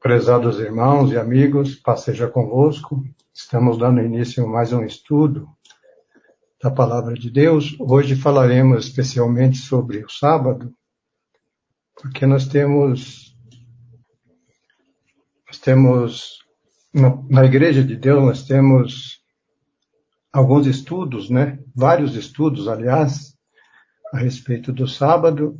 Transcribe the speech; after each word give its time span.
Prezados 0.00 0.60
irmãos 0.60 1.10
e 1.10 1.16
amigos, 1.16 1.74
paz 1.74 2.00
seja 2.00 2.28
convosco. 2.28 3.02
Estamos 3.34 3.78
dando 3.78 4.00
início 4.00 4.44
a 4.44 4.46
mais 4.46 4.72
um 4.72 4.84
estudo 4.84 5.48
da 6.62 6.70
Palavra 6.70 7.14
de 7.14 7.30
Deus. 7.30 7.74
Hoje 7.80 8.14
falaremos 8.14 8.86
especialmente 8.86 9.58
sobre 9.58 10.04
o 10.04 10.08
sábado, 10.08 10.72
porque 12.00 12.26
nós 12.26 12.46
temos, 12.46 13.36
nós 15.46 15.58
temos 15.58 16.38
na 17.28 17.44
Igreja 17.44 17.82
de 17.82 17.96
Deus 17.96 18.22
nós 18.22 18.46
temos 18.46 19.20
alguns 20.32 20.66
estudos, 20.66 21.30
né? 21.30 21.58
Vários 21.74 22.14
estudos, 22.14 22.68
aliás, 22.68 23.34
a 24.12 24.18
respeito 24.18 24.72
do 24.72 24.86
sábado. 24.86 25.58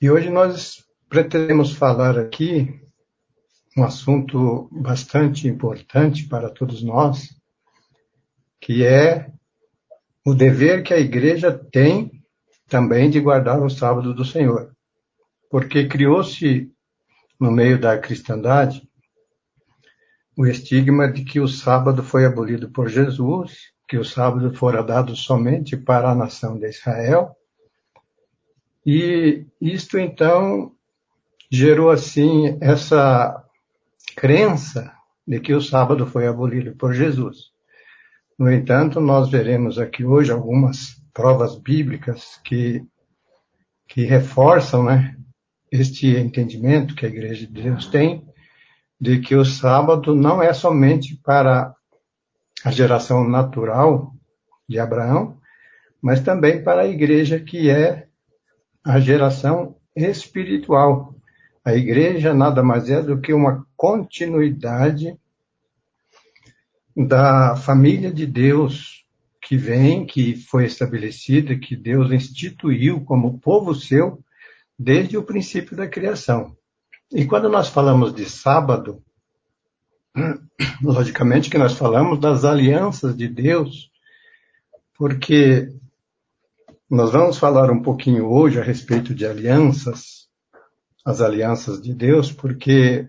E 0.00 0.10
hoje 0.10 0.28
nós 0.28 0.84
pretendemos 1.08 1.72
falar 1.72 2.18
aqui 2.18 2.81
um 3.76 3.84
assunto 3.84 4.68
bastante 4.70 5.48
importante 5.48 6.28
para 6.28 6.50
todos 6.50 6.82
nós, 6.82 7.34
que 8.60 8.84
é 8.84 9.30
o 10.24 10.34
dever 10.34 10.82
que 10.82 10.94
a 10.94 10.98
igreja 10.98 11.52
tem 11.52 12.22
também 12.68 13.10
de 13.10 13.20
guardar 13.20 13.62
o 13.62 13.70
sábado 13.70 14.14
do 14.14 14.24
Senhor. 14.24 14.72
Porque 15.50 15.86
criou-se 15.86 16.70
no 17.38 17.50
meio 17.50 17.78
da 17.78 17.98
cristandade 17.98 18.88
o 20.36 20.46
estigma 20.46 21.10
de 21.10 21.24
que 21.24 21.40
o 21.40 21.48
sábado 21.48 22.02
foi 22.02 22.24
abolido 22.24 22.70
por 22.70 22.88
Jesus, 22.88 23.72
que 23.86 23.98
o 23.98 24.04
sábado 24.04 24.54
fora 24.54 24.82
dado 24.82 25.14
somente 25.14 25.76
para 25.76 26.10
a 26.10 26.14
nação 26.14 26.58
de 26.58 26.68
Israel. 26.68 27.36
E 28.84 29.46
isto 29.60 29.98
então 29.98 30.72
gerou 31.50 31.90
assim 31.90 32.56
essa 32.60 33.41
crença 34.14 34.92
de 35.26 35.40
que 35.40 35.54
o 35.54 35.60
sábado 35.60 36.06
foi 36.06 36.26
abolido 36.26 36.74
por 36.76 36.92
Jesus. 36.92 37.50
No 38.38 38.50
entanto, 38.50 39.00
nós 39.00 39.30
veremos 39.30 39.78
aqui 39.78 40.04
hoje 40.04 40.32
algumas 40.32 41.00
provas 41.12 41.56
bíblicas 41.56 42.40
que, 42.44 42.82
que 43.88 44.04
reforçam 44.04 44.84
né, 44.84 45.16
este 45.70 46.16
entendimento 46.16 46.94
que 46.94 47.06
a 47.06 47.08
Igreja 47.08 47.46
de 47.46 47.62
Deus 47.62 47.86
tem 47.86 48.26
de 49.00 49.18
que 49.18 49.34
o 49.34 49.44
sábado 49.44 50.14
não 50.14 50.42
é 50.42 50.52
somente 50.52 51.16
para 51.16 51.74
a 52.64 52.70
geração 52.70 53.28
natural 53.28 54.12
de 54.68 54.78
Abraão, 54.78 55.38
mas 56.00 56.20
também 56.20 56.62
para 56.62 56.82
a 56.82 56.88
igreja 56.88 57.40
que 57.40 57.68
é 57.68 58.06
a 58.84 59.00
geração 59.00 59.76
espiritual 59.94 61.12
a 61.64 61.74
igreja 61.74 62.34
nada 62.34 62.62
mais 62.62 62.90
é 62.90 63.00
do 63.02 63.20
que 63.20 63.32
uma 63.32 63.64
continuidade 63.82 65.18
da 66.96 67.56
família 67.56 68.12
de 68.12 68.24
Deus 68.24 69.04
que 69.40 69.56
vem, 69.56 70.06
que 70.06 70.36
foi 70.36 70.66
estabelecida, 70.66 71.58
que 71.58 71.74
Deus 71.74 72.12
instituiu 72.12 73.04
como 73.04 73.40
povo 73.40 73.74
seu 73.74 74.22
desde 74.78 75.18
o 75.18 75.24
princípio 75.24 75.76
da 75.76 75.88
criação. 75.88 76.56
E 77.10 77.24
quando 77.24 77.48
nós 77.48 77.70
falamos 77.70 78.14
de 78.14 78.24
sábado, 78.30 79.02
logicamente 80.80 81.50
que 81.50 81.58
nós 81.58 81.72
falamos 81.72 82.20
das 82.20 82.44
alianças 82.44 83.16
de 83.16 83.26
Deus, 83.26 83.90
porque 84.96 85.74
nós 86.88 87.10
vamos 87.10 87.36
falar 87.36 87.68
um 87.68 87.82
pouquinho 87.82 88.30
hoje 88.30 88.60
a 88.60 88.62
respeito 88.62 89.12
de 89.12 89.26
alianças, 89.26 90.28
as 91.04 91.20
alianças 91.20 91.82
de 91.82 91.92
Deus, 91.92 92.30
porque 92.30 93.08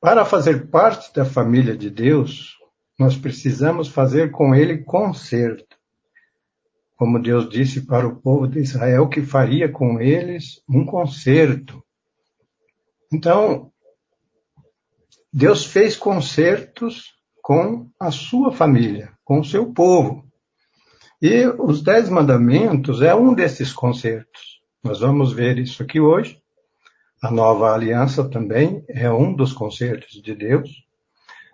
para 0.00 0.24
fazer 0.24 0.68
parte 0.68 1.12
da 1.12 1.24
família 1.24 1.76
de 1.76 1.90
Deus, 1.90 2.56
nós 2.98 3.16
precisamos 3.16 3.88
fazer 3.88 4.30
com 4.30 4.54
ele 4.54 4.78
conserto. 4.78 5.76
Como 6.96 7.20
Deus 7.22 7.48
disse 7.48 7.82
para 7.82 8.06
o 8.06 8.16
povo 8.16 8.46
de 8.46 8.60
Israel 8.60 9.08
que 9.08 9.22
faria 9.22 9.70
com 9.70 10.00
eles 10.00 10.62
um 10.68 10.84
conserto. 10.84 11.82
Então, 13.12 13.70
Deus 15.32 15.64
fez 15.64 15.96
concertos 15.96 17.14
com 17.42 17.90
a 17.98 18.10
sua 18.10 18.52
família, 18.52 19.12
com 19.24 19.40
o 19.40 19.44
seu 19.44 19.72
povo. 19.72 20.24
E 21.20 21.46
os 21.58 21.82
Dez 21.82 22.08
Mandamentos 22.08 23.02
é 23.02 23.14
um 23.14 23.34
desses 23.34 23.72
concertos. 23.72 24.60
Nós 24.82 25.00
vamos 25.00 25.32
ver 25.32 25.58
isso 25.58 25.82
aqui 25.82 26.00
hoje. 26.00 26.39
A 27.22 27.30
nova 27.30 27.74
aliança 27.74 28.28
também 28.28 28.82
é 28.88 29.10
um 29.10 29.34
dos 29.34 29.52
concertos 29.52 30.22
de 30.22 30.34
Deus. 30.34 30.86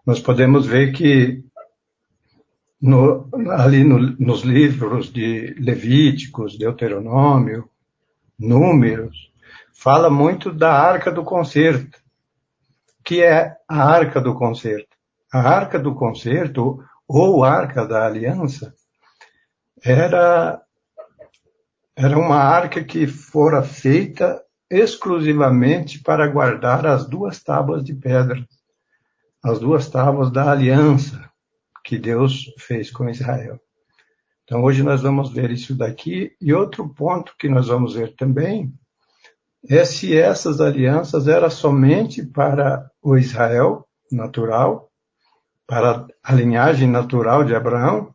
Nós 0.07 0.21
podemos 0.21 0.65
ver 0.65 0.93
que 0.93 1.43
no, 2.81 3.29
ali 3.51 3.83
no, 3.83 3.99
nos 3.99 4.43
livros 4.43 5.13
de 5.13 5.57
Levíticos, 5.59 6.57
Deuteronômio, 6.57 7.69
Números, 8.39 9.33
fala 9.73 10.09
muito 10.09 10.53
da 10.53 10.73
arca 10.73 11.11
do 11.11 11.25
concerto, 11.25 11.99
que 13.03 13.23
é 13.23 13.57
a 13.69 13.83
arca 13.83 14.21
do 14.21 14.35
concerto. 14.35 14.97
A 15.33 15.41
arca 15.41 15.81
do 15.81 15.95
concerto, 15.97 16.79
ou 17.09 17.43
arca 17.43 17.85
da 17.85 18.07
aliança, 18.07 18.73
era 19.83 20.63
era 21.99 22.19
uma 22.19 22.37
arca 22.37 22.85
que 22.85 23.07
fora 23.07 23.63
feita 23.63 24.46
exclusivamente 24.71 26.03
para 26.03 26.27
guardar 26.27 26.87
as 26.87 27.07
duas 27.07 27.43
tábuas 27.43 27.85
de 27.85 27.95
pedra, 27.95 28.47
as 29.43 29.59
duas 29.59 29.89
tábuas 29.89 30.31
da 30.31 30.51
aliança 30.51 31.31
que 31.85 31.99
Deus 31.99 32.53
fez 32.59 32.91
com 32.91 33.09
Israel. 33.09 33.61
Então 34.45 34.63
hoje 34.63 34.83
nós 34.83 35.03
vamos 35.03 35.33
ver 35.33 35.51
isso 35.51 35.75
daqui 35.75 36.33
e 36.41 36.53
outro 36.53 36.89
ponto 36.89 37.35
que 37.39 37.49
nós 37.49 37.69
vamos 37.69 37.95
ver 37.95 38.15
também 38.15 38.73
é 39.69 39.85
se 39.85 40.17
essas 40.17 40.61
alianças 40.61 41.27
eram 41.27 41.51
somente 41.51 42.25
para 42.25 42.89
o 43.03 43.17
Israel 43.17 43.87
natural, 44.11 44.91
para 45.67 46.07
a 46.23 46.33
linhagem 46.33 46.89
natural 46.89 47.45
de 47.45 47.55
Abraão, 47.55 48.15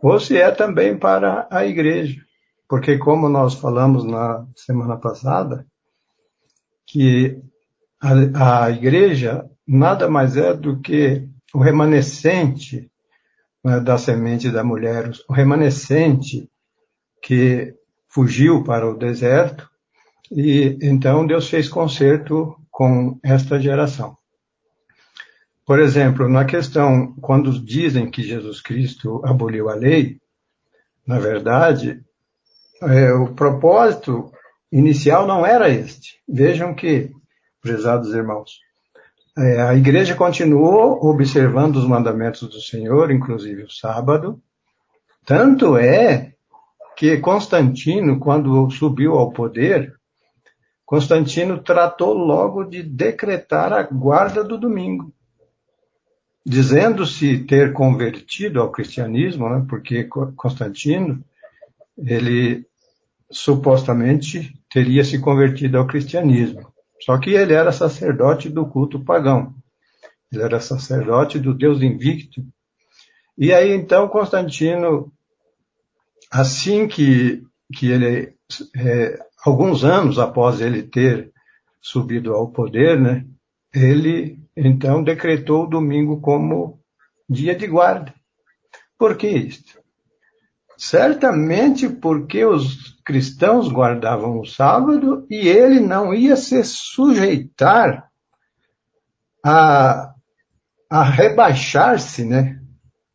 ou 0.00 0.20
se 0.20 0.36
é 0.36 0.50
também 0.52 0.96
para 0.96 1.48
a 1.50 1.66
igreja. 1.66 2.20
Porque 2.68 2.98
como 2.98 3.28
nós 3.28 3.54
falamos 3.54 4.04
na 4.04 4.46
semana 4.54 4.96
passada, 4.96 5.66
que 6.88 7.38
a, 8.00 8.64
a 8.64 8.70
igreja 8.70 9.48
nada 9.66 10.08
mais 10.08 10.36
é 10.36 10.54
do 10.54 10.80
que 10.80 11.28
o 11.54 11.58
remanescente 11.58 12.90
né, 13.62 13.78
da 13.80 13.98
semente 13.98 14.50
da 14.50 14.64
mulher, 14.64 15.12
o 15.28 15.32
remanescente 15.32 16.48
que 17.22 17.74
fugiu 18.08 18.64
para 18.64 18.88
o 18.88 18.96
deserto 18.96 19.68
e 20.30 20.78
então 20.82 21.26
Deus 21.26 21.48
fez 21.48 21.68
conserto 21.68 22.56
com 22.70 23.18
esta 23.22 23.60
geração. 23.60 24.16
Por 25.66 25.80
exemplo, 25.80 26.28
na 26.28 26.46
questão, 26.46 27.14
quando 27.20 27.52
dizem 27.62 28.10
que 28.10 28.22
Jesus 28.22 28.62
Cristo 28.62 29.20
aboliu 29.24 29.68
a 29.68 29.74
lei, 29.74 30.18
na 31.06 31.18
verdade, 31.18 32.02
é, 32.82 33.12
o 33.12 33.34
propósito 33.34 34.32
inicial 34.70 35.26
não 35.26 35.46
era 35.46 35.68
este. 35.68 36.20
Vejam 36.28 36.74
que, 36.74 37.10
prezados 37.60 38.12
irmãos, 38.12 38.60
é, 39.36 39.62
a 39.62 39.74
igreja 39.74 40.14
continuou 40.14 41.04
observando 41.06 41.76
os 41.76 41.86
mandamentos 41.86 42.48
do 42.48 42.60
Senhor, 42.60 43.10
inclusive 43.10 43.62
o 43.62 43.70
sábado. 43.70 44.42
Tanto 45.24 45.76
é 45.76 46.34
que 46.96 47.18
Constantino, 47.18 48.18
quando 48.18 48.68
subiu 48.70 49.14
ao 49.14 49.30
poder, 49.30 49.94
Constantino 50.84 51.62
tratou 51.62 52.14
logo 52.14 52.64
de 52.64 52.82
decretar 52.82 53.72
a 53.72 53.82
guarda 53.82 54.42
do 54.42 54.58
domingo, 54.58 55.12
dizendo-se 56.44 57.44
ter 57.44 57.72
convertido 57.72 58.60
ao 58.60 58.72
cristianismo, 58.72 59.48
né, 59.48 59.64
porque 59.68 60.04
Constantino 60.34 61.22
ele 61.96 62.66
supostamente 63.30 64.57
teria 64.70 65.04
se 65.04 65.18
convertido 65.18 65.78
ao 65.78 65.86
cristianismo. 65.86 66.72
Só 67.00 67.18
que 67.18 67.30
ele 67.30 67.54
era 67.54 67.72
sacerdote 67.72 68.48
do 68.48 68.66
culto 68.66 69.04
pagão. 69.04 69.54
Ele 70.32 70.42
era 70.42 70.60
sacerdote 70.60 71.38
do 71.38 71.54
Deus 71.54 71.80
invicto. 71.80 72.44
E 73.36 73.52
aí 73.52 73.72
então 73.72 74.08
Constantino, 74.08 75.12
assim 76.30 76.88
que, 76.88 77.42
que 77.72 77.90
ele, 77.90 78.34
é, 78.76 79.18
alguns 79.44 79.84
anos 79.84 80.18
após 80.18 80.60
ele 80.60 80.82
ter 80.82 81.32
subido 81.80 82.34
ao 82.34 82.50
poder, 82.50 83.00
né, 83.00 83.24
ele 83.72 84.40
então 84.56 85.02
decretou 85.02 85.64
o 85.64 85.68
domingo 85.68 86.20
como 86.20 86.80
dia 87.28 87.54
de 87.54 87.66
guarda. 87.66 88.12
Por 88.98 89.16
que 89.16 89.28
isto? 89.28 89.78
Certamente 90.76 91.88
porque 91.88 92.44
os 92.44 92.97
cristãos 93.08 93.72
guardavam 93.72 94.38
o 94.38 94.44
sábado 94.44 95.26
e 95.30 95.48
ele 95.48 95.80
não 95.80 96.12
ia 96.12 96.36
se 96.36 96.62
sujeitar 96.62 98.06
a, 99.42 100.12
a 100.90 101.02
rebaixar-se, 101.04 102.22
né? 102.22 102.60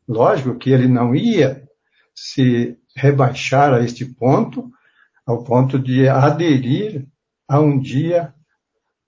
Lógico 0.07 0.57
que 0.57 0.71
ele 0.71 0.87
não 0.87 1.13
ia 1.13 1.61
se 2.15 2.75
rebaixar 2.95 3.71
a 3.71 3.81
este 3.83 4.03
ponto, 4.03 4.67
ao 5.27 5.43
ponto 5.43 5.77
de 5.77 6.09
aderir 6.09 7.05
a 7.47 7.59
um 7.59 7.79
dia 7.79 8.33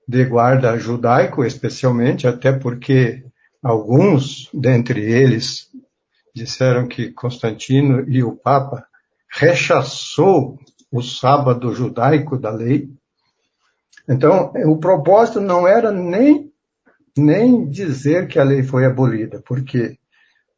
de 0.07 0.23
guarda 0.23 0.77
judaico, 0.77 1.43
especialmente, 1.43 2.27
até 2.27 2.51
porque 2.51 3.25
alguns 3.63 4.51
dentre 4.53 5.01
eles 5.01 5.67
disseram 6.35 6.87
que 6.87 7.11
Constantino 7.11 8.07
e 8.07 8.21
o 8.21 8.35
Papa 8.35 8.85
rechaçou 9.31 10.59
o 10.95 11.01
sábado 11.01 11.73
judaico 11.73 12.37
da 12.37 12.49
lei. 12.49 12.89
Então, 14.07 14.53
o 14.65 14.77
propósito 14.77 15.41
não 15.41 15.67
era 15.67 15.91
nem, 15.91 16.53
nem 17.17 17.69
dizer 17.69 18.27
que 18.29 18.39
a 18.39 18.43
lei 18.43 18.63
foi 18.63 18.85
abolida, 18.85 19.41
porque 19.45 19.97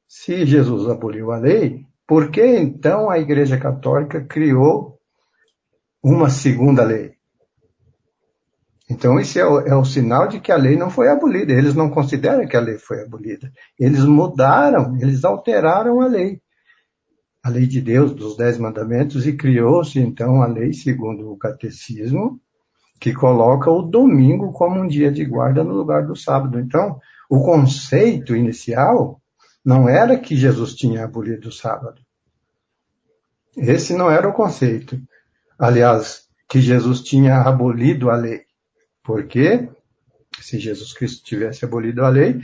se 0.07 0.45
Jesus 0.45 0.87
aboliu 0.87 1.31
a 1.31 1.39
lei, 1.39 1.85
por 2.05 2.29
que 2.29 2.45
então 2.45 3.09
a 3.09 3.17
Igreja 3.17 3.57
Católica 3.57 4.23
criou 4.23 4.99
uma 6.03 6.29
segunda 6.29 6.83
lei? 6.83 7.15
Então, 8.89 9.19
isso 9.19 9.39
é 9.39 9.45
o, 9.45 9.59
é 9.61 9.75
o, 9.75 9.83
sinal 9.83 10.27
de 10.27 10.39
que 10.39 10.51
a 10.51 10.55
lei 10.55 10.77
não 10.77 10.89
foi 10.89 11.09
abolida. 11.09 11.51
Eles 11.51 11.73
não 11.73 11.89
consideram 11.89 12.47
que 12.47 12.55
a 12.55 12.61
lei 12.61 12.77
foi 12.77 13.01
abolida. 13.01 13.51
Eles 13.77 14.05
mudaram, 14.05 14.95
eles 15.01 15.25
alteraram 15.25 15.99
a 15.99 16.07
lei. 16.07 16.39
A 17.47 17.49
lei 17.49 17.65
de 17.65 17.79
Deus, 17.79 18.13
dos 18.13 18.35
Dez 18.35 18.57
Mandamentos, 18.57 19.25
e 19.25 19.31
criou-se, 19.31 19.97
então, 19.97 20.41
a 20.41 20.47
lei, 20.47 20.73
segundo 20.73 21.31
o 21.31 21.38
Catecismo, 21.38 22.41
que 22.99 23.13
coloca 23.13 23.71
o 23.71 23.83
domingo 23.83 24.51
como 24.51 24.81
um 24.81 24.85
dia 24.85 25.09
de 25.09 25.23
guarda 25.23 25.63
no 25.63 25.73
lugar 25.73 26.05
do 26.05 26.13
sábado. 26.13 26.59
Então, 26.59 26.99
o 27.29 27.41
conceito 27.41 28.35
inicial 28.35 29.21
não 29.63 29.88
era 29.88 30.19
que 30.19 30.35
Jesus 30.35 30.75
tinha 30.75 31.05
abolido 31.05 31.47
o 31.47 31.51
sábado. 31.53 32.01
Esse 33.55 33.94
não 33.94 34.11
era 34.11 34.27
o 34.27 34.33
conceito. 34.33 35.01
Aliás, 35.57 36.27
que 36.49 36.59
Jesus 36.59 36.99
tinha 36.99 37.38
abolido 37.38 38.09
a 38.09 38.17
lei. 38.17 38.41
Porque 39.01 39.69
se 40.41 40.59
Jesus 40.59 40.91
Cristo 40.91 41.23
tivesse 41.23 41.63
abolido 41.63 42.03
a 42.03 42.09
lei, 42.09 42.41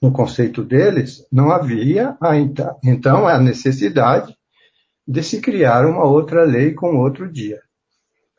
no 0.00 0.12
conceito 0.12 0.62
deles, 0.62 1.26
não 1.32 1.50
havia 1.50 2.16
a, 2.20 2.36
então 2.84 3.26
a 3.26 3.38
necessidade 3.38 4.36
de 5.06 5.22
se 5.22 5.40
criar 5.40 5.86
uma 5.86 6.04
outra 6.04 6.44
lei 6.44 6.72
com 6.72 6.96
outro 6.96 7.30
dia. 7.30 7.60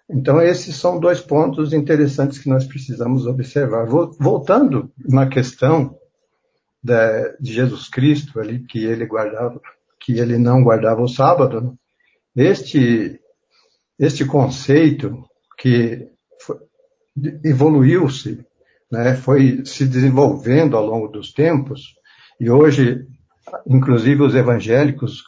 Então, 0.10 0.42
esses 0.42 0.76
são 0.76 1.00
dois 1.00 1.22
pontos 1.22 1.72
interessantes 1.72 2.38
que 2.38 2.50
nós 2.50 2.66
precisamos 2.66 3.26
observar. 3.26 3.88
Voltando 3.88 4.92
na 4.98 5.28
questão 5.28 5.98
de, 6.84 7.38
de 7.40 7.54
Jesus 7.54 7.88
Cristo, 7.90 8.40
ali, 8.40 8.60
que 8.60 8.84
ele 8.84 9.06
guardava, 9.06 9.60
que 10.00 10.20
ele 10.20 10.38
não 10.38 10.64
guardava 10.64 11.02
o 11.02 11.08
sábado, 11.08 11.62
né? 11.62 11.74
este, 12.36 13.22
este 13.98 14.26
conceito 14.26 15.24
que 15.58 16.10
evoluiu-se, 17.44 18.46
né, 18.92 19.16
foi 19.16 19.64
se 19.66 19.86
desenvolvendo 19.86 20.76
ao 20.76 20.86
longo 20.86 21.08
dos 21.08 21.32
tempos, 21.32 21.96
e 22.40 22.50
hoje, 22.50 23.06
inclusive 23.68 24.22
os 24.22 24.36
evangélicos 24.36 25.24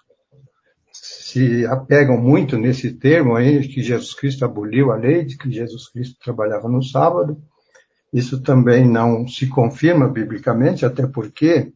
se 0.91 1.65
apegam 1.65 2.17
muito 2.17 2.57
nesse 2.57 2.91
termo 2.93 3.35
aí, 3.35 3.67
que 3.67 3.81
Jesus 3.81 4.13
Cristo 4.13 4.45
aboliu 4.45 4.91
a 4.91 4.95
lei, 4.95 5.23
de 5.23 5.37
que 5.37 5.49
Jesus 5.51 5.89
Cristo 5.89 6.19
trabalhava 6.23 6.69
no 6.69 6.83
sábado. 6.83 7.41
Isso 8.13 8.43
também 8.43 8.87
não 8.87 9.27
se 9.27 9.47
confirma 9.47 10.07
biblicamente, 10.07 10.85
até 10.85 11.07
porque 11.07 11.73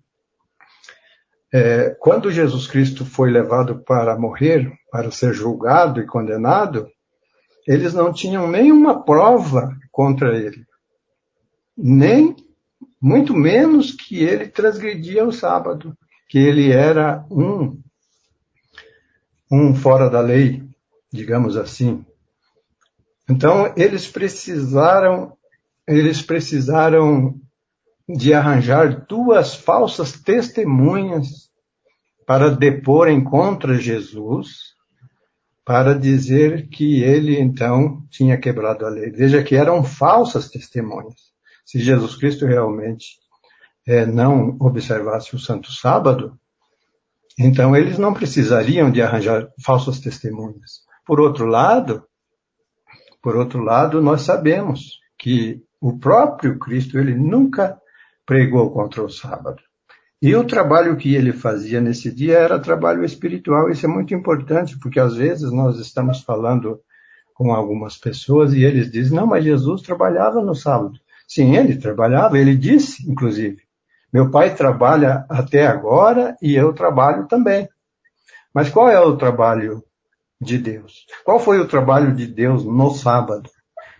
é, 1.51 1.95
quando 1.99 2.31
Jesus 2.31 2.67
Cristo 2.67 3.03
foi 3.03 3.31
levado 3.31 3.83
para 3.83 4.17
morrer, 4.19 4.71
para 4.91 5.09
ser 5.09 5.33
julgado 5.33 5.99
e 5.99 6.05
condenado, 6.05 6.87
eles 7.67 7.95
não 7.95 8.13
tinham 8.13 8.47
nenhuma 8.47 9.03
prova 9.03 9.75
contra 9.91 10.37
ele. 10.37 10.66
Nem, 11.77 12.35
muito 12.99 13.33
menos 13.33 13.91
que 13.91 14.23
ele 14.23 14.47
transgredia 14.47 15.25
o 15.25 15.31
sábado, 15.31 15.95
que 16.27 16.37
ele 16.37 16.71
era 16.71 17.25
um, 17.29 17.79
um 19.51 19.75
fora 19.75 20.09
da 20.09 20.19
lei, 20.19 20.63
digamos 21.11 21.55
assim. 21.55 22.05
Então, 23.29 23.73
eles 23.75 24.07
precisaram, 24.07 25.37
eles 25.87 26.21
precisaram 26.21 27.39
de 28.07 28.33
arranjar 28.33 29.05
duas 29.05 29.53
falsas 29.53 30.13
testemunhas 30.13 31.49
para 32.25 32.49
deporem 32.49 33.23
contra 33.23 33.77
Jesus, 33.77 34.75
para 35.65 35.93
dizer 35.93 36.69
que 36.69 37.03
ele 37.03 37.37
então 37.37 38.05
tinha 38.09 38.37
quebrado 38.37 38.85
a 38.85 38.89
lei. 38.89 39.11
Veja 39.11 39.43
que 39.43 39.55
eram 39.55 39.83
falsas 39.83 40.49
testemunhas. 40.49 41.26
Se 41.67 41.79
Jesus 41.79 42.15
Cristo 42.15 42.45
realmente 42.45 43.17
é, 43.85 44.05
não 44.05 44.55
observasse 44.57 45.35
o 45.35 45.39
Santo 45.39 45.69
Sábado, 45.69 46.39
então 47.37 47.75
eles 47.75 47.97
não 47.97 48.13
precisariam 48.13 48.89
de 48.89 49.01
arranjar 49.01 49.49
falsas 49.61 49.99
testemunhas. 49.99 50.79
Por 51.05 51.19
outro 51.19 51.45
lado, 51.45 52.05
por 53.21 53.35
outro 53.35 53.61
lado, 53.61 54.01
nós 54.01 54.21
sabemos 54.21 54.97
que 55.19 55.61
o 55.81 55.99
próprio 55.99 56.57
Cristo 56.57 56.97
ele 56.97 57.13
nunca 57.13 57.77
pregou 58.25 58.71
contra 58.71 59.03
o 59.03 59.09
sábado. 59.09 59.61
E 60.21 60.33
o 60.37 60.45
trabalho 60.45 60.95
que 60.95 61.15
ele 61.15 61.33
fazia 61.33 61.81
nesse 61.81 62.09
dia 62.15 62.37
era 62.37 62.61
trabalho 62.61 63.03
espiritual. 63.03 63.69
Isso 63.69 63.85
é 63.85 63.89
muito 63.89 64.13
importante, 64.13 64.79
porque 64.79 65.01
às 65.01 65.17
vezes 65.17 65.51
nós 65.51 65.77
estamos 65.79 66.21
falando 66.21 66.79
com 67.33 67.53
algumas 67.53 67.97
pessoas 67.97 68.53
e 68.53 68.63
eles 68.63 68.89
dizem: 68.89 69.17
não, 69.17 69.27
mas 69.27 69.43
Jesus 69.43 69.81
trabalhava 69.81 70.41
no 70.41 70.55
sábado. 70.55 70.97
Sim, 71.27 71.55
ele 71.57 71.77
trabalhava, 71.77 72.39
ele 72.39 72.55
disse, 72.55 73.09
inclusive: 73.09 73.67
meu 74.11 74.31
pai 74.31 74.55
trabalha 74.55 75.25
até 75.29 75.67
agora 75.67 76.35
e 76.41 76.55
eu 76.55 76.73
trabalho 76.73 77.27
também. 77.27 77.67
Mas 78.53 78.69
qual 78.69 78.89
é 78.89 78.99
o 78.99 79.17
trabalho 79.17 79.83
de 80.39 80.57
Deus? 80.57 81.05
Qual 81.25 81.39
foi 81.39 81.59
o 81.59 81.67
trabalho 81.67 82.15
de 82.15 82.25
Deus 82.25 82.63
no 82.63 82.91
sábado? 82.91 83.49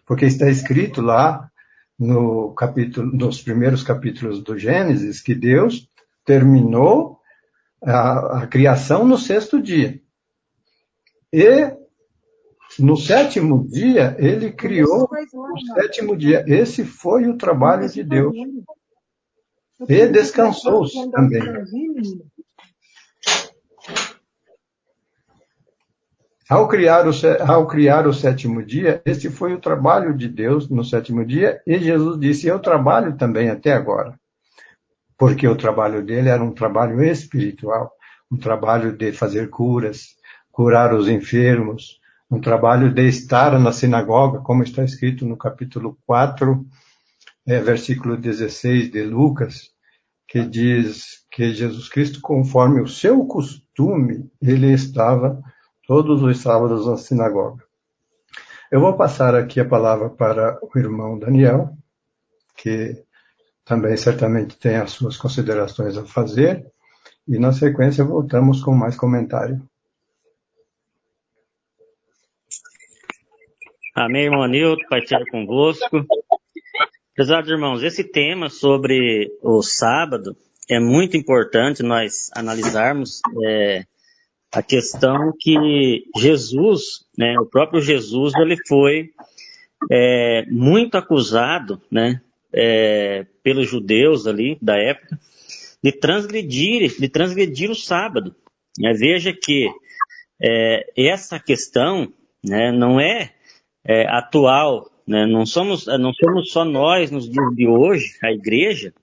Porque 0.06 0.26
está 0.26 0.50
escrito 0.50 1.02
lá 1.02 1.52
no 2.00 2.54
capítulo, 2.54 3.12
nos 3.12 3.42
primeiros 3.42 3.84
capítulos 3.84 4.42
do 4.42 4.57
Gênesis 4.57 5.22
que 5.22 5.36
Deus 5.36 5.90
terminou 6.26 7.19
a, 7.84 8.44
a 8.44 8.48
criação 8.48 9.06
no 9.06 9.18
sexto 9.18 9.62
dia. 9.62 10.00
E 11.34 11.76
no 12.80 12.98
sétimo 12.98 13.68
dia, 13.68 14.16
ele 14.19 14.52
criou 14.52 15.10
o 15.10 15.60
sétimo 15.76 16.16
dia. 16.16 16.44
Esse 16.48 16.84
foi 16.84 17.28
o 17.28 17.38
trabalho 17.38 17.88
de 17.90 18.04
Deus. 18.04 18.36
E 19.88 20.07
descansou 20.07 20.86
também. 21.12 21.42
Ao 26.50 26.68
criar, 26.68 27.06
o, 27.07 27.12
ao 27.46 27.68
criar 27.68 28.07
o 28.07 28.14
sétimo 28.14 28.64
dia, 28.64 29.02
esse 29.06 29.30
foi 29.30 29.54
o 29.54 29.60
trabalho 29.60 30.16
de 30.16 30.30
Deus 30.30 30.69
no 30.69 30.84
sétimo 30.84 31.26
dia, 31.26 31.62
e 31.68 31.78
Jesus 31.78 32.18
disse: 32.19 32.48
Eu 32.48 32.60
trabalho 32.60 33.18
também 33.18 33.50
até 33.50 33.74
agora 33.74 34.18
porque 35.18 35.48
o 35.48 35.56
trabalho 35.56 36.06
dele 36.06 36.30
era 36.30 36.44
um 36.44 36.54
trabalho 36.54 37.04
espiritual, 37.04 37.92
um 38.31 38.38
trabalho 38.38 38.96
de 38.96 39.12
fazer 39.12 39.50
curas, 39.50 40.16
curar 40.52 40.94
os 40.94 41.10
enfermos, 41.10 42.00
um 42.30 42.42
trabalho 42.42 42.94
de 42.94 43.07
estar 43.07 43.57
na 43.57 43.72
sinagoga, 43.72 44.40
como 44.40 44.64
está 44.64 44.84
escrito 44.84 45.26
no 45.26 45.38
capítulo 45.38 45.98
4, 46.06 46.66
é, 47.46 47.60
versículo 47.62 48.18
16 48.18 48.92
de 48.92 49.04
Lucas, 49.04 49.72
que 50.28 50.44
diz 50.44 51.26
que 51.31 51.54
Jesus 51.54 51.88
Cristo, 51.88 52.19
conforme 52.19 52.81
o 52.81 52.88
seu 52.88 53.26
costume, 53.26 54.30
ele 54.42 54.74
estava 54.74 55.42
todos 55.88 56.22
os 56.22 56.40
sábados 56.40 56.86
na 56.86 56.98
sinagoga. 56.98 57.64
Eu 58.69 58.81
vou 58.81 58.94
passar 58.98 59.34
aqui 59.34 59.62
a 59.62 59.66
palavra 59.66 60.10
para 60.10 60.60
o 60.62 60.78
irmão 60.78 61.18
Daniel, 61.18 61.74
que 62.57 63.02
também 63.64 63.96
certamente 63.96 64.57
tem 64.57 64.76
as 64.76 64.92
suas 64.92 65.16
considerações 65.16 65.98
a 65.98 66.06
fazer, 66.06 66.69
e 67.26 67.40
na 67.40 67.54
sequência 67.54 68.04
voltamos 68.04 68.62
com 68.62 68.74
mais 68.74 68.98
comentário. 68.98 69.67
Amém, 73.99 74.25
irmão 74.25 74.44
Anilton, 74.44 74.85
partilha 74.87 75.25
convosco. 75.31 76.06
Pesados 77.16 77.49
irmãos, 77.49 77.81
esse 77.81 78.04
tema 78.04 78.47
sobre 78.47 79.27
o 79.42 79.63
sábado 79.63 80.37
é 80.69 80.80
muito 80.80 81.18
importante 81.18 81.81
nós 81.81 82.30
analisarmos, 82.35 83.21
é, 83.44 83.85
a 84.54 84.61
questão 84.61 85.33
que 85.39 86.04
Jesus, 86.16 87.07
né, 87.18 87.39
o 87.39 87.47
próprio 87.47 87.81
Jesus, 87.81 88.35
ele 88.35 88.56
foi 88.68 89.09
é, 89.92 90.45
muito 90.45 90.95
acusado, 90.95 91.81
né, 91.89 92.21
é, 92.54 93.25
pelos 93.42 93.68
judeus 93.68 94.27
ali 94.27 94.59
da 94.61 94.77
época, 94.77 95.19
de 95.83 95.92
transgredir, 95.92 96.95
de 96.99 97.09
transgredir 97.09 97.71
o 97.71 97.75
sábado. 97.75 98.35
Né? 98.77 98.94
Veja 98.94 99.33
que 99.33 99.68
é, 100.39 100.85
essa 100.95 101.39
questão 101.39 102.13
né, 102.45 102.71
não 102.71 102.99
é, 102.99 103.33
é 103.88 104.06
atual, 104.08 104.92
né? 105.08 105.26
não, 105.26 105.46
somos, 105.46 105.86
não 105.86 106.14
somos 106.14 106.52
só 106.52 106.66
nós 106.66 107.10
nos 107.10 107.30
dias 107.30 107.56
de 107.56 107.68
hoje, 107.68 108.18
a 108.22 108.32
igreja, 108.32 108.94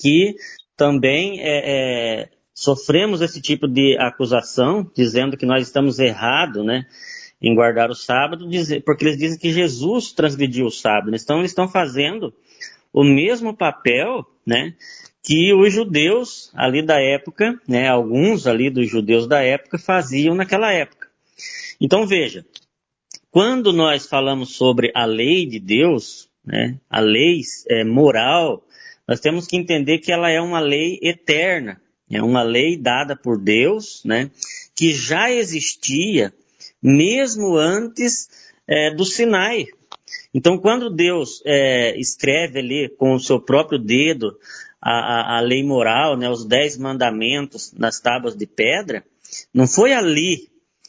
que 0.00 0.34
também 0.76 1.40
é, 1.40 2.22
é, 2.22 2.28
sofremos 2.54 3.20
esse 3.20 3.40
tipo 3.40 3.68
de 3.68 3.98
acusação, 3.98 4.90
dizendo 4.96 5.36
que 5.36 5.44
nós 5.44 5.66
estamos 5.66 5.98
errados, 5.98 6.64
né? 6.64 6.86
Em 7.42 7.54
guardar 7.54 7.90
o 7.90 7.94
sábado, 7.94 8.46
porque 8.84 9.04
eles 9.04 9.16
dizem 9.16 9.38
que 9.38 9.50
Jesus 9.50 10.12
transgrediu 10.12 10.66
o 10.66 10.70
sábado. 10.70 11.14
Então, 11.14 11.38
eles 11.38 11.50
estão 11.50 11.68
fazendo 11.68 12.34
o 12.92 13.02
mesmo 13.02 13.56
papel, 13.56 14.26
né? 14.46 14.74
Que 15.22 15.54
os 15.54 15.72
judeus 15.72 16.50
ali 16.54 16.84
da 16.84 17.00
época, 17.00 17.58
né? 17.66 17.88
Alguns 17.88 18.46
ali 18.46 18.68
dos 18.68 18.90
judeus 18.90 19.26
da 19.26 19.42
época 19.42 19.78
faziam 19.78 20.34
naquela 20.34 20.72
época. 20.72 21.08
Então, 21.80 22.06
veja, 22.06 22.44
quando 23.30 23.72
nós 23.72 24.06
falamos 24.06 24.56
sobre 24.56 24.90
a 24.94 25.04
lei 25.04 25.46
de 25.46 25.58
Deus, 25.58 26.28
né? 26.44 26.78
A 26.88 27.00
lei 27.00 27.42
é, 27.68 27.84
moral, 27.84 28.64
nós 29.06 29.20
temos 29.20 29.46
que 29.46 29.56
entender 29.56 29.98
que 29.98 30.12
ela 30.12 30.30
é 30.30 30.40
uma 30.40 30.60
lei 30.60 30.98
eterna, 31.02 31.80
é 32.10 32.22
uma 32.22 32.42
lei 32.42 32.76
dada 32.76 33.14
por 33.14 33.38
Deus, 33.38 34.02
né, 34.04 34.30
que 34.74 34.92
já 34.92 35.30
existia 35.30 36.32
mesmo 36.82 37.56
antes 37.56 38.28
é, 38.66 38.92
do 38.92 39.04
Sinai. 39.04 39.66
Então, 40.34 40.58
quando 40.58 40.90
Deus 40.90 41.42
é, 41.44 41.98
escreve 41.98 42.58
ali 42.58 42.88
com 42.88 43.14
o 43.14 43.20
seu 43.20 43.40
próprio 43.40 43.78
dedo 43.78 44.36
a, 44.80 44.90
a, 44.90 45.38
a 45.38 45.40
lei 45.40 45.62
moral, 45.62 46.16
né, 46.16 46.28
os 46.28 46.44
dez 46.44 46.76
mandamentos 46.76 47.72
nas 47.72 48.00
tábuas 48.00 48.36
de 48.36 48.46
pedra, 48.46 49.04
não 49.52 49.68
foi 49.68 49.92
ali 49.92 50.48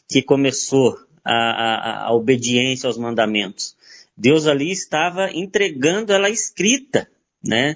que 0.10 0.22
começou 0.22 0.98
a, 1.24 1.34
a, 1.34 2.06
a, 2.08 2.14
obediência 2.14 2.88
aos 2.88 2.98
mandamentos. 2.98 3.76
Deus 4.16 4.48
ali 4.48 4.72
estava 4.72 5.32
entregando 5.32 6.14
ela 6.14 6.30
escrita 6.30 7.08
né? 7.44 7.76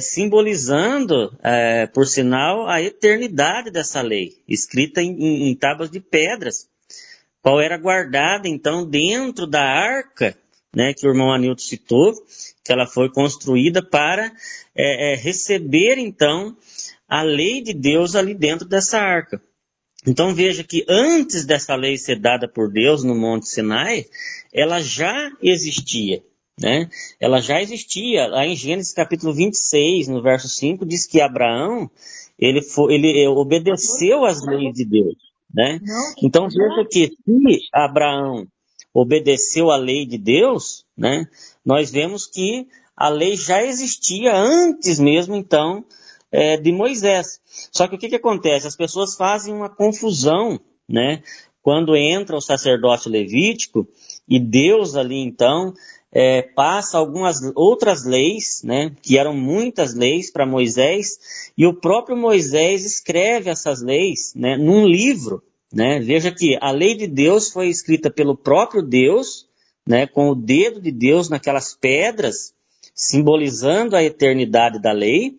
simbolizando, 0.00 1.36
é, 1.42 1.86
por 1.86 2.06
sinal, 2.06 2.68
a 2.68 2.80
eternidade 2.80 3.70
dessa 3.70 4.00
lei, 4.00 4.34
escrita 4.46 5.02
em, 5.02 5.10
em, 5.10 5.48
em 5.48 5.54
tábuas 5.54 5.90
de 5.90 6.00
pedras, 6.00 6.68
qual 7.42 7.60
era 7.60 7.78
guardada, 7.78 8.48
então, 8.48 8.88
dentro 8.88 9.46
da 9.46 9.62
arca, 9.62 10.36
né, 10.74 10.92
que 10.92 11.06
o 11.06 11.10
irmão 11.10 11.32
Anilton 11.32 11.62
citou, 11.62 12.12
que 12.64 12.72
ela 12.72 12.86
foi 12.86 13.10
construída 13.10 13.82
para 13.82 14.32
é, 14.74 15.12
é, 15.12 15.16
receber, 15.16 15.98
então, 15.98 16.56
a 17.08 17.22
lei 17.22 17.62
de 17.62 17.72
Deus 17.72 18.14
ali 18.14 18.34
dentro 18.34 18.66
dessa 18.66 18.98
arca. 18.98 19.40
Então 20.06 20.34
veja 20.34 20.62
que 20.62 20.84
antes 20.88 21.44
dessa 21.44 21.74
lei 21.74 21.98
ser 21.98 22.20
dada 22.20 22.48
por 22.48 22.70
Deus 22.70 23.02
no 23.02 23.14
Monte 23.14 23.48
Sinai, 23.48 24.06
ela 24.52 24.80
já 24.80 25.30
existia. 25.42 26.22
Né? 26.58 26.88
Ela 27.20 27.40
já 27.40 27.60
existia. 27.60 28.26
Lá 28.26 28.46
em 28.46 28.56
Gênesis 28.56 28.92
capítulo 28.92 29.34
26, 29.34 30.08
no 30.08 30.22
verso 30.22 30.48
5, 30.48 30.86
diz 30.86 31.06
que 31.06 31.20
Abraão 31.20 31.90
ele, 32.38 32.62
foi, 32.62 32.94
ele 32.94 33.26
obedeceu 33.28 34.24
às 34.24 34.44
leis 34.44 34.72
de 34.74 34.84
Deus. 34.84 35.16
Né? 35.52 35.80
Então 36.22 36.48
veja 36.48 36.86
que 36.90 37.08
se 37.08 37.68
Abraão 37.72 38.46
obedeceu 38.92 39.70
à 39.70 39.76
lei 39.76 40.06
de 40.06 40.16
Deus, 40.16 40.84
né, 40.96 41.28
nós 41.62 41.90
vemos 41.90 42.26
que 42.26 42.66
a 42.96 43.10
lei 43.10 43.36
já 43.36 43.62
existia 43.62 44.34
antes 44.34 44.98
mesmo, 44.98 45.36
então, 45.36 45.84
é, 46.30 46.56
de 46.56 46.72
Moisés. 46.72 47.40
Só 47.72 47.86
que 47.86 47.96
o 47.96 47.98
que, 47.98 48.08
que 48.08 48.16
acontece? 48.16 48.66
As 48.66 48.76
pessoas 48.76 49.16
fazem 49.16 49.54
uma 49.54 49.68
confusão, 49.68 50.60
né? 50.88 51.22
Quando 51.62 51.96
entra 51.96 52.36
o 52.36 52.40
sacerdote 52.40 53.08
levítico 53.08 53.88
e 54.28 54.38
Deus 54.38 54.94
ali, 54.94 55.18
então, 55.18 55.74
é, 56.12 56.40
passa 56.40 56.96
algumas 56.96 57.38
outras 57.54 58.04
leis, 58.04 58.62
né, 58.64 58.94
que 59.02 59.18
eram 59.18 59.34
muitas 59.34 59.94
leis 59.94 60.30
para 60.30 60.46
Moisés, 60.46 61.50
e 61.58 61.66
o 61.66 61.74
próprio 61.74 62.16
Moisés 62.16 62.84
escreve 62.84 63.50
essas 63.50 63.82
leis 63.82 64.32
né, 64.34 64.56
num 64.56 64.86
livro. 64.86 65.42
Né? 65.72 65.98
Veja 66.00 66.30
que 66.30 66.56
a 66.60 66.70
lei 66.70 66.94
de 66.94 67.06
Deus 67.06 67.50
foi 67.50 67.68
escrita 67.68 68.10
pelo 68.10 68.36
próprio 68.36 68.80
Deus, 68.80 69.46
né, 69.86 70.06
com 70.06 70.30
o 70.30 70.34
dedo 70.34 70.80
de 70.80 70.90
Deus 70.90 71.28
naquelas 71.28 71.74
pedras, 71.74 72.54
simbolizando 72.94 73.94
a 73.94 74.02
eternidade 74.02 74.80
da 74.80 74.92
lei, 74.92 75.38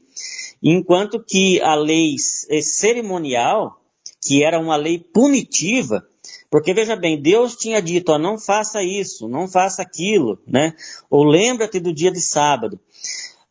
enquanto 0.62 1.24
que 1.24 1.62
a 1.62 1.76
lei 1.76 2.16
cerimonial, 2.18 3.82
que 4.22 4.44
era 4.44 4.60
uma 4.60 4.76
lei 4.76 5.00
punitiva, 5.00 6.06
porque 6.50 6.74
veja 6.74 6.96
bem, 6.96 7.22
Deus 7.22 7.56
tinha 7.56 7.82
dito, 7.82 8.12
ó, 8.12 8.18
não 8.18 8.38
faça 8.38 8.82
isso, 8.82 9.28
não 9.28 9.48
faça 9.48 9.82
aquilo, 9.82 10.40
né? 10.48 10.74
Ou 11.10 11.24
lembra-te 11.24 11.80
do 11.80 11.94
dia 11.94 12.12
de 12.12 12.22
sábado. 12.22 12.80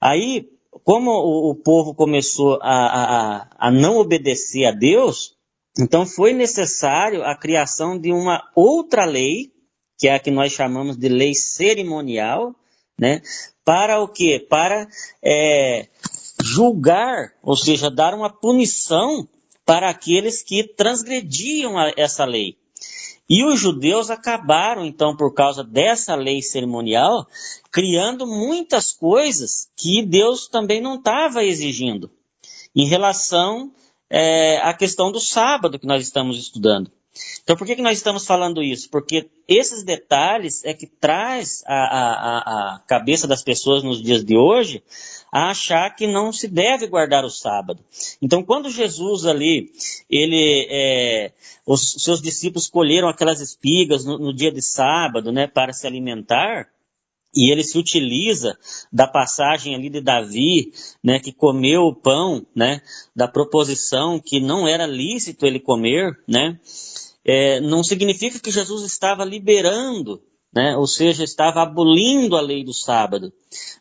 Aí, 0.01 0.49
como 0.85 1.11
o, 1.11 1.51
o 1.51 1.55
povo 1.55 1.95
começou 1.95 2.59
a, 2.63 3.49
a, 3.49 3.49
a 3.69 3.71
não 3.71 3.99
obedecer 3.99 4.65
a 4.67 4.73
Deus, 4.73 5.35
então 5.79 6.07
foi 6.07 6.33
necessário 6.33 7.23
a 7.23 7.37
criação 7.37 7.99
de 7.99 8.13
uma 8.13 8.43
outra 8.55 9.05
lei, 9.05 9.53
que 9.99 10.09
é 10.09 10.15
a 10.15 10.19
que 10.19 10.31
nós 10.31 10.53
chamamos 10.53 10.97
de 10.97 11.09
lei 11.09 11.35
cerimonial, 11.35 12.55
né? 12.99 13.21
Para 13.65 14.01
o 14.01 14.09
quê? 14.09 14.45
Para 14.49 14.89
é, 15.23 15.89
julgar, 16.47 17.33
ou 17.43 17.57
seja, 17.57 17.91
dar 17.91 18.15
uma 18.15 18.31
punição 18.31 19.29
para 19.65 19.91
aqueles 19.91 20.43
que 20.43 20.63
transgrediam 20.63 21.75
essa 21.97 22.25
lei. 22.25 22.57
E 23.29 23.45
os 23.45 23.59
judeus 23.59 24.09
acabaram, 24.09 24.85
então, 24.85 25.17
por 25.17 25.35
causa 25.35 25.65
dessa 25.65 26.15
lei 26.15 26.41
cerimonial, 26.41 27.27
criando 27.73 28.25
muitas 28.25 28.93
coisas 28.93 29.69
que 29.77 30.07
Deus 30.07 30.47
também 30.47 30.81
não 30.81 30.95
estava 30.95 31.43
exigindo 31.43 32.09
em 32.75 32.87
relação 32.87 33.73
é, 34.09 34.59
à 34.59 34.73
questão 34.73 35.11
do 35.11 35.19
sábado 35.19 35.79
que 35.79 35.87
nós 35.87 36.05
estamos 36.05 36.39
estudando. 36.39 36.93
Então, 37.43 37.57
por 37.57 37.67
que, 37.67 37.75
que 37.75 37.83
nós 37.83 37.97
estamos 37.97 38.27
falando 38.27 38.63
isso? 38.63 38.89
Porque 38.91 39.29
esses 39.49 39.83
detalhes 39.83 40.65
é 40.65 40.75
que 40.75 40.87
traz 40.87 41.65
a, 41.67 41.75
a, 41.75 42.39
a 42.75 42.79
cabeça 42.81 43.27
das 43.27 43.43
pessoas 43.43 43.83
nos 43.83 44.03
dias 44.03 44.25
de 44.25 44.37
hoje 44.37 44.83
a 45.33 45.51
achar 45.51 45.95
que 45.95 46.07
não 46.07 46.33
se 46.33 46.49
deve 46.49 46.87
guardar 46.87 47.25
o 47.25 47.31
sábado. 47.31 47.85
Então, 48.21 48.43
quando 48.43 48.71
Jesus 48.71 49.27
ali, 49.27 49.71
ele, 50.09 50.67
é, 50.71 51.33
os 51.67 51.97
seus 51.99 52.21
discípulos 52.21 52.69
colheram 52.69 53.09
aquelas 53.09 53.41
espigas 53.41 54.05
no, 54.05 54.19
no 54.19 54.35
dia 54.35 54.53
de 54.53 54.63
sábado, 54.63 55.33
né, 55.33 55.47
para 55.47 55.73
se 55.73 55.87
alimentar, 55.87 56.69
e 57.35 57.53
ele 57.53 57.63
se 57.63 57.77
utiliza 57.77 58.59
da 58.91 59.07
passagem 59.07 59.75
ali 59.75 59.91
de 59.91 60.01
Davi, 60.01 60.73
né, 61.05 61.21
que 61.21 61.33
comeu 61.33 61.83
o 61.83 61.95
pão, 61.95 62.47
né, 62.55 62.81
da 63.15 63.29
proposição 63.29 64.19
que 64.19 64.41
não 64.41 64.67
era 64.67 64.87
lícito 64.87 65.45
ele 65.45 65.61
comer, 65.61 66.19
né, 66.27 66.59
é, 67.25 67.61
não 67.61 67.83
significa 67.83 68.39
que 68.39 68.51
Jesus 68.51 68.85
estava 68.85 69.25
liberando 69.25 70.23
né? 70.57 70.75
ou 70.75 70.87
seja, 70.87 71.23
estava 71.23 71.61
abolindo 71.61 72.35
a 72.35 72.41
lei 72.41 72.65
do 72.65 72.73
sábado. 72.73 73.31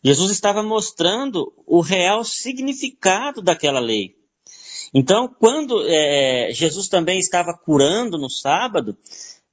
Jesus 0.04 0.30
estava 0.30 0.62
mostrando 0.62 1.54
o 1.66 1.80
real 1.80 2.26
significado 2.26 3.42
daquela 3.42 3.80
lei. 3.80 4.14
Então, 4.94 5.34
quando 5.40 5.86
é, 5.88 6.50
Jesus 6.52 6.90
também 6.90 7.18
estava 7.18 7.54
curando 7.54 8.18
no 8.18 8.30
sábado, 8.30 8.98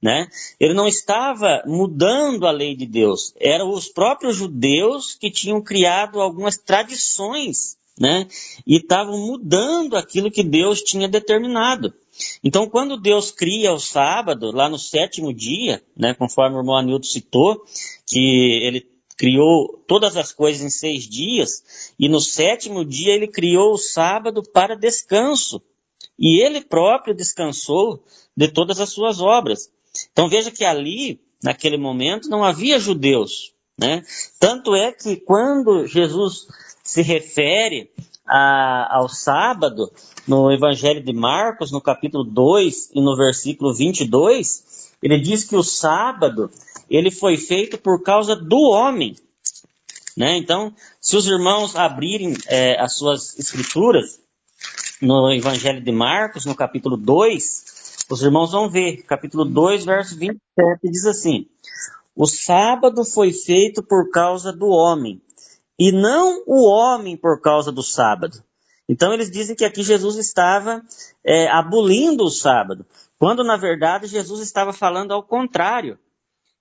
né, 0.01 0.27
ele 0.59 0.73
não 0.73 0.85
estava 0.85 1.63
mudando 1.65 2.45
a 2.45 2.51
lei 2.51 2.75
de 2.75 2.85
Deus. 2.85 3.33
Eram 3.39 3.69
os 3.69 3.87
próprios 3.87 4.35
judeus 4.35 5.15
que 5.15 5.31
tinham 5.31 5.61
criado 5.61 6.19
algumas 6.19 6.57
tradições 6.57 7.77
né, 7.97 8.27
e 8.67 8.79
estavam 8.79 9.17
mudando 9.17 9.95
aquilo 9.95 10.29
que 10.29 10.43
Deus 10.43 10.81
tinha 10.81 11.07
determinado. 11.07 11.93
Então, 12.43 12.69
quando 12.69 12.99
Deus 12.99 13.31
cria 13.31 13.73
o 13.73 13.79
sábado, 13.79 14.51
lá 14.51 14.69
no 14.69 14.77
sétimo 14.77 15.33
dia, 15.33 15.83
né, 15.95 16.13
conforme 16.13 16.55
o 16.55 16.59
irmão 16.59 16.75
Anildo 16.75 17.05
citou, 17.05 17.63
que 18.05 18.59
ele 18.63 18.87
criou 19.17 19.83
todas 19.87 20.17
as 20.17 20.31
coisas 20.31 20.61
em 20.61 20.69
seis 20.69 21.07
dias, 21.07 21.93
e 21.99 22.09
no 22.09 22.19
sétimo 22.19 22.83
dia 22.83 23.13
ele 23.13 23.27
criou 23.27 23.73
o 23.73 23.77
sábado 23.77 24.43
para 24.43 24.75
descanso. 24.75 25.61
E 26.17 26.41
ele 26.43 26.61
próprio 26.61 27.13
descansou 27.13 28.03
de 28.35 28.47
todas 28.47 28.79
as 28.79 28.89
suas 28.89 29.19
obras. 29.19 29.69
Então 30.11 30.29
veja 30.29 30.51
que 30.51 30.63
ali, 30.63 31.21
naquele 31.43 31.77
momento, 31.77 32.29
não 32.29 32.43
havia 32.43 32.79
judeus. 32.79 33.53
Né? 33.79 34.03
Tanto 34.39 34.75
é 34.75 34.91
que 34.91 35.15
quando 35.15 35.87
Jesus 35.87 36.47
se 36.83 37.01
refere 37.01 37.89
a, 38.27 38.97
ao 38.97 39.09
sábado, 39.09 39.91
no 40.27 40.51
Evangelho 40.51 41.03
de 41.03 41.13
Marcos, 41.13 41.71
no 41.71 41.81
capítulo 41.81 42.23
2 42.23 42.91
e 42.93 43.01
no 43.01 43.15
versículo 43.15 43.73
22, 43.73 44.91
ele 45.01 45.19
diz 45.19 45.43
que 45.43 45.55
o 45.55 45.63
sábado 45.63 46.49
ele 46.89 47.11
foi 47.11 47.37
feito 47.37 47.77
por 47.77 48.01
causa 48.01 48.35
do 48.35 48.57
homem. 48.69 49.15
Né? 50.15 50.37
Então, 50.37 50.73
se 51.01 51.17
os 51.17 51.27
irmãos 51.27 51.75
abrirem 51.75 52.35
é, 52.47 52.79
as 52.79 52.95
suas 52.95 53.37
escrituras 53.37 54.19
no 55.01 55.31
Evangelho 55.33 55.83
de 55.83 55.91
Marcos, 55.91 56.45
no 56.45 56.55
capítulo 56.55 56.95
2, 56.95 58.05
os 58.09 58.21
irmãos 58.21 58.51
vão 58.51 58.69
ver, 58.69 59.03
capítulo 59.03 59.43
2, 59.43 59.85
verso 59.85 60.17
27, 60.17 60.39
diz 60.83 61.05
assim: 61.05 61.47
O 62.15 62.25
sábado 62.27 63.03
foi 63.03 63.33
feito 63.33 63.81
por 63.81 64.11
causa 64.11 64.53
do 64.53 64.67
homem, 64.67 65.21
e 65.83 65.91
não 65.91 66.41
o 66.47 66.65
homem 66.65 67.17
por 67.17 67.41
causa 67.41 67.69
do 67.69 67.83
sábado. 67.83 68.41
Então 68.87 69.13
eles 69.13 69.29
dizem 69.29 69.53
que 69.53 69.65
aqui 69.65 69.83
Jesus 69.83 70.15
estava 70.15 70.81
é, 71.25 71.49
abolindo 71.49 72.23
o 72.23 72.29
sábado, 72.29 72.85
quando 73.19 73.43
na 73.43 73.57
verdade 73.57 74.07
Jesus 74.07 74.39
estava 74.39 74.71
falando 74.71 75.11
ao 75.11 75.21
contrário, 75.21 75.99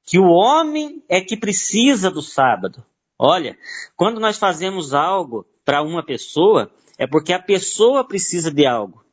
que 0.04 0.18
o 0.18 0.24
homem 0.24 1.04
é 1.08 1.20
que 1.20 1.36
precisa 1.36 2.10
do 2.10 2.20
sábado. 2.20 2.84
Olha, 3.16 3.56
quando 3.94 4.18
nós 4.18 4.38
fazemos 4.38 4.92
algo 4.92 5.46
para 5.64 5.82
uma 5.82 6.04
pessoa, 6.04 6.68
é 6.98 7.06
porque 7.06 7.32
a 7.32 7.40
pessoa 7.40 8.02
precisa 8.02 8.50
de 8.50 8.66
algo. 8.66 9.04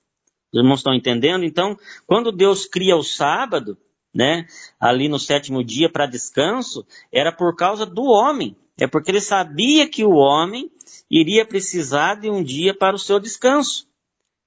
Os 0.51 0.59
irmãos 0.59 0.79
estão 0.79 0.95
entendendo? 0.95 1.45
Então, 1.45 1.77
quando 2.07 2.31
Deus 2.31 2.65
cria 2.65 2.95
o 2.95 3.03
sábado, 3.03 3.77
né, 4.11 4.47
ali 4.79 5.07
no 5.07 5.19
sétimo 5.19 5.63
dia 5.63 5.87
para 5.87 6.07
descanso, 6.07 6.83
era 7.13 7.31
por 7.31 7.55
causa 7.55 7.85
do 7.85 8.05
homem. 8.05 8.57
É 8.79 8.87
porque 8.87 9.11
ele 9.11 9.21
sabia 9.21 9.87
que 9.87 10.03
o 10.03 10.11
homem 10.11 10.71
iria 11.09 11.45
precisar 11.45 12.15
de 12.15 12.29
um 12.29 12.43
dia 12.43 12.73
para 12.73 12.95
o 12.95 12.99
seu 12.99 13.19
descanso. 13.19 13.87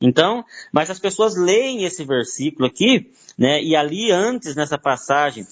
Então, 0.01 0.45
mas 0.73 0.91
as 0.91 0.99
pessoas 0.99 1.37
leem 1.37 1.85
esse 1.85 2.05
versículo 2.05 2.67
aqui, 2.67 3.13
né, 3.39 3.63
e 3.63 3.77
ali 3.77 4.11
antes 4.11 4.57
nessa 4.57 4.77
passagem, 4.77 5.47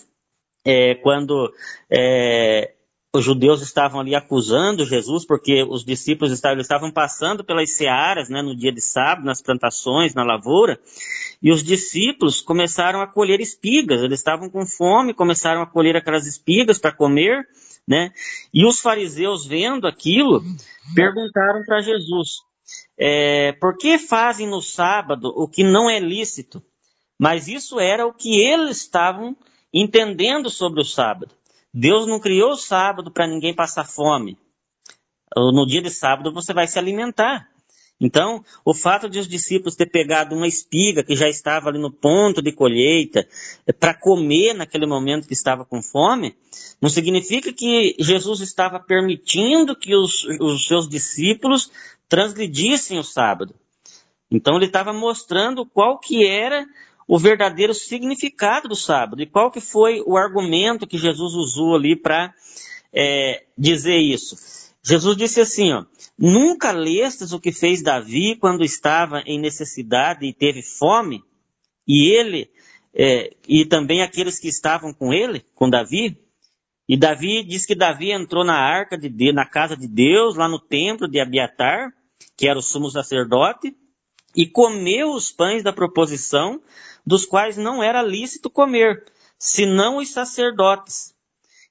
é, 0.64 0.96
quando 0.96 1.52
é, 1.88 2.74
os 3.14 3.24
judeus 3.24 3.62
estavam 3.62 4.00
ali 4.00 4.14
acusando 4.14 4.84
Jesus, 4.84 5.24
porque 5.24 5.62
os 5.62 5.84
discípulos 5.84 6.32
estavam, 6.32 6.60
estavam 6.60 6.90
passando 6.92 7.44
pelas 7.44 7.70
searas, 7.70 8.28
né, 8.28 8.42
no 8.42 8.56
dia 8.56 8.72
de 8.72 8.80
sábado, 8.80 9.24
nas 9.24 9.40
plantações, 9.40 10.14
na 10.14 10.24
lavoura, 10.24 10.80
e 11.42 11.52
os 11.52 11.62
discípulos 11.62 12.40
começaram 12.40 13.00
a 13.00 13.06
colher 13.06 13.40
espigas, 13.40 14.02
eles 14.02 14.18
estavam 14.18 14.50
com 14.50 14.66
fome, 14.66 15.14
começaram 15.14 15.62
a 15.62 15.66
colher 15.66 15.96
aquelas 15.96 16.26
espigas 16.26 16.78
para 16.78 16.92
comer, 16.92 17.48
né, 17.86 18.12
e 18.52 18.66
os 18.66 18.80
fariseus 18.80 19.46
vendo 19.46 19.86
aquilo, 19.86 20.42
perguntaram 20.94 21.64
para 21.64 21.80
Jesus, 21.80 22.38
é, 22.98 23.52
por 23.52 23.76
que 23.76 23.98
fazem 23.98 24.46
no 24.46 24.60
sábado 24.60 25.32
o 25.34 25.48
que 25.48 25.64
não 25.64 25.90
é 25.90 25.98
lícito? 25.98 26.62
Mas 27.18 27.48
isso 27.48 27.78
era 27.78 28.06
o 28.06 28.14
que 28.14 28.40
eles 28.40 28.78
estavam 28.78 29.36
entendendo 29.72 30.48
sobre 30.48 30.80
o 30.80 30.84
sábado. 30.84 31.34
Deus 31.72 32.06
não 32.06 32.18
criou 32.18 32.52
o 32.52 32.56
sábado 32.56 33.10
para 33.10 33.26
ninguém 33.26 33.54
passar 33.54 33.84
fome. 33.84 34.38
No 35.36 35.66
dia 35.66 35.80
de 35.80 35.90
sábado 35.90 36.32
você 36.32 36.52
vai 36.52 36.66
se 36.66 36.78
alimentar. 36.78 37.48
Então, 38.00 38.42
o 38.64 38.72
fato 38.72 39.10
de 39.10 39.18
os 39.18 39.28
discípulos 39.28 39.76
ter 39.76 39.86
pegado 39.86 40.34
uma 40.34 40.46
espiga 40.46 41.04
que 41.04 41.14
já 41.14 41.28
estava 41.28 41.68
ali 41.68 41.78
no 41.78 41.92
ponto 41.92 42.40
de 42.40 42.50
colheita 42.50 43.28
é, 43.66 43.72
para 43.72 43.92
comer 43.92 44.54
naquele 44.54 44.86
momento 44.86 45.28
que 45.28 45.34
estava 45.34 45.66
com 45.66 45.82
fome, 45.82 46.34
não 46.80 46.88
significa 46.88 47.52
que 47.52 47.94
Jesus 47.98 48.40
estava 48.40 48.80
permitindo 48.80 49.76
que 49.76 49.94
os, 49.94 50.24
os 50.40 50.66
seus 50.66 50.88
discípulos 50.88 51.70
transgredissem 52.08 52.98
o 52.98 53.04
sábado. 53.04 53.54
Então, 54.30 54.56
ele 54.56 54.66
estava 54.66 54.92
mostrando 54.92 55.66
qual 55.66 55.98
que 55.98 56.26
era 56.26 56.66
o 57.06 57.18
verdadeiro 57.18 57.74
significado 57.74 58.68
do 58.68 58.76
sábado 58.76 59.20
e 59.20 59.26
qual 59.26 59.50
que 59.50 59.60
foi 59.60 60.00
o 60.06 60.16
argumento 60.16 60.86
que 60.86 60.96
Jesus 60.96 61.34
usou 61.34 61.74
ali 61.74 61.96
para 61.96 62.32
é, 62.92 63.44
dizer 63.58 63.98
isso. 63.98 64.69
Jesus 64.82 65.16
disse 65.16 65.40
assim, 65.40 65.72
ó, 65.72 65.84
nunca 66.18 66.72
lestes 66.72 67.32
o 67.32 67.40
que 67.40 67.52
fez 67.52 67.82
Davi 67.82 68.36
quando 68.36 68.64
estava 68.64 69.22
em 69.26 69.38
necessidade 69.38 70.26
e 70.26 70.32
teve 70.32 70.62
fome, 70.62 71.22
e 71.86 72.08
ele, 72.08 72.50
é, 72.94 73.36
e 73.46 73.66
também 73.66 74.02
aqueles 74.02 74.38
que 74.38 74.48
estavam 74.48 74.92
com 74.92 75.12
ele, 75.12 75.44
com 75.54 75.68
Davi, 75.68 76.18
e 76.88 76.96
Davi 76.96 77.44
diz 77.44 77.66
que 77.66 77.76
Davi 77.76 78.10
entrou 78.10 78.44
na 78.44 78.56
arca 78.56 78.98
de 78.98 79.08
Deus, 79.08 79.34
na 79.34 79.46
casa 79.46 79.76
de 79.76 79.86
Deus, 79.86 80.34
lá 80.34 80.48
no 80.48 80.58
templo 80.58 81.06
de 81.06 81.20
Abiatar, 81.20 81.92
que 82.36 82.48
era 82.48 82.58
o 82.58 82.62
sumo 82.62 82.90
sacerdote, 82.90 83.76
e 84.34 84.46
comeu 84.46 85.12
os 85.12 85.30
pães 85.30 85.62
da 85.62 85.72
proposição, 85.72 86.60
dos 87.06 87.24
quais 87.24 87.56
não 87.56 87.82
era 87.82 88.02
lícito 88.02 88.50
comer, 88.50 89.04
senão 89.38 89.98
os 89.98 90.10
sacerdotes. 90.10 91.14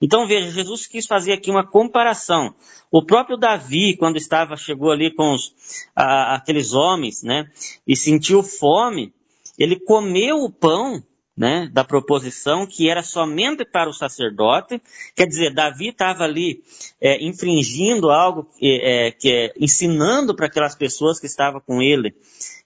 Então 0.01 0.25
veja, 0.25 0.51
Jesus 0.51 0.87
quis 0.87 1.05
fazer 1.05 1.33
aqui 1.33 1.51
uma 1.51 1.65
comparação. 1.65 2.55
O 2.91 3.05
próprio 3.05 3.37
Davi, 3.37 3.95
quando 3.97 4.17
estava, 4.17 4.55
chegou 4.55 4.91
ali 4.91 5.13
com 5.13 5.33
os, 5.33 5.53
a, 5.95 6.35
aqueles 6.35 6.73
homens, 6.73 7.21
né, 7.21 7.49
e 7.85 7.95
sentiu 7.95 8.41
fome, 8.41 9.13
ele 9.57 9.79
comeu 9.79 10.37
o 10.37 10.51
pão, 10.51 11.03
né, 11.37 11.69
da 11.71 11.85
proposição 11.85 12.67
que 12.67 12.89
era 12.89 13.01
somente 13.01 13.63
para 13.63 13.89
o 13.89 13.93
sacerdote. 13.93 14.81
Quer 15.15 15.25
dizer, 15.25 15.53
Davi 15.53 15.87
estava 15.89 16.25
ali 16.25 16.61
é, 16.99 17.23
infringindo 17.25 18.09
algo, 18.09 18.49
é, 18.61 19.11
que 19.11 19.31
é, 19.31 19.53
ensinando 19.57 20.35
para 20.35 20.47
aquelas 20.47 20.75
pessoas 20.75 21.17
que 21.17 21.27
estavam 21.27 21.61
com 21.61 21.81
ele 21.81 22.13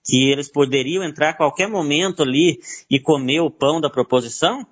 que 0.04 0.30
eles 0.30 0.50
poderiam 0.50 1.04
entrar 1.04 1.30
a 1.30 1.34
qualquer 1.34 1.67
momento 1.67 2.24
ali 2.24 2.60
e 2.89 3.00
comer 3.00 3.39
o 3.39 3.50
pão 3.50 3.80
da 3.80 3.89
proposição, 3.89 4.67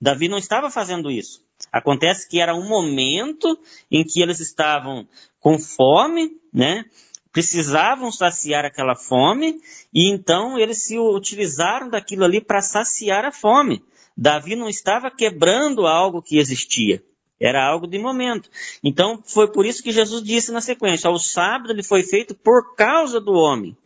Davi 0.00 0.28
não 0.28 0.38
estava 0.38 0.70
fazendo 0.70 1.10
isso. 1.10 1.40
Acontece 1.72 2.28
que 2.28 2.38
era 2.40 2.54
um 2.54 2.68
momento 2.68 3.58
em 3.90 4.04
que 4.04 4.20
eles 4.20 4.40
estavam 4.40 5.08
com 5.40 5.58
fome, 5.58 6.30
né? 6.52 6.84
Precisavam 7.32 8.12
saciar 8.12 8.66
aquela 8.66 8.94
fome 8.94 9.58
e 9.92 10.12
então 10.12 10.58
eles 10.58 10.82
se 10.82 10.98
utilizaram 10.98 11.88
daquilo 11.88 12.24
ali 12.24 12.42
para 12.42 12.60
saciar 12.60 13.24
a 13.24 13.32
fome. 13.32 13.82
Davi 14.14 14.54
não 14.54 14.68
estava 14.68 15.10
quebrando 15.10 15.86
algo 15.86 16.20
que 16.20 16.36
existia. 16.36 17.02
Era 17.40 17.66
algo 17.66 17.88
de 17.88 17.98
momento. 17.98 18.48
Então, 18.84 19.20
foi 19.24 19.50
por 19.50 19.66
isso 19.66 19.82
que 19.82 19.90
Jesus 19.90 20.22
disse 20.22 20.52
na 20.52 20.60
sequência: 20.60 21.10
o 21.10 21.18
sábado 21.18 21.72
ele 21.72 21.82
foi 21.82 22.02
feito 22.02 22.34
por 22.34 22.76
causa 22.76 23.18
do 23.18 23.32
homem 23.32 23.76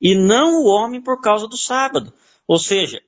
e 0.00 0.14
não 0.14 0.62
o 0.62 0.66
homem 0.66 1.00
por 1.00 1.20
causa 1.20 1.46
do 1.46 1.56
sábado. 1.56 2.12
Ou 2.48 2.58
seja, 2.58 3.00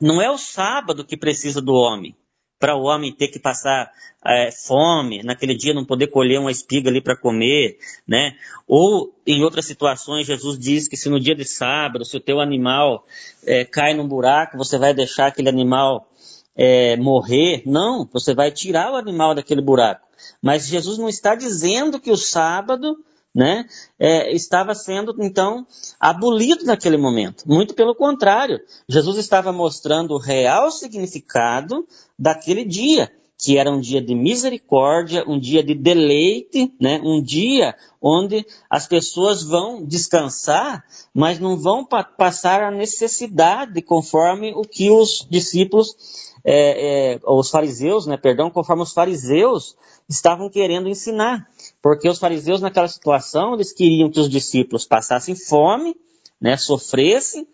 não 0.00 0.20
é 0.22 0.30
o 0.30 0.38
sábado 0.38 1.04
que 1.04 1.16
precisa 1.16 1.60
do 1.60 1.72
homem, 1.72 2.14
para 2.58 2.76
o 2.76 2.82
homem 2.82 3.12
ter 3.12 3.28
que 3.28 3.38
passar 3.38 3.90
é, 4.24 4.50
fome, 4.50 5.22
naquele 5.22 5.54
dia 5.54 5.72
não 5.72 5.84
poder 5.84 6.08
colher 6.08 6.40
uma 6.40 6.50
espiga 6.50 6.90
ali 6.90 7.00
para 7.00 7.16
comer, 7.16 7.78
né? 8.06 8.34
Ou 8.66 9.14
em 9.26 9.42
outras 9.42 9.64
situações, 9.64 10.26
Jesus 10.26 10.58
diz 10.58 10.88
que 10.88 10.96
se 10.96 11.08
no 11.08 11.20
dia 11.20 11.34
de 11.34 11.44
sábado, 11.44 12.04
se 12.04 12.16
o 12.16 12.20
teu 12.20 12.40
animal 12.40 13.06
é, 13.46 13.64
cai 13.64 13.94
num 13.94 14.08
buraco, 14.08 14.58
você 14.58 14.76
vai 14.76 14.92
deixar 14.92 15.28
aquele 15.28 15.48
animal 15.48 16.08
é, 16.56 16.96
morrer. 16.96 17.62
Não, 17.64 18.08
você 18.12 18.34
vai 18.34 18.50
tirar 18.50 18.92
o 18.92 18.96
animal 18.96 19.34
daquele 19.34 19.62
buraco. 19.62 20.06
Mas 20.42 20.66
Jesus 20.66 20.98
não 20.98 21.08
está 21.08 21.36
dizendo 21.36 22.00
que 22.00 22.10
o 22.10 22.16
sábado 22.16 22.96
né, 23.38 23.66
é, 24.00 24.34
estava 24.34 24.74
sendo 24.74 25.14
então 25.20 25.64
abolido 26.00 26.64
naquele 26.64 26.96
momento. 26.96 27.44
Muito 27.46 27.72
pelo 27.72 27.94
contrário, 27.94 28.60
Jesus 28.88 29.16
estava 29.16 29.52
mostrando 29.52 30.14
o 30.14 30.18
real 30.18 30.72
significado 30.72 31.86
daquele 32.18 32.64
dia, 32.64 33.12
que 33.40 33.56
era 33.56 33.70
um 33.70 33.78
dia 33.78 34.02
de 34.02 34.12
misericórdia, 34.12 35.22
um 35.24 35.38
dia 35.38 35.62
de 35.62 35.72
deleite, 35.72 36.74
né, 36.80 37.00
um 37.04 37.22
dia 37.22 37.76
onde 38.02 38.44
as 38.68 38.88
pessoas 38.88 39.44
vão 39.44 39.84
descansar, 39.84 40.84
mas 41.14 41.38
não 41.38 41.56
vão 41.56 41.84
pa 41.84 42.02
passar 42.02 42.60
a 42.64 42.72
necessidade 42.72 43.80
conforme 43.82 44.52
o 44.52 44.62
que 44.62 44.90
os 44.90 45.24
discípulos, 45.30 45.94
é, 46.44 47.12
é, 47.14 47.20
os 47.24 47.50
fariseus, 47.50 48.04
né, 48.04 48.16
perdão, 48.16 48.50
conforme 48.50 48.82
os 48.82 48.92
fariseus 48.92 49.76
estavam 50.08 50.50
querendo 50.50 50.88
ensinar. 50.88 51.48
Porque 51.82 52.08
os 52.08 52.18
fariseus, 52.18 52.60
naquela 52.60 52.88
situação, 52.88 53.54
eles 53.54 53.72
queriam 53.72 54.10
que 54.10 54.20
os 54.20 54.28
discípulos 54.28 54.84
passassem 54.84 55.34
fome, 55.34 55.94
né, 56.40 56.56
sofressem, 56.56 57.46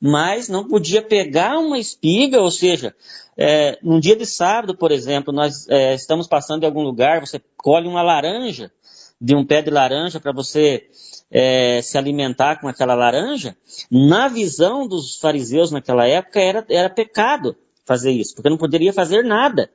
mas 0.00 0.48
não 0.48 0.66
podia 0.66 1.02
pegar 1.02 1.58
uma 1.58 1.78
espiga, 1.78 2.40
ou 2.40 2.50
seja, 2.50 2.94
é, 3.36 3.78
num 3.82 3.98
dia 3.98 4.16
de 4.16 4.26
sábado, 4.26 4.76
por 4.76 4.90
exemplo, 4.92 5.32
nós 5.32 5.68
é, 5.68 5.94
estamos 5.94 6.26
passando 6.26 6.62
em 6.62 6.66
algum 6.66 6.82
lugar, 6.82 7.20
você 7.20 7.40
colhe 7.56 7.88
uma 7.88 8.02
laranja, 8.02 8.70
de 9.20 9.34
um 9.34 9.44
pé 9.44 9.62
de 9.62 9.70
laranja 9.70 10.20
para 10.20 10.32
você 10.32 10.88
é, 11.30 11.80
se 11.82 11.96
alimentar 11.96 12.60
com 12.60 12.68
aquela 12.68 12.94
laranja, 12.94 13.56
na 13.90 14.28
visão 14.28 14.86
dos 14.86 15.16
fariseus 15.16 15.70
naquela 15.70 16.06
época 16.06 16.40
era, 16.40 16.64
era 16.68 16.90
pecado 16.90 17.56
fazer 17.84 18.10
isso, 18.10 18.34
porque 18.34 18.50
não 18.50 18.58
poderia 18.58 18.92
fazer 18.92 19.22
nada. 19.22 19.70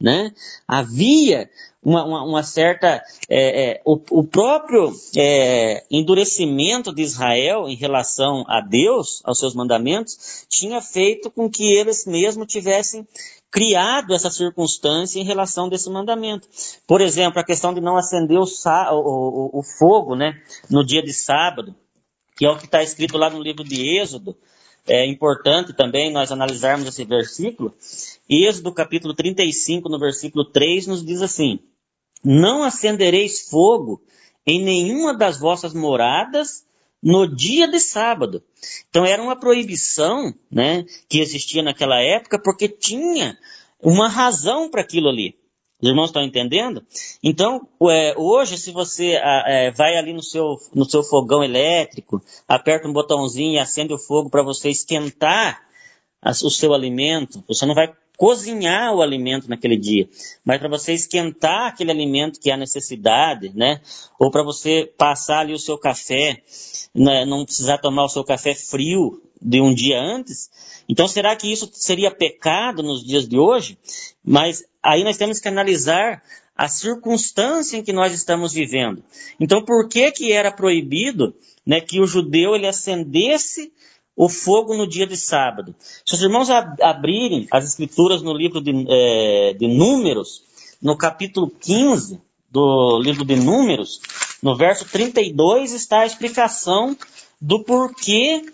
Né? 0.00 0.32
Havia 0.66 1.48
uma, 1.82 2.04
uma, 2.04 2.24
uma 2.24 2.42
certa. 2.42 3.02
É, 3.28 3.72
é, 3.72 3.82
o, 3.84 4.00
o, 4.10 4.24
próprio 4.24 4.92
é, 5.16 5.84
endurecimento 5.90 6.94
de 6.94 7.02
Israel 7.02 7.68
em 7.68 7.76
relação 7.76 8.44
a 8.48 8.60
Deus, 8.60 9.20
aos 9.24 9.38
seus 9.38 9.54
mandamentos, 9.54 10.46
tinha 10.48 10.80
feito 10.80 11.30
com 11.30 11.48
que 11.48 11.64
eles 11.64 12.06
mesmos 12.06 12.46
tivessem 12.46 13.06
criado 13.50 14.12
essa 14.12 14.30
circunstância 14.30 15.20
em 15.20 15.24
relação 15.24 15.68
desse 15.68 15.88
mandamento. 15.88 16.48
Por 16.86 17.00
exemplo, 17.00 17.38
a 17.38 17.44
questão 17.44 17.72
de 17.72 17.80
não 17.80 17.96
acender 17.96 18.38
o, 18.38 18.44
o, 18.44 19.60
o 19.60 19.62
fogo 19.62 20.16
né, 20.16 20.42
no 20.68 20.84
dia 20.84 21.02
de 21.02 21.12
sábado, 21.12 21.74
que 22.36 22.44
é 22.44 22.50
o 22.50 22.58
que 22.58 22.64
está 22.64 22.82
escrito 22.82 23.16
lá 23.16 23.30
no 23.30 23.40
livro 23.40 23.62
de 23.62 23.96
Êxodo. 23.98 24.36
É 24.86 25.06
importante 25.06 25.72
também 25.72 26.12
nós 26.12 26.30
analisarmos 26.30 26.86
esse 26.86 27.04
versículo. 27.04 27.74
Êxodo 28.28 28.72
capítulo 28.72 29.14
35, 29.14 29.88
no 29.88 29.98
versículo 29.98 30.44
3, 30.44 30.86
nos 30.86 31.04
diz 31.04 31.22
assim: 31.22 31.58
não 32.24 32.62
acendereis 32.62 33.48
fogo 33.48 34.02
em 34.46 34.62
nenhuma 34.62 35.16
das 35.16 35.38
vossas 35.38 35.74
moradas 35.74 36.64
no 37.02 37.26
dia 37.26 37.68
de 37.68 37.78
sábado. 37.78 38.42
Então 38.88 39.04
era 39.04 39.22
uma 39.22 39.36
proibição, 39.36 40.34
né, 40.50 40.84
que 41.08 41.20
existia 41.20 41.62
naquela 41.62 42.00
época, 42.00 42.38
porque 42.38 42.66
tinha 42.66 43.38
uma 43.78 44.08
razão 44.08 44.70
para 44.70 44.80
aquilo 44.80 45.10
ali. 45.10 45.36
Os 45.84 45.90
irmãos 45.90 46.06
estão 46.06 46.22
entendendo? 46.22 46.82
Então, 47.22 47.68
é, 47.90 48.14
hoje, 48.16 48.56
se 48.56 48.72
você 48.72 49.20
é, 49.22 49.70
vai 49.70 49.98
ali 49.98 50.14
no 50.14 50.22
seu, 50.22 50.56
no 50.74 50.86
seu 50.86 51.02
fogão 51.02 51.44
elétrico, 51.44 52.22
aperta 52.48 52.88
um 52.88 52.92
botãozinho 52.92 53.52
e 53.52 53.58
acende 53.58 53.92
o 53.92 53.98
fogo 53.98 54.30
para 54.30 54.42
você 54.42 54.70
esquentar 54.70 55.60
o 56.42 56.50
seu 56.50 56.72
alimento, 56.72 57.44
você 57.46 57.66
não 57.66 57.74
vai 57.74 57.92
cozinhar 58.16 58.94
o 58.94 59.02
alimento 59.02 59.46
naquele 59.46 59.76
dia, 59.76 60.08
mas 60.42 60.58
para 60.58 60.70
você 60.70 60.94
esquentar 60.94 61.66
aquele 61.66 61.90
alimento 61.90 62.40
que 62.40 62.48
é 62.48 62.54
a 62.54 62.56
necessidade, 62.56 63.52
né? 63.54 63.82
Ou 64.18 64.30
para 64.30 64.42
você 64.42 64.90
passar 64.96 65.40
ali 65.40 65.52
o 65.52 65.58
seu 65.58 65.76
café, 65.76 66.42
né? 66.94 67.26
não 67.26 67.44
precisar 67.44 67.76
tomar 67.76 68.04
o 68.04 68.08
seu 68.08 68.24
café 68.24 68.54
frio 68.54 69.20
de 69.38 69.60
um 69.60 69.74
dia 69.74 70.00
antes. 70.00 70.48
Então, 70.88 71.06
será 71.06 71.36
que 71.36 71.52
isso 71.52 71.68
seria 71.74 72.10
pecado 72.10 72.82
nos 72.82 73.04
dias 73.04 73.28
de 73.28 73.38
hoje? 73.38 73.76
Mas 74.24 74.64
aí 74.84 75.02
nós 75.02 75.16
temos 75.16 75.40
que 75.40 75.48
analisar 75.48 76.22
a 76.56 76.68
circunstância 76.68 77.76
em 77.76 77.82
que 77.82 77.92
nós 77.92 78.12
estamos 78.12 78.52
vivendo. 78.52 79.02
Então, 79.40 79.64
por 79.64 79.88
que 79.88 80.12
que 80.12 80.32
era 80.32 80.52
proibido, 80.52 81.34
né, 81.66 81.80
que 81.80 82.00
o 82.00 82.06
judeu 82.06 82.54
ele 82.54 82.66
acendesse 82.66 83.72
o 84.16 84.28
fogo 84.28 84.76
no 84.76 84.88
dia 84.88 85.06
de 85.06 85.16
sábado. 85.16 85.74
Se 86.06 86.14
os 86.14 86.22
irmãos 86.22 86.48
abrirem 86.50 87.48
as 87.50 87.64
escrituras 87.64 88.22
no 88.22 88.32
livro 88.32 88.60
de, 88.60 88.70
é, 88.88 89.54
de 89.54 89.66
Números, 89.66 90.44
no 90.80 90.96
capítulo 90.96 91.50
15 91.50 92.20
do 92.48 93.00
livro 93.00 93.24
de 93.24 93.36
Números, 93.36 94.00
no 94.42 94.56
verso 94.56 94.86
32 94.86 95.72
está 95.72 96.00
a 96.00 96.06
explicação 96.06 96.96
do 97.40 97.64
porquê 97.64 98.44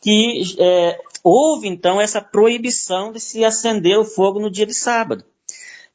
que 0.00 0.56
é, 0.58 0.98
houve 1.24 1.66
então 1.66 2.00
essa 2.00 2.20
proibição 2.20 3.12
de 3.12 3.18
se 3.18 3.44
acender 3.44 3.98
o 3.98 4.04
fogo 4.04 4.38
no 4.38 4.50
dia 4.50 4.66
de 4.66 4.74
sábado. 4.74 5.24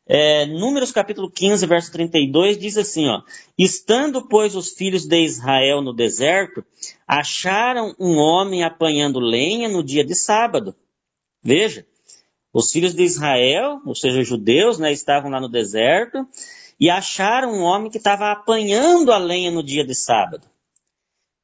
É, 0.08 0.46
Números 0.46 0.92
capítulo 0.92 1.32
15, 1.32 1.66
verso 1.66 1.92
32 1.92 2.60
diz 2.60 2.78
assim, 2.78 3.08
ó, 3.08 3.24
Estando, 3.58 4.28
pois, 4.28 4.56
os 4.56 4.72
filhos 4.72 5.06
de 5.08 5.24
Israel 5.24 5.82
no 5.82 5.94
deserto, 5.94 6.64
acharam 7.08 7.96
um 8.00 8.16
homem 8.18 8.64
apanhando 8.64 9.20
lenha 9.20 9.68
no 9.68 9.84
dia 9.84 10.06
de 10.06 10.14
sábado. 10.14 10.76
Veja, 11.42 11.86
os 12.54 12.72
filhos 12.72 12.94
de 12.94 13.04
Israel, 13.04 13.82
ou 13.86 13.96
seja, 13.96 14.24
judeus, 14.24 14.78
né, 14.78 14.92
estavam 14.92 15.32
lá 15.32 15.42
no 15.42 15.50
deserto 15.50 16.28
e 16.80 16.90
acharam 16.90 17.52
um 17.52 17.64
homem 17.64 17.90
que 17.90 17.98
estava 17.98 18.32
apanhando 18.32 19.12
a 19.12 19.18
lenha 19.18 19.50
no 19.50 19.64
dia 19.64 19.84
de 19.84 19.96
sábado. 19.96 20.48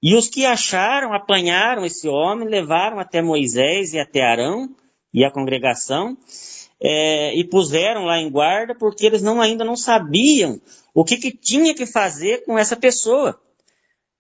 E 0.03 0.15
os 0.15 0.27
que 0.27 0.45
acharam, 0.45 1.13
apanharam 1.13 1.85
esse 1.85 2.07
homem, 2.07 2.47
levaram 2.47 2.99
até 2.99 3.21
Moisés 3.21 3.93
e 3.93 3.99
até 3.99 4.21
Arão 4.21 4.75
e 5.13 5.23
a 5.25 5.31
congregação, 5.31 6.17
é, 6.81 7.35
e 7.35 7.43
puseram 7.43 8.05
lá 8.05 8.17
em 8.17 8.29
guarda 8.29 8.73
porque 8.73 9.05
eles 9.05 9.21
não, 9.21 9.39
ainda 9.39 9.63
não 9.63 9.75
sabiam 9.75 10.59
o 10.93 11.05
que, 11.05 11.17
que 11.17 11.31
tinha 11.31 11.75
que 11.75 11.85
fazer 11.85 12.43
com 12.43 12.57
essa 12.57 12.75
pessoa. 12.75 13.39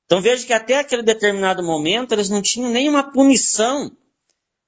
Então 0.05 0.21
veja 0.21 0.45
que 0.45 0.53
até 0.53 0.77
aquele 0.79 1.01
determinado 1.01 1.63
momento 1.63 2.11
eles 2.11 2.29
não 2.29 2.41
tinham 2.41 2.69
nenhuma 2.69 3.11
punição 3.11 3.91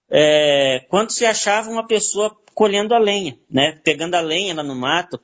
é, 0.10 0.86
quando 0.90 1.12
se 1.12 1.26
achava 1.26 1.70
uma 1.70 1.86
pessoa 1.86 2.36
colhendo 2.54 2.94
a 2.94 3.00
lenha, 3.00 3.38
né, 3.50 3.80
pegando 3.84 4.16
a 4.16 4.22
lenha 4.22 4.54
lá 4.54 4.64
no 4.64 4.76
mato, 4.76 5.20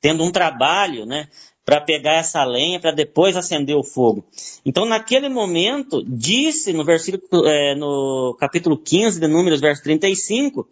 tendo 0.00 0.24
um 0.24 0.32
trabalho, 0.32 1.04
né, 1.04 1.28
para 1.64 1.80
pegar 1.80 2.14
essa 2.14 2.42
lenha 2.42 2.80
para 2.80 2.90
depois 2.90 3.36
acender 3.36 3.76
o 3.76 3.84
fogo. 3.84 4.24
Então, 4.64 4.86
naquele 4.86 5.28
momento, 5.28 6.02
disse 6.04 6.72
no 6.72 6.84
versículo, 6.84 7.46
é, 7.46 7.74
no 7.74 8.34
capítulo 8.40 8.76
15 8.76 9.20
de 9.20 9.28
Números, 9.28 9.60
verso 9.60 9.82
35, 9.82 10.66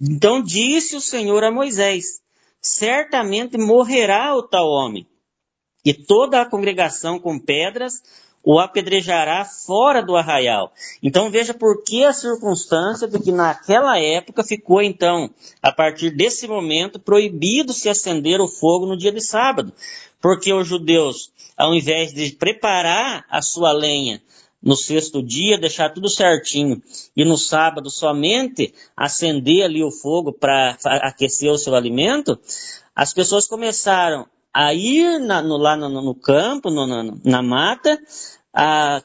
então 0.00 0.42
disse 0.42 0.96
o 0.96 1.00
Senhor 1.00 1.44
a 1.44 1.50
Moisés: 1.50 2.20
Certamente 2.60 3.58
morrerá 3.58 4.34
o 4.36 4.42
tal 4.42 4.68
homem, 4.68 5.06
e 5.84 5.92
toda 5.92 6.40
a 6.40 6.46
congregação 6.46 7.18
com 7.18 7.38
pedras 7.38 8.02
o 8.44 8.58
apedrejará 8.58 9.44
fora 9.44 10.02
do 10.02 10.16
arraial. 10.16 10.72
Então 11.02 11.30
veja 11.30 11.54
por 11.54 11.82
que 11.84 12.04
a 12.04 12.12
circunstância 12.12 13.06
de 13.06 13.20
que 13.20 13.30
naquela 13.30 13.98
época 13.98 14.42
ficou 14.42 14.82
então, 14.82 15.30
a 15.62 15.70
partir 15.70 16.10
desse 16.10 16.48
momento, 16.48 16.98
proibido 16.98 17.72
se 17.72 17.88
acender 17.88 18.40
o 18.40 18.48
fogo 18.48 18.86
no 18.86 18.96
dia 18.96 19.12
de 19.12 19.20
sábado. 19.20 19.72
Porque 20.20 20.52
os 20.52 20.66
judeus, 20.66 21.32
ao 21.56 21.74
invés 21.74 22.12
de 22.12 22.32
preparar 22.32 23.24
a 23.30 23.40
sua 23.40 23.72
lenha 23.72 24.20
no 24.62 24.76
sexto 24.76 25.22
dia, 25.22 25.58
deixar 25.58 25.90
tudo 25.90 26.08
certinho, 26.08 26.80
e 27.16 27.24
no 27.24 27.36
sábado 27.36 27.90
somente 27.90 28.72
acender 28.96 29.64
ali 29.64 29.82
o 29.82 29.90
fogo 29.90 30.32
para 30.32 30.76
aquecer 30.84 31.50
o 31.50 31.58
seu 31.58 31.74
alimento, 31.74 32.38
as 32.94 33.12
pessoas 33.12 33.46
começaram 33.46 34.26
a 34.54 34.74
ir 34.74 35.18
na, 35.18 35.42
no, 35.42 35.56
lá 35.56 35.76
no, 35.76 35.88
no 35.88 36.14
campo, 36.14 36.70
no, 36.70 36.86
na, 36.86 37.14
na 37.24 37.42
mata, 37.42 37.98
a 38.54 39.02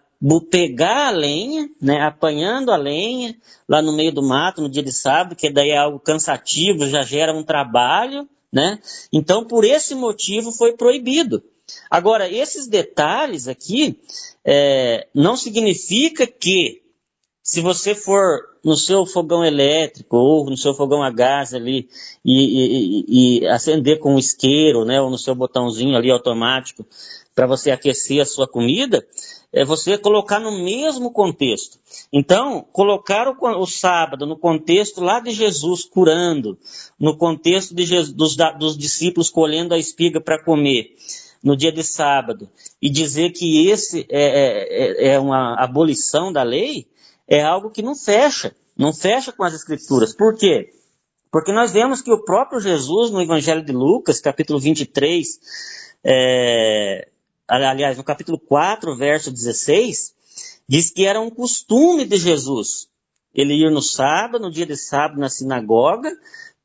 pegar 0.50 1.08
a 1.08 1.12
lenha, 1.12 1.70
né, 1.82 2.02
apanhando 2.02 2.72
a 2.72 2.76
lenha 2.76 3.36
lá 3.68 3.82
no 3.82 3.96
meio 3.96 4.12
do 4.12 4.24
mato 4.24 4.62
no 4.62 4.70
dia 4.70 4.84
de 4.84 4.92
sábado, 4.92 5.36
que 5.36 5.50
daí 5.50 5.70
é 5.70 5.78
algo 5.78 6.00
cansativo, 6.00 6.88
já 6.88 7.04
gera 7.04 7.34
um 7.34 7.44
trabalho, 7.44 8.28
né? 8.52 8.80
Então, 9.14 9.46
por 9.46 9.64
esse 9.64 9.94
motivo 9.94 10.52
foi 10.52 10.74
proibido. 10.74 11.44
Agora, 11.90 12.30
esses 12.30 12.68
detalhes 12.68 13.48
aqui 13.48 14.00
é, 14.46 15.08
não 15.14 15.36
significa 15.36 16.26
que 16.26 16.82
se 17.44 17.62
você 17.62 17.96
for 17.96 18.42
no 18.64 18.76
seu 18.76 19.06
fogão 19.06 19.44
elétrico 19.44 20.18
ou 20.18 20.50
no 20.50 20.58
seu 20.58 20.74
fogão 20.74 21.02
a 21.02 21.10
gás 21.10 21.54
ali 21.54 21.88
e, 22.26 23.06
e, 23.06 23.40
e 23.40 23.48
acender 23.48 24.00
com 24.00 24.16
um 24.16 24.20
isqueiro, 24.20 24.84
né, 24.84 25.02
ou 25.02 25.10
no 25.10 25.18
seu 25.18 25.34
botãozinho 25.34 25.96
ali 25.96 26.12
automático 26.12 26.86
para 27.34 27.48
você 27.48 27.72
aquecer 27.72 28.20
a 28.20 28.26
sua 28.26 28.48
comida, 28.48 29.08
é 29.54 29.64
você 29.64 29.98
colocar 29.98 30.40
no 30.40 30.52
mesmo 30.64 31.12
contexto. 31.12 31.80
Então, 32.12 32.66
colocar 32.74 33.28
o, 33.30 33.62
o 33.62 33.66
sábado 33.66 34.26
no 34.26 34.38
contexto 34.38 35.00
lá 35.00 35.22
de 35.22 35.32
Jesus 35.32 35.86
curando, 35.86 36.58
no 37.00 37.16
contexto 37.16 37.74
de 37.74 37.86
Jesus, 37.86 38.14
dos, 38.14 38.36
dos 38.60 38.78
discípulos 38.78 39.30
colhendo 39.30 39.74
a 39.74 39.80
espiga 39.80 40.20
para 40.20 40.44
comer, 40.44 40.96
no 41.48 41.56
dia 41.56 41.72
de 41.72 41.82
sábado 41.82 42.50
e 42.82 42.90
dizer 42.90 43.32
que 43.32 43.70
esse 43.70 44.06
é, 44.10 45.06
é, 45.06 45.08
é, 45.14 45.20
uma 45.20 45.56
abolição 45.58 46.34
da 46.34 46.44
lei 46.44 46.90
é 47.26 47.42
algo 47.42 47.72
que 47.72 47.82
não 47.82 47.96
fecha, 47.96 48.54
não 48.78 48.94
fecha 48.94 49.32
com 49.32 49.46
as 49.46 49.54
escrituras. 49.54 50.14
Por 50.14 50.36
quê? 50.36 50.74
Porque 51.32 51.54
nós 51.54 51.72
vemos 51.72 52.02
que 52.02 52.12
o 52.12 52.26
próprio 52.26 52.60
Jesus, 52.60 53.12
no 53.12 53.22
Evangelho 53.22 53.64
de 53.64 53.72
Lucas, 53.72 54.20
capítulo 54.20 54.60
23, 54.60 55.40
é, 56.04 57.08
aliás, 57.48 57.96
no 57.96 58.04
capítulo 58.04 58.38
4, 58.38 58.98
verso 58.98 59.32
16, 59.32 60.14
diz 60.68 60.92
que 60.92 61.06
era 61.06 61.22
um 61.22 61.30
costume 61.30 62.04
de 62.04 62.18
Jesus 62.18 62.90
ele 63.34 63.54
ir 63.54 63.72
no 63.72 63.82
sábado, 63.82 64.42
no 64.42 64.52
dia 64.52 64.66
de 64.66 64.76
sábado, 64.76 65.20
na 65.20 65.30
sinagoga, 65.30 66.12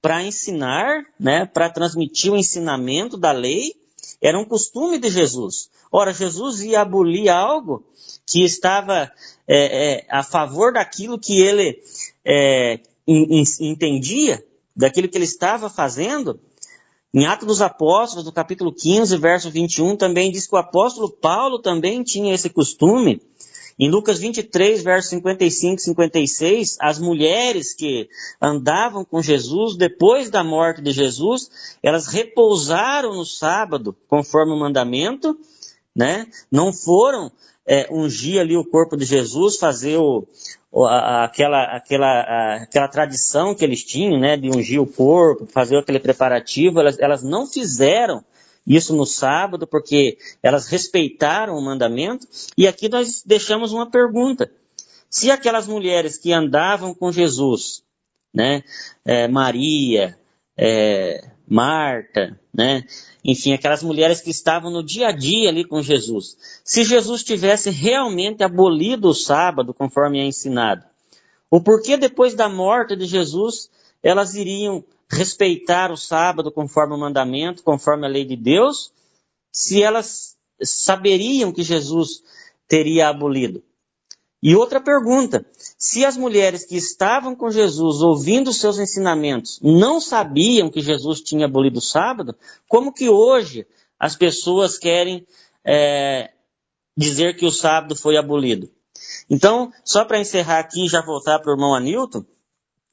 para 0.00 0.24
ensinar, 0.24 1.04
né, 1.20 1.46
para 1.46 1.70
transmitir 1.70 2.32
o 2.32 2.36
ensinamento 2.36 3.16
da 3.16 3.30
lei 3.30 3.81
era 4.22 4.38
um 4.38 4.44
costume 4.44 4.98
de 4.98 5.10
Jesus. 5.10 5.68
Ora, 5.90 6.14
Jesus 6.14 6.62
ia 6.62 6.82
abolir 6.82 7.28
algo 7.28 7.84
que 8.24 8.44
estava 8.44 9.10
é, 9.48 9.96
é, 9.96 10.06
a 10.08 10.22
favor 10.22 10.72
daquilo 10.72 11.18
que 11.18 11.40
ele 11.40 11.82
é, 12.24 12.78
entendia, 13.06 14.42
daquilo 14.76 15.08
que 15.08 15.18
ele 15.18 15.24
estava 15.24 15.68
fazendo. 15.68 16.38
Em 17.12 17.26
Atos 17.26 17.46
dos 17.46 17.60
Apóstolos, 17.60 18.24
no 18.24 18.32
capítulo 18.32 18.72
15, 18.72 19.18
verso 19.18 19.50
21, 19.50 19.96
também 19.96 20.30
diz 20.30 20.46
que 20.46 20.54
o 20.54 20.58
apóstolo 20.58 21.10
Paulo 21.10 21.58
também 21.58 22.02
tinha 22.02 22.32
esse 22.32 22.48
costume. 22.48 23.20
Em 23.78 23.90
Lucas 23.90 24.18
23, 24.18 24.82
versos 24.82 25.10
55 25.10 25.76
e 25.76 25.84
56, 25.84 26.76
as 26.80 26.98
mulheres 26.98 27.74
que 27.74 28.08
andavam 28.40 29.04
com 29.04 29.22
Jesus 29.22 29.76
depois 29.76 30.30
da 30.30 30.44
morte 30.44 30.82
de 30.82 30.92
Jesus, 30.92 31.50
elas 31.82 32.06
repousaram 32.06 33.14
no 33.14 33.24
sábado, 33.24 33.96
conforme 34.08 34.52
o 34.52 34.58
mandamento, 34.58 35.36
né? 35.94 36.26
Não 36.50 36.72
foram 36.72 37.30
é, 37.66 37.86
ungir 37.90 38.40
ali 38.40 38.56
o 38.56 38.64
corpo 38.64 38.96
de 38.96 39.04
Jesus, 39.04 39.56
fazer 39.56 39.96
o, 39.96 40.26
aquela, 40.88 41.76
aquela, 41.76 42.56
aquela 42.62 42.88
tradição 42.88 43.54
que 43.54 43.64
eles 43.64 43.84
tinham, 43.84 44.18
né? 44.18 44.36
De 44.36 44.48
ungir 44.48 44.80
o 44.80 44.86
corpo, 44.86 45.46
fazer 45.46 45.76
aquele 45.76 46.00
preparativo, 46.00 46.80
elas, 46.80 46.98
elas 46.98 47.22
não 47.22 47.46
fizeram 47.46 48.24
isso 48.66 48.94
no 48.94 49.04
sábado, 49.04 49.66
porque 49.66 50.18
elas 50.42 50.68
respeitaram 50.68 51.56
o 51.56 51.62
mandamento. 51.62 52.26
E 52.56 52.66
aqui 52.66 52.88
nós 52.88 53.22
deixamos 53.24 53.72
uma 53.72 53.90
pergunta. 53.90 54.50
Se 55.10 55.30
aquelas 55.30 55.66
mulheres 55.66 56.16
que 56.16 56.32
andavam 56.32 56.94
com 56.94 57.12
Jesus, 57.12 57.82
né, 58.32 58.62
é, 59.04 59.28
Maria, 59.28 60.18
é, 60.56 61.28
Marta, 61.46 62.40
né, 62.52 62.84
enfim, 63.22 63.52
aquelas 63.52 63.82
mulheres 63.82 64.20
que 64.20 64.30
estavam 64.30 64.70
no 64.70 64.82
dia 64.82 65.08
a 65.08 65.12
dia 65.12 65.50
ali 65.50 65.64
com 65.64 65.82
Jesus, 65.82 66.36
se 66.64 66.84
Jesus 66.84 67.22
tivesse 67.22 67.68
realmente 67.68 68.42
abolido 68.42 69.08
o 69.08 69.14
sábado, 69.14 69.74
conforme 69.74 70.18
é 70.18 70.24
ensinado, 70.24 70.84
o 71.50 71.60
porquê 71.60 71.98
depois 71.98 72.34
da 72.34 72.48
morte 72.48 72.96
de 72.96 73.04
Jesus 73.04 73.70
elas 74.02 74.34
iriam 74.34 74.82
respeitar 75.12 75.92
o 75.92 75.96
sábado 75.96 76.50
conforme 76.50 76.94
o 76.94 76.98
mandamento, 76.98 77.62
conforme 77.62 78.06
a 78.06 78.10
lei 78.10 78.24
de 78.24 78.34
Deus, 78.34 78.92
se 79.52 79.82
elas 79.82 80.36
saberiam 80.62 81.52
que 81.52 81.62
Jesus 81.62 82.22
teria 82.66 83.08
abolido. 83.08 83.62
E 84.42 84.56
outra 84.56 84.80
pergunta: 84.80 85.44
se 85.78 86.04
as 86.04 86.16
mulheres 86.16 86.64
que 86.64 86.76
estavam 86.76 87.36
com 87.36 87.50
Jesus 87.50 88.00
ouvindo 88.00 88.52
seus 88.52 88.78
ensinamentos 88.78 89.60
não 89.62 90.00
sabiam 90.00 90.70
que 90.70 90.80
Jesus 90.80 91.20
tinha 91.20 91.44
abolido 91.44 91.78
o 91.78 91.82
sábado, 91.82 92.34
como 92.66 92.92
que 92.92 93.08
hoje 93.08 93.66
as 93.98 94.16
pessoas 94.16 94.78
querem 94.78 95.26
é, 95.64 96.32
dizer 96.96 97.36
que 97.36 97.46
o 97.46 97.52
sábado 97.52 97.94
foi 97.94 98.16
abolido? 98.16 98.70
Então, 99.28 99.72
só 99.84 100.04
para 100.04 100.18
encerrar 100.18 100.58
aqui 100.58 100.86
e 100.86 100.88
já 100.88 101.02
voltar 101.02 101.38
para 101.38 101.50
o 101.50 101.54
irmão 101.54 101.74
Anilton, 101.74 102.24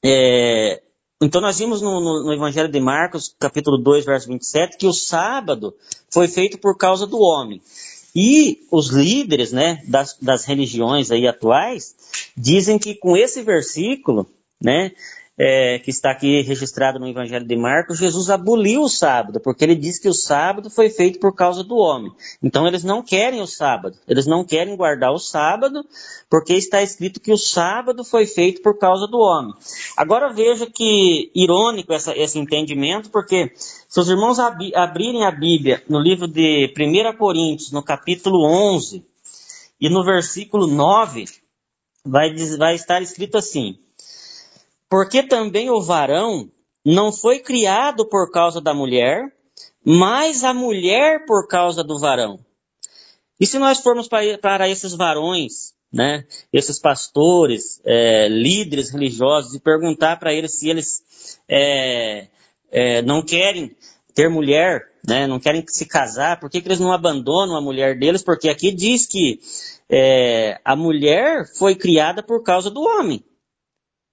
é, 0.03 0.84
então 1.21 1.41
nós 1.41 1.60
vimos 1.60 1.82
no, 1.82 1.99
no, 1.99 2.23
no, 2.23 2.34
Evangelho 2.34 2.69
de 2.69 2.79
Marcos, 2.79 3.36
capítulo 3.39 3.77
2, 3.77 4.05
verso 4.05 4.27
27, 4.27 4.77
que 4.77 4.88
o 4.88 4.93
sábado 4.93 5.75
foi 6.10 6.27
feito 6.27 6.58
por 6.58 6.77
causa 6.77 7.05
do 7.05 7.19
homem. 7.19 7.62
E 8.15 8.65
os 8.71 8.88
líderes 8.88 9.51
né, 9.51 9.84
das, 9.86 10.17
das 10.21 10.45
religiões 10.45 11.12
aí 11.12 11.27
atuais 11.27 11.95
dizem 12.36 12.79
que 12.79 12.95
com 12.95 13.15
esse 13.17 13.41
versículo, 13.41 14.27
né, 14.62 14.91
é, 15.41 15.80
que 15.80 15.89
está 15.89 16.12
aqui 16.12 16.41
registrado 16.41 16.99
no 16.99 17.08
Evangelho 17.08 17.45
de 17.45 17.56
Marcos, 17.56 17.97
Jesus 17.97 18.30
aboliu 18.30 18.82
o 18.82 18.89
sábado, 18.89 19.39
porque 19.39 19.63
ele 19.63 19.75
diz 19.75 19.97
que 19.97 20.10
o 20.10 20.13
sábado 20.13 20.69
foi 20.69 20.89
feito 20.89 21.17
por 21.17 21.34
causa 21.34 21.63
do 21.63 21.78
homem. 21.78 22.12
Então 22.43 22.67
eles 22.67 22.84
não 22.84 23.02
querem 23.02 23.39
o 23.39 23.47
sábado, 23.47 23.97
eles 24.06 24.28
não 24.28 24.43
querem 24.43 24.75
guardar 24.75 25.13
o 25.13 25.17
sábado, 25.17 25.86
porque 26.30 26.54
está 26.56 26.84
escrito 26.84 27.21
que 27.21 27.32
o 27.32 27.38
sábado 27.38 28.04
foi 28.04 28.25
feito 28.25 28.62
por 28.62 28.78
causa 28.78 29.08
do 29.08 29.17
homem. 29.17 29.54
Agora 29.95 30.34
veja 30.34 30.67
que 30.69 31.32
irônico 31.34 31.93
essa, 31.93 32.13
esse 32.17 32.38
entendimento, 32.38 33.10
porque 33.10 33.54
se 33.56 33.97
os 33.97 34.10
irmãos 34.10 34.39
abrirem 34.39 35.23
a 35.23 35.32
Bíblia 35.32 35.82
no 35.88 35.99
livro 35.99 36.28
de 36.28 36.73
1 36.78 37.17
Coríntios, 37.17 37.71
no 37.71 37.82
capítulo 37.82 38.45
11, 38.45 39.06
e 39.80 39.89
no 39.89 40.04
versículo 40.04 40.67
9, 40.67 41.23
vai, 42.06 42.36
vai 42.58 42.75
estar 42.75 43.02
escrito 43.02 43.38
assim. 43.38 43.80
Porque 44.89 45.21
também 45.23 45.69
o 45.69 45.82
varão 45.82 46.49
não 46.86 47.12
foi 47.12 47.39
criado 47.39 48.06
por 48.06 48.32
causa 48.32 48.60
da 48.60 48.73
mulher, 48.73 49.32
mas 49.86 50.43
a 50.43 50.54
mulher 50.54 51.25
por 51.25 51.47
causa 51.47 51.84
do 51.84 51.99
varão. 51.99 52.39
E 53.39 53.45
se 53.45 53.58
nós 53.60 53.80
formos 53.80 54.08
para 54.08 54.67
esses 54.67 54.93
varões, 54.93 55.73
né, 55.91 56.25
esses 56.52 56.80
pastores, 56.80 57.82
é, 57.86 58.28
líderes 58.28 58.91
religiosos, 58.91 59.54
e 59.54 59.60
perguntar 59.60 60.19
para 60.19 60.34
eles 60.34 60.60
se 60.60 60.69
eles 60.69 61.04
é, 61.47 62.28
é, 62.71 63.02
não 63.02 63.23
querem 63.23 63.75
ter 64.13 64.30
mulher, 64.30 64.82
né, 65.08 65.25
não 65.25 65.39
querem 65.39 65.63
se 65.67 65.86
casar, 65.86 66.39
por 66.39 66.49
que, 66.49 66.62
que 66.62 66.67
eles 66.67 66.80
não 66.80 66.91
abandonam 66.91 67.56
a 67.56 67.62
mulher 67.62 67.97
deles? 67.97 68.21
Porque 68.21 68.49
aqui 68.49 68.71
diz 68.71 69.06
que 69.06 69.39
é, 69.89 70.60
a 70.65 70.75
mulher 70.75 71.45
foi 71.58 71.75
criada 71.75 72.21
por 72.21 72.43
causa 72.43 72.69
do 72.69 72.82
homem. 72.82 73.23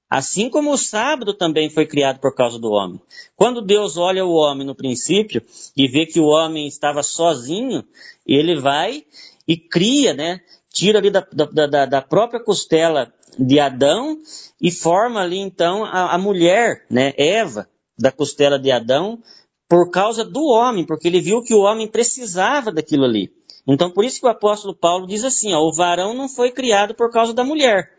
Assim 0.08 0.48
como 0.48 0.72
o 0.72 0.78
sábado 0.78 1.34
também 1.34 1.68
foi 1.68 1.84
criado 1.84 2.20
por 2.20 2.34
causa 2.34 2.58
do 2.58 2.70
homem. 2.70 3.00
Quando 3.34 3.60
Deus 3.60 3.96
olha 3.96 4.24
o 4.24 4.34
homem 4.34 4.66
no 4.66 4.74
princípio 4.74 5.42
e 5.76 5.88
vê 5.88 6.06
que 6.06 6.20
o 6.20 6.26
homem 6.26 6.66
estava 6.66 7.02
sozinho, 7.02 7.84
ele 8.24 8.60
vai 8.60 9.04
e 9.48 9.56
cria, 9.56 10.14
né? 10.14 10.40
Tira 10.72 10.98
ali 10.98 11.10
da, 11.10 11.26
da, 11.32 11.86
da 11.86 12.02
própria 12.02 12.42
costela 12.42 13.12
de 13.38 13.58
Adão 13.58 14.18
e 14.60 14.70
forma 14.70 15.20
ali 15.20 15.38
então 15.38 15.84
a, 15.84 16.14
a 16.14 16.18
mulher, 16.18 16.86
né? 16.88 17.12
Eva, 17.16 17.68
da 17.98 18.12
costela 18.12 18.58
de 18.58 18.70
Adão, 18.70 19.20
por 19.68 19.90
causa 19.90 20.24
do 20.24 20.44
homem, 20.44 20.84
porque 20.86 21.08
ele 21.08 21.20
viu 21.20 21.42
que 21.42 21.54
o 21.54 21.60
homem 21.60 21.88
precisava 21.88 22.70
daquilo 22.70 23.04
ali. 23.04 23.32
Então, 23.66 23.90
por 23.90 24.04
isso 24.04 24.20
que 24.20 24.26
o 24.26 24.30
apóstolo 24.30 24.74
Paulo 24.74 25.06
diz 25.06 25.24
assim: 25.24 25.52
ó, 25.52 25.60
o 25.60 25.72
varão 25.72 26.14
não 26.14 26.28
foi 26.28 26.52
criado 26.52 26.94
por 26.94 27.10
causa 27.10 27.34
da 27.34 27.42
mulher. 27.42 27.90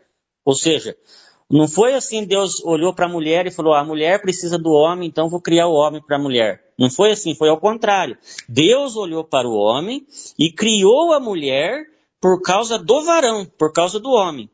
Ou 0.44 0.54
seja, 0.54 0.96
não 1.50 1.66
foi 1.66 1.94
assim, 1.94 2.24
Deus 2.24 2.62
olhou 2.62 2.92
para 2.94 3.06
a 3.06 3.08
mulher 3.08 3.46
e 3.46 3.50
falou: 3.50 3.72
a 3.72 3.82
mulher 3.82 4.20
precisa 4.20 4.58
do 4.58 4.70
homem, 4.70 5.08
então 5.08 5.30
vou 5.30 5.40
criar 5.40 5.66
o 5.66 5.72
homem 5.72 6.02
para 6.04 6.16
a 6.16 6.20
mulher. 6.20 6.62
Não 6.78 6.90
foi 6.90 7.10
assim, 7.10 7.34
foi 7.34 7.48
ao 7.48 7.58
contrário. 7.58 8.18
Deus 8.46 8.96
olhou 8.96 9.24
para 9.24 9.48
o 9.48 9.54
homem 9.54 10.06
e 10.38 10.52
criou 10.52 11.12
a 11.12 11.20
mulher 11.20 11.86
por 12.20 12.42
causa 12.42 12.78
do 12.78 13.02
varão, 13.02 13.46
por 13.46 13.72
causa 13.72 13.98
do 13.98 14.10
homem. 14.10 14.50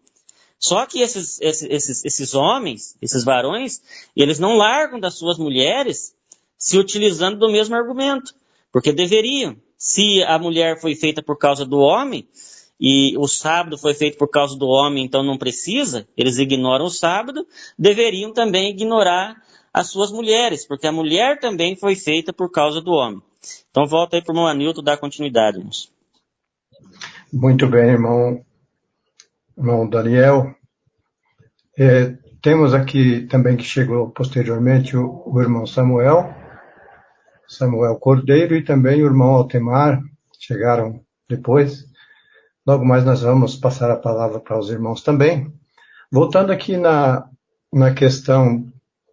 Só 0.59 0.87
que 0.87 1.00
esses, 1.00 1.40
esses, 1.40 2.04
esses 2.04 2.35
homens, 2.35 2.96
esses 3.02 3.24
varões, 3.24 3.83
eles 4.16 4.38
não 4.38 4.57
largam 4.57 5.00
das 5.00 5.14
suas 5.18 5.37
mulheres 5.37 6.14
se 6.57 6.78
utilizando 6.78 7.38
do 7.38 7.50
mesmo 7.50 7.74
argumento, 7.74 8.33
porque 8.72 8.92
deveriam. 8.92 9.57
Se 9.76 10.22
a 10.22 10.38
mulher 10.38 10.80
foi 10.80 10.94
feita 10.94 11.22
por 11.22 11.37
causa 11.37 11.66
do 11.66 11.78
homem, 11.78 12.26
e 12.86 13.16
o 13.16 13.26
sábado 13.26 13.78
foi 13.78 13.94
feito 13.94 14.18
por 14.18 14.28
causa 14.28 14.58
do 14.58 14.66
homem, 14.66 15.06
então 15.06 15.22
não 15.22 15.38
precisa, 15.38 16.06
eles 16.14 16.36
ignoram 16.36 16.84
o 16.84 16.90
sábado, 16.90 17.46
deveriam 17.78 18.30
também 18.30 18.68
ignorar 18.68 19.36
as 19.72 19.88
suas 19.88 20.12
mulheres, 20.12 20.66
porque 20.66 20.86
a 20.86 20.92
mulher 20.92 21.40
também 21.40 21.74
foi 21.76 21.96
feita 21.96 22.30
por 22.30 22.50
causa 22.50 22.82
do 22.82 22.90
homem. 22.90 23.22
Então 23.70 23.86
volta 23.86 24.16
aí 24.16 24.22
para 24.22 24.32
o 24.32 24.36
irmão 24.36 24.46
Anilton 24.46 24.82
dar 24.82 24.98
continuidade, 24.98 25.56
irmãos. 25.56 25.90
Muito 27.32 27.66
bem, 27.66 27.88
irmão, 27.88 28.44
irmão 29.56 29.88
Daniel. 29.88 30.54
É, 31.78 32.14
temos 32.42 32.74
aqui 32.74 33.26
também 33.28 33.56
que 33.56 33.64
chegou 33.64 34.10
posteriormente 34.10 34.94
o, 34.94 35.22
o 35.24 35.40
irmão 35.40 35.66
Samuel, 35.66 36.34
Samuel 37.48 37.96
Cordeiro 37.96 38.54
e 38.54 38.62
também 38.62 39.02
o 39.02 39.06
irmão 39.06 39.30
Altemar, 39.30 40.02
chegaram 40.38 41.00
depois. 41.26 41.93
Logo 42.66 42.85
mais 42.85 43.05
nós 43.05 43.20
vamos 43.20 43.57
passar 43.57 43.90
a 43.90 43.96
palavra 43.96 44.40
para 44.40 44.59
os 44.59 44.70
irmãos 44.70 45.03
também. 45.03 45.53
Voltando 46.11 46.50
aqui 46.50 46.77
na, 46.77 47.29
na 47.72 47.92
questão, 47.92 48.72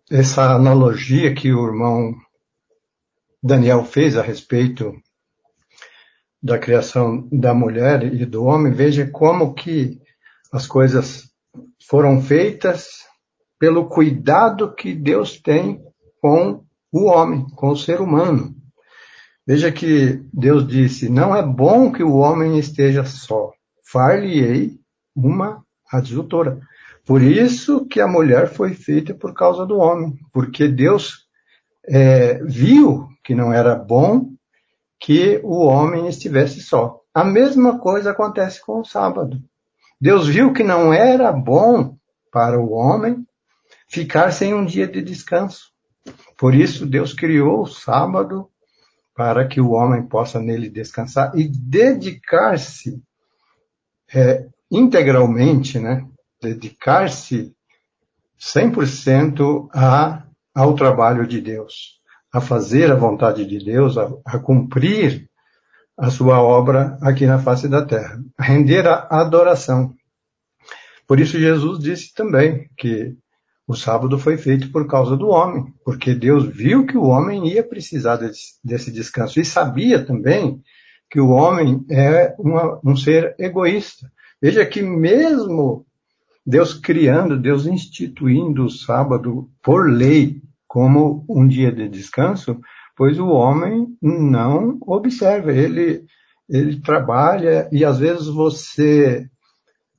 essa 0.10 0.52
analogia 0.52 1.34
que 1.34 1.52
o 1.52 1.68
irmão 1.68 2.14
Daniel 3.44 3.84
fez 3.84 4.16
a 4.16 4.22
respeito 4.22 4.94
da 6.42 6.58
criação 6.58 7.28
da 7.32 7.54
mulher 7.54 8.04
e 8.14 8.26
do 8.26 8.46
homem, 8.46 8.72
veja 8.72 9.06
como 9.10 9.54
que 9.54 10.00
as 10.52 10.66
coisas 10.66 11.30
foram 11.90 12.22
feitas 12.22 13.06
pelo 13.60 13.90
cuidado 13.90 14.74
que 14.74 14.94
Deus 14.94 15.40
tem 15.40 15.84
com 16.22 16.64
o 16.92 17.06
homem, 17.06 17.46
com 17.56 17.70
o 17.70 17.78
ser 17.78 18.00
humano. 18.00 18.56
Veja 19.45 19.71
que 19.71 20.23
Deus 20.32 20.67
disse: 20.67 21.10
Não 21.10 21.36
é 21.36 21.43
bom 21.43 21.91
que 21.91 22.04
o 22.04 22.15
homem 22.15 22.60
esteja 22.60 23.04
só. 23.04 23.51
Far-lhe-ei 23.84 24.80
uma 25.15 25.63
adjutora. 25.91 26.60
Por 27.06 27.21
isso 27.21 27.86
que 27.86 27.99
a 27.99 28.08
mulher 28.08 28.47
foi 28.47 28.73
feita 28.73 29.13
por 29.13 29.34
causa 29.34 29.65
do 29.65 29.77
homem, 29.77 30.15
porque 30.32 30.67
Deus 30.67 31.27
é, 31.86 32.41
viu 32.43 33.08
que 33.23 33.34
não 33.34 33.51
era 33.51 33.75
bom 33.75 34.32
que 34.99 35.41
o 35.43 35.65
homem 35.65 36.08
estivesse 36.08 36.62
só. 36.62 36.99
A 37.13 37.23
mesma 37.23 37.80
coisa 37.80 38.12
acontece 38.12 38.63
com 38.63 38.80
o 38.80 38.86
sábado. 38.86 39.41
Deus 39.99 40.27
viu 40.27 40.54
que 40.54 40.63
não 40.63 40.93
era 40.93 41.32
bom 41.32 41.95
para 42.32 42.60
o 42.60 42.71
homem 42.71 43.25
ficar 43.89 44.32
sem 44.32 44.54
um 44.54 44.63
dia 44.63 44.88
de 44.88 45.01
descanso. 45.01 45.71
Por 46.38 46.56
isso 46.56 46.86
Deus 46.86 47.13
criou 47.13 47.63
o 47.63 47.67
sábado 47.67 48.49
para 49.21 49.47
que 49.47 49.62
o 49.62 49.73
homem 49.73 50.01
possa 50.01 50.39
nele 50.39 50.67
descansar 50.67 51.31
e 51.38 51.47
dedicar-se 51.47 52.99
é, 54.12 54.47
integralmente, 54.71 55.77
né, 55.77 56.07
dedicar-se 56.41 57.53
100% 58.39 59.69
a, 59.75 60.23
ao 60.55 60.73
trabalho 60.73 61.27
de 61.27 61.39
Deus, 61.39 61.99
a 62.34 62.41
fazer 62.41 62.91
a 62.91 62.95
vontade 62.95 63.45
de 63.45 63.63
Deus, 63.63 63.95
a, 63.95 64.12
a 64.25 64.39
cumprir 64.39 65.29
a 65.95 66.10
sua 66.10 66.41
obra 66.41 66.97
aqui 66.99 67.27
na 67.27 67.38
face 67.38 67.67
da 67.67 67.86
terra, 67.86 68.19
a 68.36 68.43
render 68.43 68.88
a 68.88 69.07
adoração. 69.21 69.93
Por 71.07 71.19
isso 71.19 71.38
Jesus 71.38 71.77
disse 71.77 72.12
também 72.15 72.67
que 72.75 73.15
o 73.71 73.75
sábado 73.75 74.19
foi 74.19 74.38
feito 74.38 74.69
por 74.69 74.86
causa 74.86 75.15
do 75.15 75.29
homem, 75.29 75.73
porque 75.86 76.13
Deus 76.13 76.45
viu 76.45 76.86
que 76.86 76.97
o 76.97 77.05
homem 77.05 77.47
ia 77.47 77.63
precisar 77.63 78.17
desse, 78.17 78.60
desse 78.63 78.91
descanso 78.91 79.39
e 79.39 79.45
sabia 79.45 80.05
também 80.05 80.62
que 81.10 81.19
o 81.19 81.29
homem 81.29 81.84
é 81.89 82.36
uma, 82.38 82.79
um 82.84 82.95
ser 82.95 83.34
egoísta. 83.39 84.12
Veja 84.41 84.65
que 84.65 84.81
mesmo 84.81 85.86
Deus 86.45 86.73
criando, 86.73 87.39
Deus 87.39 87.65
instituindo 87.65 88.65
o 88.65 88.69
sábado 88.69 89.49
por 89.63 89.89
lei 89.89 90.41
como 90.67 91.25
um 91.29 91.47
dia 91.47 91.71
de 91.71 91.88
descanso, 91.88 92.60
pois 92.97 93.19
o 93.19 93.27
homem 93.27 93.88
não 94.01 94.77
observa, 94.81 95.53
ele, 95.53 96.03
ele 96.49 96.81
trabalha 96.81 97.69
e 97.71 97.86
às 97.86 97.99
vezes 97.99 98.27
você 98.27 99.29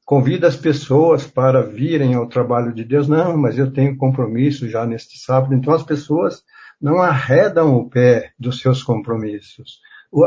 convida 0.05 0.47
as 0.47 0.57
pessoas 0.57 1.27
para 1.27 1.63
virem 1.63 2.15
ao 2.15 2.29
trabalho 2.29 2.73
de 2.73 2.85
Deus. 2.85 3.09
Não, 3.09 3.37
mas 3.37 3.59
eu 3.59 3.73
tenho 3.73 3.97
compromisso 3.97 4.69
já 4.69 4.85
neste 4.87 5.19
sábado. 5.19 5.55
Então 5.55 5.73
as 5.73 5.83
pessoas 5.83 6.43
não 6.81 7.01
arredam 7.01 7.77
o 7.77 7.89
pé 7.89 8.33
dos 8.39 8.61
seus 8.61 8.83
compromissos. 8.83 9.81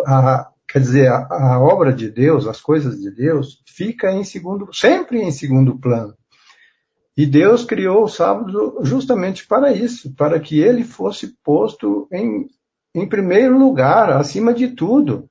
A, 0.07 0.49
quer 0.67 0.79
dizer, 0.79 1.07
a, 1.09 1.27
a, 1.29 1.59
obra 1.59 1.91
de 1.91 2.09
Deus, 2.09 2.47
as 2.47 2.61
coisas 2.61 2.99
de 2.99 3.11
Deus, 3.11 3.61
fica 3.67 4.11
em 4.11 4.23
segundo, 4.23 4.73
sempre 4.73 5.21
em 5.21 5.31
segundo 5.31 5.77
plano. 5.77 6.15
E 7.17 7.25
Deus 7.25 7.63
criou 7.63 8.03
o 8.03 8.09
sábado 8.09 8.79
justamente 8.81 9.47
para 9.47 9.71
isso, 9.71 10.13
para 10.15 10.39
que 10.39 10.59
ele 10.59 10.83
fosse 10.83 11.35
posto 11.43 12.07
em, 12.11 12.47
em 12.93 13.07
primeiro 13.07 13.57
lugar, 13.57 14.09
acima 14.11 14.53
de 14.53 14.69
tudo. 14.69 15.29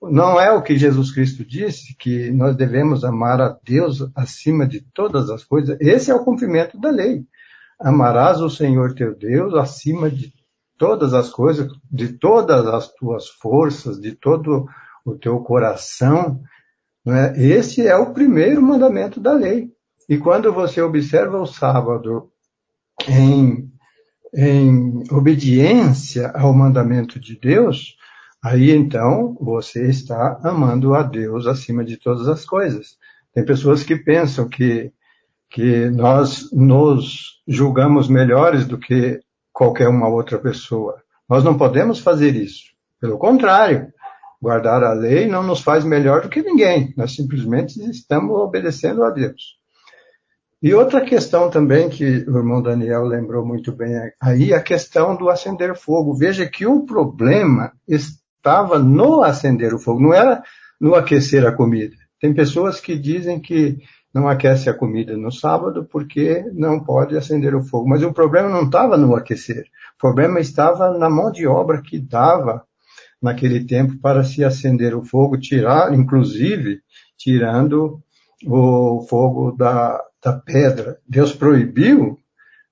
Não 0.00 0.40
é 0.40 0.52
o 0.52 0.62
que 0.62 0.78
Jesus 0.78 1.12
Cristo 1.12 1.44
disse, 1.44 1.96
que 1.96 2.30
nós 2.30 2.56
devemos 2.56 3.04
amar 3.04 3.40
a 3.40 3.58
Deus 3.64 4.08
acima 4.14 4.66
de 4.66 4.80
todas 4.80 5.28
as 5.28 5.44
coisas. 5.44 5.76
Esse 5.80 6.10
é 6.10 6.14
o 6.14 6.24
cumprimento 6.24 6.78
da 6.78 6.90
lei. 6.90 7.24
Amarás 7.80 8.40
o 8.40 8.48
Senhor 8.48 8.94
teu 8.94 9.16
Deus 9.16 9.54
acima 9.54 10.08
de 10.08 10.32
todas 10.78 11.12
as 11.12 11.30
coisas, 11.30 11.68
de 11.90 12.08
todas 12.12 12.66
as 12.66 12.92
tuas 12.92 13.28
forças, 13.28 14.00
de 14.00 14.12
todo 14.12 14.66
o 15.04 15.16
teu 15.16 15.40
coração. 15.40 16.40
É? 17.06 17.42
Esse 17.42 17.86
é 17.86 17.96
o 17.96 18.12
primeiro 18.12 18.62
mandamento 18.62 19.20
da 19.20 19.32
lei. 19.32 19.70
E 20.08 20.16
quando 20.16 20.52
você 20.52 20.80
observa 20.80 21.40
o 21.40 21.46
sábado 21.46 22.30
em, 23.06 23.70
em 24.34 25.02
obediência 25.10 26.30
ao 26.30 26.54
mandamento 26.54 27.18
de 27.18 27.38
Deus, 27.38 27.97
aí 28.42 28.70
então 28.70 29.36
você 29.40 29.88
está 29.88 30.40
amando 30.42 30.94
a 30.94 31.02
Deus 31.02 31.46
acima 31.46 31.84
de 31.84 31.96
todas 31.96 32.28
as 32.28 32.44
coisas. 32.44 32.96
Tem 33.34 33.44
pessoas 33.44 33.82
que 33.82 33.96
pensam 33.96 34.48
que, 34.48 34.92
que 35.50 35.90
nós 35.90 36.50
nos 36.52 37.40
julgamos 37.46 38.08
melhores 38.08 38.66
do 38.66 38.78
que 38.78 39.20
qualquer 39.52 39.88
uma 39.88 40.08
outra 40.08 40.38
pessoa. 40.38 41.02
Nós 41.28 41.44
não 41.44 41.56
podemos 41.56 41.98
fazer 41.98 42.34
isso. 42.34 42.64
Pelo 43.00 43.18
contrário, 43.18 43.92
guardar 44.40 44.82
a 44.82 44.92
lei 44.92 45.26
não 45.26 45.42
nos 45.42 45.60
faz 45.60 45.84
melhor 45.84 46.22
do 46.22 46.28
que 46.28 46.42
ninguém. 46.42 46.94
Nós 46.96 47.14
simplesmente 47.14 47.78
estamos 47.90 48.36
obedecendo 48.36 49.04
a 49.04 49.10
Deus. 49.10 49.58
E 50.60 50.74
outra 50.74 51.04
questão 51.04 51.48
também 51.50 51.88
que 51.88 52.04
o 52.04 52.36
irmão 52.36 52.60
Daniel 52.60 53.04
lembrou 53.04 53.46
muito 53.46 53.70
bem 53.70 53.94
aí, 54.20 54.52
a 54.52 54.60
questão 54.60 55.16
do 55.16 55.28
acender 55.28 55.76
fogo. 55.76 56.14
Veja 56.14 56.46
que 56.46 56.66
o 56.66 56.84
problema 56.84 57.72
estava 58.48 58.78
no 58.78 59.22
acender 59.22 59.74
o 59.74 59.78
fogo, 59.78 60.00
não 60.00 60.14
era 60.14 60.42
no 60.80 60.94
aquecer 60.94 61.46
a 61.46 61.52
comida. 61.52 61.94
Tem 62.18 62.32
pessoas 62.32 62.80
que 62.80 62.98
dizem 62.98 63.38
que 63.38 63.78
não 64.12 64.26
aquece 64.26 64.70
a 64.70 64.74
comida 64.74 65.16
no 65.16 65.30
sábado 65.30 65.84
porque 65.84 66.42
não 66.54 66.82
pode 66.82 67.16
acender 67.16 67.54
o 67.54 67.62
fogo. 67.62 67.88
Mas 67.88 68.02
o 68.02 68.12
problema 68.12 68.48
não 68.48 68.64
estava 68.64 68.96
no 68.96 69.14
aquecer. 69.14 69.64
O 69.96 70.00
problema 70.00 70.40
estava 70.40 70.96
na 70.96 71.10
mão 71.10 71.30
de 71.30 71.46
obra 71.46 71.82
que 71.82 71.98
dava 71.98 72.64
naquele 73.20 73.64
tempo 73.64 73.98
para 74.00 74.24
se 74.24 74.42
acender 74.42 74.94
o 74.94 75.04
fogo, 75.04 75.38
tirar, 75.38 75.92
inclusive, 75.92 76.80
tirando 77.16 78.00
o 78.46 79.04
fogo 79.08 79.52
da, 79.52 80.02
da 80.24 80.32
pedra. 80.32 80.98
Deus 81.06 81.32
proibiu 81.32 82.18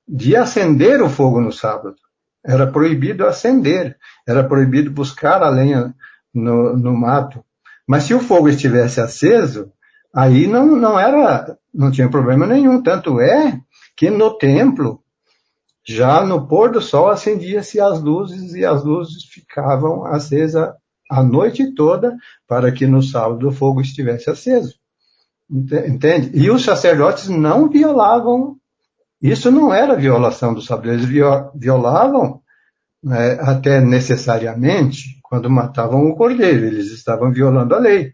de 0.08 0.36
acender 0.36 1.02
o 1.02 1.08
fogo 1.08 1.40
no 1.40 1.52
sábado. 1.52 1.96
Era 2.46 2.66
proibido 2.66 3.26
acender, 3.26 3.96
era 4.26 4.44
proibido 4.44 4.90
buscar 4.90 5.42
a 5.42 5.50
lenha 5.50 5.94
no, 6.32 6.76
no 6.76 6.96
mato. 6.96 7.44
Mas 7.86 8.04
se 8.04 8.14
o 8.14 8.20
fogo 8.20 8.48
estivesse 8.48 9.00
aceso, 9.00 9.72
aí 10.14 10.46
não, 10.46 10.76
não 10.76 10.98
era, 10.98 11.56
não 11.72 11.90
tinha 11.90 12.08
problema 12.08 12.46
nenhum. 12.46 12.82
Tanto 12.82 13.20
é 13.20 13.60
que 13.96 14.10
no 14.10 14.36
templo, 14.36 15.02
já 15.84 16.24
no 16.24 16.46
pôr 16.46 16.70
do 16.70 16.80
sol, 16.80 17.08
acendia-se 17.08 17.80
as 17.80 18.00
luzes 18.00 18.54
e 18.54 18.64
as 18.64 18.84
luzes 18.84 19.24
ficavam 19.24 20.04
acesas 20.04 20.70
a 21.10 21.22
noite 21.22 21.72
toda 21.74 22.16
para 22.48 22.72
que 22.72 22.86
no 22.86 23.02
sábado 23.02 23.48
o 23.48 23.52
fogo 23.52 23.80
estivesse 23.80 24.28
aceso. 24.28 24.74
Entende? 25.48 26.30
E 26.34 26.50
os 26.50 26.64
sacerdotes 26.64 27.28
não 27.28 27.68
violavam, 27.68 28.56
isso 29.30 29.50
não 29.50 29.72
era 29.72 29.96
violação 29.96 30.52
do 30.52 30.60
sábado, 30.62 30.90
eles 30.90 31.06
violavam 31.54 32.42
né, 33.02 33.38
até 33.40 33.80
necessariamente 33.80 35.20
quando 35.22 35.50
matavam 35.50 36.06
o 36.06 36.16
cordeiro, 36.16 36.66
eles 36.66 36.90
estavam 36.92 37.32
violando 37.32 37.74
a 37.74 37.78
lei, 37.78 38.12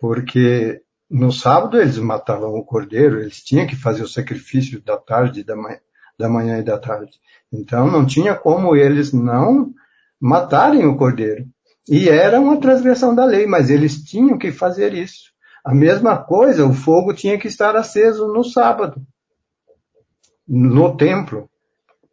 porque 0.00 0.82
no 1.10 1.32
sábado 1.32 1.80
eles 1.80 1.98
matavam 1.98 2.54
o 2.54 2.64
cordeiro, 2.64 3.20
eles 3.20 3.42
tinham 3.42 3.66
que 3.66 3.76
fazer 3.76 4.02
o 4.02 4.08
sacrifício 4.08 4.82
da 4.82 4.96
tarde, 4.96 5.44
da 5.44 5.56
manhã, 5.56 5.78
da 6.18 6.28
manhã 6.28 6.58
e 6.58 6.62
da 6.62 6.78
tarde. 6.78 7.12
Então 7.52 7.90
não 7.90 8.04
tinha 8.04 8.34
como 8.34 8.74
eles 8.74 9.12
não 9.12 9.72
matarem 10.20 10.86
o 10.86 10.96
cordeiro. 10.96 11.44
E 11.88 12.08
era 12.08 12.40
uma 12.40 12.58
transgressão 12.58 13.14
da 13.14 13.24
lei, 13.24 13.46
mas 13.46 13.68
eles 13.68 14.02
tinham 14.02 14.38
que 14.38 14.50
fazer 14.50 14.94
isso. 14.94 15.32
A 15.64 15.74
mesma 15.74 16.16
coisa, 16.16 16.66
o 16.66 16.72
fogo 16.72 17.14
tinha 17.14 17.38
que 17.38 17.48
estar 17.48 17.76
aceso 17.76 18.28
no 18.28 18.42
sábado, 18.42 19.00
no 20.46 20.96
templo. 20.96 21.48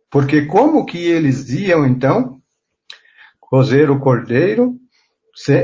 Porque 0.10 0.46
como 0.46 0.86
que 0.86 0.98
eles 0.98 1.50
iam, 1.50 1.86
então, 1.86 2.42
cozer 3.40 3.90
o 3.90 4.00
cordeiro, 4.00 4.76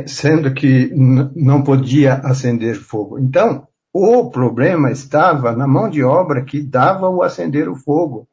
sendo 0.05 0.53
que 0.53 0.89
não 0.95 1.63
podia 1.63 2.15
acender 2.15 2.75
fogo? 2.75 3.19
Então, 3.19 3.67
o 3.93 4.29
problema 4.29 4.91
estava 4.91 5.51
na 5.53 5.67
mão 5.67 5.89
de 5.89 6.03
obra 6.03 6.43
que 6.43 6.61
dava 6.61 7.09
o 7.09 7.21
acender 7.21 7.67
o 7.67 7.75
fogo, 7.75 8.27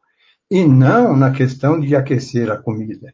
e 0.50 0.64
não 0.64 1.16
na 1.16 1.32
questão 1.32 1.80
de 1.80 1.96
aquecer 1.96 2.50
a 2.50 2.56
comida. 2.56 3.12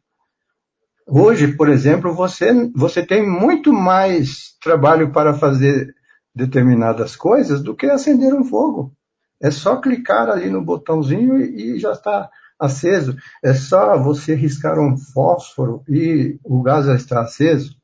Hoje, 1.06 1.56
por 1.56 1.68
exemplo, 1.68 2.12
você, 2.12 2.52
você 2.74 3.04
tem 3.04 3.26
muito 3.26 3.72
mais 3.72 4.56
trabalho 4.62 5.12
para 5.12 5.34
fazer 5.34 5.94
determinadas 6.34 7.16
coisas 7.16 7.62
do 7.62 7.74
que 7.74 7.86
acender 7.86 8.34
um 8.34 8.44
fogo. 8.44 8.92
É 9.40 9.50
só 9.50 9.80
clicar 9.80 10.28
ali 10.28 10.50
no 10.50 10.62
botãozinho 10.62 11.38
e, 11.38 11.78
já 11.78 11.92
está 11.92 12.28
aceso. 12.58 13.16
É 13.42 13.54
só 13.54 13.98
você 13.98 14.34
riscar 14.34 14.78
um 14.78 14.96
fósforo 14.96 15.82
e 15.88 16.38
o 16.44 16.62
gás 16.62 16.86
já 16.86 16.94
está 16.94 17.20
aceso. 17.22 17.74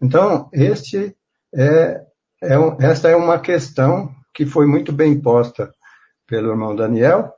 Então, 0.00 0.48
este 0.52 1.16
é, 1.52 2.04
é 2.42 2.56
esta 2.80 3.08
é 3.08 3.16
uma 3.16 3.40
questão 3.40 4.14
que 4.32 4.46
foi 4.46 4.66
muito 4.66 4.92
bem 4.92 5.20
posta 5.20 5.72
pelo 6.26 6.50
irmão 6.50 6.76
Daniel. 6.76 7.32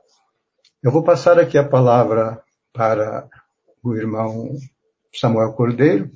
Eu 0.83 0.91
vou 0.91 1.03
passar 1.03 1.39
aqui 1.39 1.57
a 1.57 1.67
palavra 1.67 2.41
para 2.71 3.27
o 3.83 3.95
irmão 3.95 4.55
Samuel 5.13 5.53
Cordeiro 5.53 6.11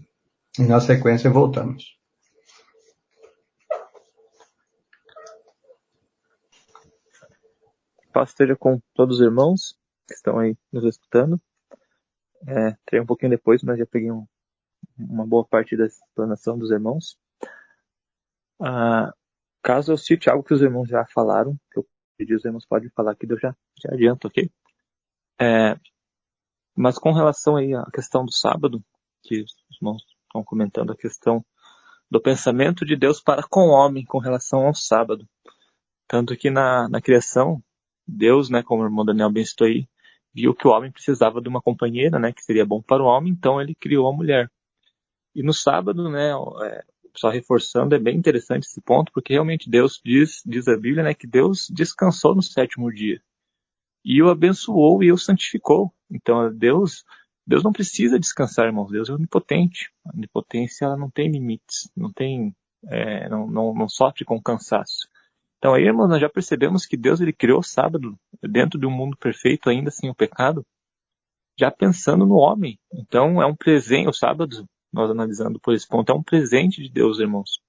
e 0.59 0.63
na 0.63 0.79
sequência 0.79 1.29
voltamos. 1.29 2.00
Paz 8.11 8.29
esteja 8.29 8.55
com 8.55 8.79
todos 8.93 9.19
os 9.19 9.25
irmãos 9.25 9.77
que 10.07 10.13
estão 10.13 10.39
aí 10.39 10.55
nos 10.71 10.83
escutando. 10.83 11.41
É, 12.47 12.69
entrei 12.69 13.01
um 13.01 13.05
pouquinho 13.05 13.31
depois, 13.31 13.63
mas 13.63 13.77
já 13.77 13.85
peguei 13.85 14.11
um, 14.11 14.25
uma 14.97 15.25
boa 15.25 15.45
parte 15.45 15.77
da 15.77 15.85
explanação 15.85 16.57
dos 16.57 16.71
irmãos. 16.71 17.17
Ah, 18.59 19.13
caso 19.63 19.91
eu 19.91 19.97
cite 19.97 20.29
algo 20.29 20.43
que 20.43 20.53
os 20.53 20.61
irmãos 20.61 20.87
já 20.87 21.05
falaram, 21.05 21.57
que 21.71 21.79
eu 21.79 21.87
pedi 22.17 22.35
os 22.35 22.45
irmãos 22.45 22.65
podem 22.65 22.89
falar 22.89 23.11
aqui, 23.11 23.25
eu 23.29 23.39
já, 23.39 23.55
já 23.81 23.93
adianto, 23.93 24.27
ok? 24.27 24.51
É, 25.39 25.75
mas 26.75 26.97
com 26.97 27.11
relação 27.11 27.55
aí 27.55 27.73
à 27.73 27.85
questão 27.91 28.25
do 28.25 28.31
sábado, 28.31 28.83
que 29.23 29.41
os 29.41 29.53
irmãos 29.75 30.03
estão 30.23 30.43
comentando 30.43 30.91
a 30.91 30.97
questão 30.97 31.43
do 32.09 32.21
pensamento 32.21 32.85
de 32.85 32.95
Deus 32.95 33.21
para 33.21 33.43
com 33.43 33.69
o 33.69 33.71
homem 33.71 34.05
com 34.05 34.19
relação 34.19 34.67
ao 34.67 34.75
sábado. 34.75 35.27
Tanto 36.07 36.35
que 36.35 36.49
na, 36.49 36.89
na 36.89 37.01
criação, 37.01 37.63
Deus, 38.11 38.49
né, 38.49 38.61
como 38.61 38.83
o 38.83 38.85
irmão 38.85 39.05
Daniel 39.05 39.31
bem 39.31 39.45
citou 39.45 39.67
aí, 39.67 39.87
viu 40.33 40.53
que 40.53 40.67
o 40.67 40.71
homem 40.71 40.91
precisava 40.91 41.41
de 41.41 41.49
uma 41.49 41.61
companheira, 41.61 42.19
né, 42.19 42.31
que 42.31 42.43
seria 42.43 42.65
bom 42.65 42.81
para 42.81 43.03
o 43.03 43.05
homem, 43.05 43.31
então 43.31 43.61
ele 43.61 43.75
criou 43.75 44.07
a 44.07 44.13
mulher. 44.13 44.49
E 45.33 45.41
no 45.41 45.53
sábado, 45.53 46.09
né, 46.09 46.31
é, 46.63 46.83
só 47.15 47.29
reforçando, 47.29 47.95
é 47.95 47.99
bem 47.99 48.17
interessante 48.17 48.63
esse 48.63 48.81
ponto, 48.81 49.11
porque 49.13 49.33
realmente 49.33 49.69
Deus 49.69 49.99
diz, 50.03 50.41
diz 50.45 50.67
a 50.67 50.75
Bíblia, 50.75 51.03
né, 51.03 51.13
que 51.13 51.27
Deus 51.27 51.67
descansou 51.69 52.35
no 52.35 52.41
sétimo 52.41 52.91
dia. 52.91 53.21
E 54.03 54.21
o 54.21 54.29
abençoou 54.29 55.03
e 55.03 55.11
o 55.11 55.17
santificou. 55.17 55.93
Então 56.09 56.53
Deus, 56.53 57.05
Deus 57.45 57.63
não 57.63 57.71
precisa 57.71 58.19
descansar, 58.19 58.65
irmãos. 58.65 58.91
Deus 58.91 59.09
é 59.09 59.13
onipotente. 59.13 59.91
A 60.05 60.15
onipotência 60.15 60.85
ela 60.85 60.97
não 60.97 61.09
tem 61.09 61.29
limites, 61.29 61.91
não 61.95 62.11
tem, 62.11 62.55
é, 62.87 63.29
não, 63.29 63.47
não, 63.47 63.73
não 63.73 63.87
sofre 63.87 64.25
com 64.25 64.41
cansaço. 64.41 65.07
Então 65.61 65.75
aí, 65.75 65.83
irmãos, 65.83 66.07
nós 66.07 66.19
já 66.19 66.27
percebemos 66.27 66.87
que 66.87 66.97
Deus 66.97 67.21
ele 67.21 67.31
criou 67.31 67.59
o 67.59 67.63
sábado 67.63 68.17
dentro 68.41 68.79
de 68.79 68.87
um 68.87 68.89
mundo 68.89 69.15
perfeito, 69.15 69.69
ainda 69.69 69.91
sem 69.91 70.09
o 70.09 70.15
pecado, 70.15 70.65
já 71.55 71.69
pensando 71.69 72.25
no 72.25 72.33
homem. 72.33 72.79
Então 72.91 73.39
é 73.39 73.45
um 73.45 73.55
presente, 73.55 74.09
o 74.09 74.13
sábado, 74.13 74.67
nós 74.91 75.11
analisando 75.11 75.59
por 75.59 75.75
esse 75.75 75.87
ponto, 75.87 76.11
é 76.11 76.15
um 76.15 76.23
presente 76.23 76.81
de 76.81 76.89
Deus, 76.89 77.19
irmãos. 77.19 77.61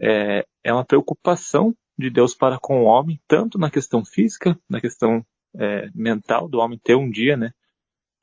É, 0.00 0.46
é 0.64 0.72
uma 0.72 0.86
preocupação 0.86 1.74
de 1.98 2.08
Deus 2.08 2.34
para 2.34 2.58
com 2.58 2.80
o 2.80 2.84
homem, 2.86 3.20
tanto 3.28 3.58
na 3.58 3.70
questão 3.70 4.02
física, 4.02 4.58
na 4.66 4.80
questão 4.80 5.22
é, 5.54 5.90
mental 5.94 6.48
do 6.48 6.58
homem 6.60 6.80
ter 6.82 6.94
um 6.94 7.10
dia, 7.10 7.36
né, 7.36 7.52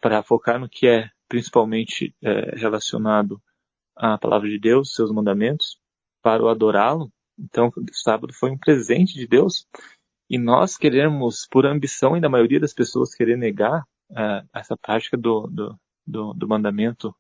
para 0.02 0.24
focar 0.24 0.60
no 0.60 0.68
que 0.68 0.88
é 0.88 1.12
principalmente 1.28 2.16
é, 2.24 2.56
relacionado 2.56 3.40
à 3.96 4.18
palavra 4.18 4.50
de 4.50 4.58
Deus, 4.58 4.96
seus 4.96 5.12
mandamentos, 5.12 5.78
para 6.24 6.42
o 6.42 6.50
adorá-lo, 6.50 7.12
então, 7.38 7.72
sábado 7.92 8.34
foi 8.34 8.52
um 8.52 8.58
presente 8.58 9.14
de 9.14 9.28
Deus 9.28 9.68
e 10.30 10.38
nós 10.38 10.78
queremos, 10.78 11.48
por 11.50 11.66
ambição 11.66 12.18
e 12.18 12.22
da 12.22 12.30
maioria 12.30 12.60
das 12.60 12.74
pessoas, 12.74 13.14
querer 13.14 13.38
negar 13.38 13.84
uh, 14.12 14.48
essa 14.54 14.76
prática 14.76 15.18
do, 15.18 15.48
do, 15.48 15.80
do, 16.06 16.34
do, 16.34 16.48
mandamento, 16.48 17.14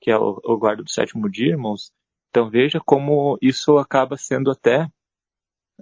que 0.00 0.10
é 0.10 0.18
o, 0.18 0.40
o 0.44 0.56
guarda 0.56 0.82
do 0.82 0.90
sétimo 0.90 1.28
dia, 1.28 1.52
irmãos. 1.52 1.90
Então, 2.30 2.48
veja 2.50 2.80
como 2.84 3.38
isso 3.40 3.78
acaba 3.78 4.16
sendo 4.16 4.50
até, 4.50 4.88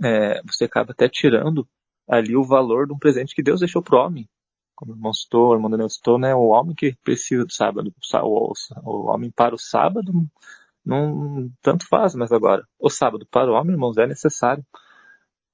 é, 0.02 0.40
você 0.42 0.64
acaba 0.64 0.92
até 0.92 1.08
tirando 1.08 1.68
ali 2.08 2.36
o 2.36 2.44
valor 2.44 2.86
de 2.86 2.92
um 2.92 2.98
presente 2.98 3.34
que 3.34 3.42
Deus 3.42 3.60
deixou 3.60 3.82
para 3.82 3.98
o 3.98 4.06
homem. 4.06 4.28
Como 4.74 4.92
o 4.92 4.96
irmão 4.96 5.12
citou, 5.12 5.50
o 5.50 5.54
irmão 5.54 5.70
Daniel 5.70 5.88
citou, 5.88 6.18
né, 6.18 6.34
o 6.34 6.48
homem 6.48 6.74
que 6.74 6.96
precisa 7.02 7.44
do 7.44 7.52
sábado, 7.52 7.92
o, 8.22 8.26
o, 8.26 8.52
o 8.84 9.06
homem 9.10 9.30
para 9.30 9.54
o 9.54 9.58
sábado 9.58 10.12
não 10.84 11.50
tanto 11.62 11.86
faz, 11.88 12.14
mas 12.14 12.30
agora 12.32 12.66
o 12.78 12.90
sábado 12.90 13.26
para 13.30 13.50
o 13.50 13.54
homem, 13.54 13.72
irmãos, 13.72 13.96
é 13.96 14.06
necessário. 14.06 14.64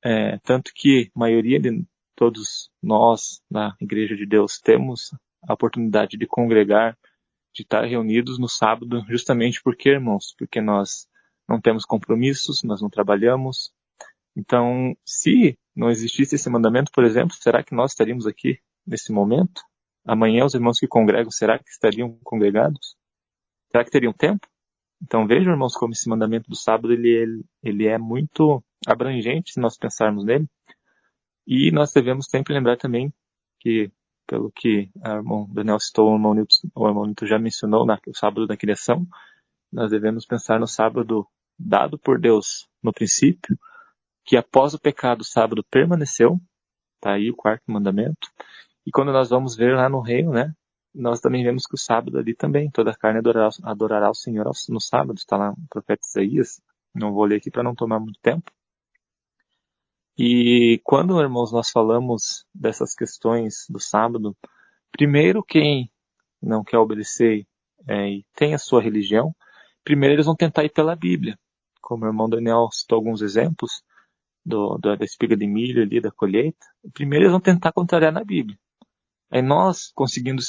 É, 0.03 0.39
tanto 0.39 0.72
que 0.74 1.11
a 1.14 1.18
maioria 1.18 1.61
de 1.61 1.85
todos 2.16 2.70
nós 2.83 3.41
na 3.51 3.76
Igreja 3.81 4.16
de 4.16 4.26
Deus 4.26 4.59
temos 4.59 5.14
a 5.43 5.55
oportunidade 5.55 6.16
de 6.16 6.26
congregar, 6.26 6.99
de 7.55 7.62
estar 7.62 7.85
reunidos 7.85 8.39
no 8.39 8.49
sábado, 8.49 9.05
justamente 9.09 9.62
porque, 9.62 9.91
irmãos, 9.91 10.35
porque 10.39 10.61
nós 10.61 11.07
não 11.49 11.61
temos 11.61 11.85
compromissos, 11.85 12.62
nós 12.62 12.81
não 12.81 12.89
trabalhamos. 12.89 13.72
Então, 14.37 14.95
se 15.05 15.59
não 15.74 15.91
existisse 15.91 16.37
esse 16.37 16.49
mandamento, 16.49 16.91
por 16.93 17.05
exemplo, 17.05 17.35
será 17.35 17.62
que 17.62 17.74
nós 17.74 17.93
estaríamos 17.93 18.26
aqui 18.26 18.59
nesse 18.87 19.12
momento? 19.12 19.62
Amanhã 20.05 20.45
os 20.45 20.55
irmãos 20.55 20.78
que 20.78 20.87
congregam, 20.87 21.31
será 21.31 21.59
que 21.59 21.68
estariam 21.68 22.18
congregados? 22.22 22.97
Será 23.70 23.85
que 23.85 23.91
teriam 23.91 24.12
tempo? 24.12 24.47
Então 25.03 25.26
vejam, 25.26 25.53
irmãos, 25.53 25.74
como 25.74 25.92
esse 25.92 26.09
mandamento 26.09 26.48
do 26.48 26.57
sábado 26.57 26.92
ele, 26.92 27.09
ele, 27.09 27.44
ele 27.62 27.86
é 27.86 27.98
muito 27.98 28.62
abrangente 28.86 29.53
se 29.53 29.61
nós 29.61 29.76
pensarmos 29.76 30.24
nele. 30.24 30.46
E 31.46 31.70
nós 31.70 31.92
devemos 31.92 32.26
sempre 32.26 32.55
lembrar 32.55 32.76
também 32.76 33.12
que, 33.59 33.90
pelo 34.26 34.53
que 34.53 34.90
o 34.96 35.09
irmão 35.09 35.48
Daniel 35.53 35.80
citou, 35.80 36.11
o 36.11 36.14
irmão 36.14 36.34
Nilton, 36.34 36.68
o 36.74 36.88
irmão 36.88 37.07
Nilton 37.07 37.26
já 37.26 37.38
mencionou 37.38 37.84
na, 37.86 37.98
o 38.07 38.14
sábado 38.14 38.46
da 38.46 38.57
criação, 38.57 39.07
nós 39.72 39.90
devemos 39.90 40.26
pensar 40.26 40.61
no 40.61 40.66
sábado 40.66 41.26
dado 41.59 41.98
por 41.98 42.18
Deus 42.18 42.68
no 42.82 42.92
princípio, 42.92 43.59
que 44.24 44.36
após 44.36 44.74
o 44.74 44.80
pecado 44.80 45.22
o 45.22 45.24
sábado 45.24 45.64
permaneceu, 45.70 46.38
tá 47.01 47.14
aí 47.14 47.30
o 47.30 47.36
quarto 47.36 47.64
mandamento, 47.70 48.28
e 48.86 48.90
quando 48.90 49.12
nós 49.12 49.28
vamos 49.30 49.57
ver 49.57 49.74
lá 49.76 49.88
no 49.88 50.01
reino, 50.01 50.32
né, 50.32 50.55
nós 50.95 51.20
também 51.20 51.45
vemos 51.45 51.66
que 51.66 51.74
o 51.74 51.78
sábado 51.78 52.18
ali 52.18 52.34
também, 52.34 52.70
toda 52.70 52.91
a 52.91 52.97
carne 52.97 53.18
adorará, 53.18 53.51
adorará 53.62 54.11
o 54.11 54.14
Senhor 54.14 54.51
no 54.68 54.80
sábado, 54.80 55.16
está 55.16 55.36
lá 55.36 55.51
no 55.51 55.66
profeta 55.68 56.03
Isaías, 56.05 56.61
não 56.95 57.12
vou 57.12 57.24
ler 57.24 57.36
aqui 57.36 57.51
para 57.51 57.62
não 57.62 57.74
tomar 57.74 58.01
muito 58.01 58.18
tempo. 58.20 58.51
E 60.18 60.80
quando, 60.84 61.20
irmãos, 61.20 61.53
nós 61.53 61.70
falamos 61.70 62.45
dessas 62.55 62.95
questões 62.95 63.66
do 63.70 63.80
sábado, 63.80 64.36
primeiro 64.93 65.43
quem 65.43 65.91
não 66.43 66.64
quer 66.64 66.78
obedecer 66.78 67.47
é, 67.88 68.11
e 68.11 68.26
tem 68.34 68.55
a 68.55 68.59
sua 68.59 68.82
religião, 68.82 69.34
primeiro 69.84 70.16
eles 70.16 70.26
vão 70.26 70.36
tentar 70.36 70.64
ir 70.64 70.70
pela 70.70 70.97
Bíblia. 70.97 71.38
Como 71.80 72.05
o 72.05 72.09
irmão 72.09 72.28
Daniel 72.28 72.68
citou 72.72 72.97
alguns 72.97 73.22
exemplos 73.22 73.82
do, 74.45 74.76
do, 74.78 74.97
da 74.97 75.05
espiga 75.05 75.36
de 75.36 75.47
milho 75.47 75.82
ali, 75.82 76.01
da 76.01 76.11
colheita, 76.11 76.66
primeiro 76.93 77.24
eles 77.24 77.32
vão 77.32 77.41
tentar 77.41 77.72
contrariar 77.72 78.12
na 78.12 78.24
Bíblia. 78.24 78.59
Aí 79.30 79.41
nós, 79.41 79.93
conseguindo 79.95 80.43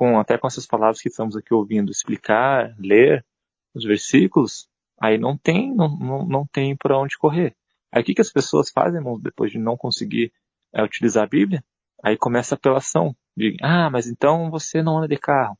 com 0.00 0.18
até 0.18 0.38
com 0.38 0.46
essas 0.46 0.66
palavras 0.66 0.98
que 0.98 1.10
estamos 1.10 1.36
aqui 1.36 1.52
ouvindo, 1.52 1.90
explicar, 1.90 2.74
ler 2.78 3.22
os 3.74 3.84
versículos, 3.84 4.66
aí 4.98 5.18
não 5.18 5.36
tem, 5.36 5.74
não, 5.74 5.94
não, 5.94 6.24
não 6.26 6.46
tem 6.46 6.74
para 6.74 6.98
onde 6.98 7.18
correr. 7.18 7.54
Aí 7.92 8.00
o 8.00 8.04
que, 8.06 8.14
que 8.14 8.22
as 8.22 8.32
pessoas 8.32 8.70
fazem, 8.70 8.98
irmãos, 8.98 9.20
depois 9.20 9.52
de 9.52 9.58
não 9.58 9.76
conseguir 9.76 10.32
é, 10.74 10.82
utilizar 10.82 11.24
a 11.24 11.26
Bíblia? 11.26 11.62
Aí 12.02 12.16
começa 12.16 12.54
a 12.54 12.56
apelação 12.56 13.14
de, 13.36 13.58
ah, 13.60 13.90
mas 13.90 14.06
então 14.06 14.50
você 14.50 14.82
não 14.82 14.96
anda 14.96 15.08
de 15.08 15.18
carro. 15.18 15.58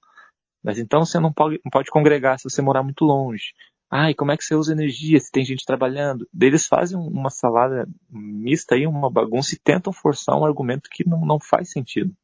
Mas 0.64 0.78
então 0.78 1.04
você 1.04 1.20
não 1.20 1.30
pode, 1.30 1.60
não 1.62 1.70
pode 1.70 1.90
congregar 1.90 2.38
se 2.38 2.48
você 2.48 2.62
morar 2.62 2.82
muito 2.82 3.04
longe. 3.04 3.52
Ah, 3.90 4.10
e 4.10 4.14
como 4.14 4.32
é 4.32 4.38
que 4.38 4.44
você 4.44 4.54
usa 4.54 4.72
energia 4.72 5.20
se 5.20 5.30
tem 5.30 5.44
gente 5.44 5.66
trabalhando? 5.66 6.26
Eles 6.40 6.66
fazem 6.66 6.98
uma 6.98 7.28
salada 7.28 7.86
mista 8.08 8.74
aí, 8.74 8.86
uma 8.86 9.10
bagunça 9.10 9.54
e 9.54 9.58
tentam 9.58 9.92
forçar 9.92 10.34
um 10.34 10.46
argumento 10.46 10.88
que 10.90 11.06
não, 11.06 11.26
não 11.26 11.38
faz 11.38 11.70
sentido. 11.70 12.16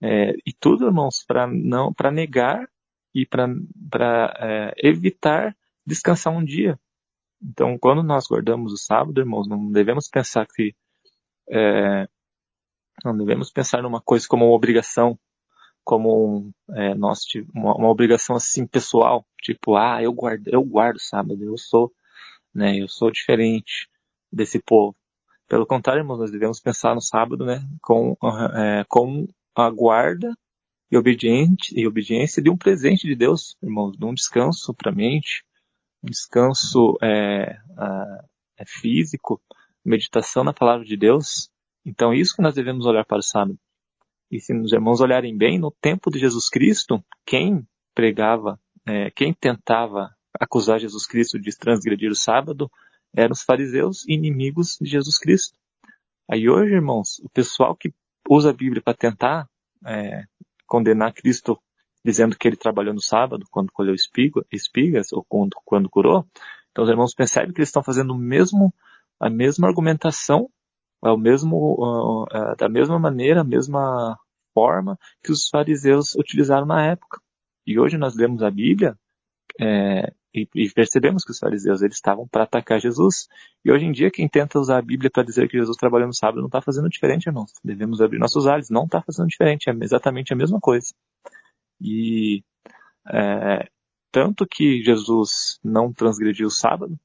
É, 0.00 0.32
e 0.46 0.52
tudo, 0.58 0.86
irmãos, 0.86 1.24
para 1.26 1.46
não, 1.46 1.92
para 1.92 2.10
negar 2.10 2.68
e 3.14 3.26
para 3.26 4.34
é, 4.38 4.72
evitar 4.76 5.56
descansar 5.86 6.32
um 6.32 6.44
dia. 6.44 6.78
Então, 7.42 7.78
quando 7.78 8.02
nós 8.02 8.26
guardamos 8.26 8.72
o 8.72 8.76
sábado, 8.76 9.20
irmãos, 9.20 9.48
não 9.48 9.70
devemos 9.70 10.08
pensar 10.08 10.46
que 10.46 10.74
é, 11.50 12.08
não 13.04 13.16
devemos 13.16 13.50
pensar 13.50 13.82
numa 13.82 14.00
coisa 14.00 14.26
como 14.28 14.46
uma 14.46 14.54
obrigação, 14.54 15.18
como 15.84 16.52
é, 16.74 16.94
nós 16.94 17.20
uma, 17.54 17.74
uma, 17.74 17.88
obrigação 17.88 18.36
assim 18.36 18.66
pessoal, 18.66 19.24
tipo, 19.40 19.76
ah, 19.76 20.02
eu 20.02 20.12
guardo, 20.12 20.48
eu 20.48 20.62
guardo 20.62 21.00
sábado, 21.00 21.42
eu 21.42 21.56
sou, 21.56 21.92
né, 22.54 22.76
eu 22.76 22.88
sou 22.88 23.10
diferente 23.10 23.88
desse 24.30 24.60
povo. 24.60 24.94
Pelo 25.48 25.66
contrário, 25.66 26.00
irmãos, 26.00 26.18
nós 26.18 26.30
devemos 26.30 26.60
pensar 26.60 26.94
no 26.94 27.00
sábado, 27.00 27.46
né, 27.46 27.66
com, 27.80 28.16
é, 28.54 28.84
com 28.88 29.26
a 29.62 29.70
guarda 29.70 30.36
e, 30.90 30.96
obediente, 30.96 31.74
e 31.78 31.86
obediência 31.86 32.42
de 32.42 32.50
um 32.50 32.56
presente 32.56 33.06
de 33.06 33.14
Deus, 33.14 33.56
irmãos, 33.62 33.96
de 33.96 34.04
um 34.04 34.14
descanso 34.14 34.72
para 34.74 34.90
a 34.90 34.94
mente, 34.94 35.44
um 36.02 36.08
descanso 36.08 36.96
é, 37.02 37.58
é 38.56 38.64
físico, 38.66 39.40
meditação 39.84 40.44
na 40.44 40.52
palavra 40.52 40.84
de 40.84 40.96
Deus. 40.96 41.50
Então, 41.84 42.12
isso 42.12 42.34
que 42.34 42.42
nós 42.42 42.54
devemos 42.54 42.86
olhar 42.86 43.04
para 43.04 43.18
o 43.18 43.22
sábado. 43.22 43.58
E 44.30 44.40
se 44.40 44.54
os 44.54 44.72
irmãos 44.72 45.00
olharem 45.00 45.36
bem, 45.36 45.58
no 45.58 45.70
tempo 45.70 46.10
de 46.10 46.18
Jesus 46.18 46.48
Cristo, 46.48 47.02
quem 47.26 47.66
pregava, 47.94 48.60
é, 48.86 49.10
quem 49.10 49.32
tentava 49.32 50.14
acusar 50.38 50.78
Jesus 50.78 51.06
Cristo 51.06 51.38
de 51.38 51.56
transgredir 51.56 52.10
o 52.10 52.16
sábado, 52.16 52.70
eram 53.14 53.32
os 53.32 53.42
fariseus 53.42 54.06
inimigos 54.06 54.76
de 54.80 54.88
Jesus 54.88 55.18
Cristo. 55.18 55.58
Aí 56.30 56.48
hoje, 56.48 56.74
irmãos, 56.74 57.18
o 57.24 57.30
pessoal 57.30 57.74
que 57.74 57.92
usa 58.28 58.50
a 58.50 58.52
Bíblia 58.52 58.82
para 58.82 58.94
tentar 58.94 59.48
é, 59.86 60.24
condenar 60.66 61.12
Cristo 61.12 61.58
dizendo 62.04 62.36
que 62.36 62.46
ele 62.46 62.56
trabalhou 62.56 62.94
no 62.94 63.02
sábado, 63.02 63.44
quando 63.50 63.72
colheu 63.72 63.94
espiga, 63.94 64.44
espigas, 64.52 65.12
ou 65.12 65.24
quando, 65.28 65.56
quando 65.64 65.90
curou. 65.90 66.26
Então 66.70 66.84
os 66.84 66.90
irmãos 66.90 67.14
percebem 67.14 67.52
que 67.52 67.58
eles 67.58 67.68
estão 67.68 67.82
fazendo 67.82 68.12
o 68.12 68.18
mesmo, 68.18 68.72
a 69.18 69.28
mesma 69.28 69.66
argumentação, 69.66 70.48
é 71.04 71.10
o 71.10 71.16
mesmo, 71.16 71.56
uh, 71.56 72.22
uh, 72.24 72.56
da 72.56 72.68
mesma 72.68 72.98
maneira, 72.98 73.40
a 73.40 73.44
mesma 73.44 74.18
forma 74.54 74.98
que 75.22 75.30
os 75.30 75.48
fariseus 75.48 76.14
utilizaram 76.14 76.66
na 76.66 76.84
época. 76.84 77.20
E 77.66 77.78
hoje 77.78 77.96
nós 77.96 78.16
lemos 78.16 78.42
a 78.42 78.50
Bíblia 78.50 78.96
é, 79.60 80.12
e, 80.42 80.48
e, 80.54 80.70
percebemos 80.70 81.24
que 81.24 81.30
os 81.30 81.38
fariseus 81.38 81.82
eles 81.82 81.96
estavam 81.96 82.26
para 82.28 82.44
atacar 82.44 82.80
Jesus. 82.80 83.28
E 83.64 83.70
hoje 83.70 83.84
em 83.84 83.92
dia, 83.92 84.10
quem 84.10 84.28
tenta 84.28 84.58
usar 84.58 84.78
a 84.78 84.82
Bíblia 84.82 85.10
para 85.10 85.22
dizer 85.22 85.48
que 85.48 85.58
Jesus 85.58 85.76
trabalhou 85.76 86.06
no 86.06 86.14
sábado 86.14 86.40
não 86.40 86.46
está 86.46 86.60
fazendo 86.60 86.88
diferente, 86.88 87.26
irmãos. 87.26 87.52
Devemos 87.64 88.00
abrir 88.00 88.18
nossos 88.18 88.46
olhos. 88.46 88.70
Não 88.70 88.84
está 88.84 89.02
fazendo 89.02 89.28
diferente. 89.28 89.70
É 89.70 89.74
exatamente 89.82 90.32
a 90.32 90.36
mesma 90.36 90.58
coisa. 90.60 90.92
E 91.80 92.42
é, 93.08 93.68
tanto 94.10 94.46
que 94.46 94.82
Jesus 94.82 95.58
não 95.62 95.92
transgrediu 95.92 96.48
o 96.48 96.50
sábado, 96.50 96.98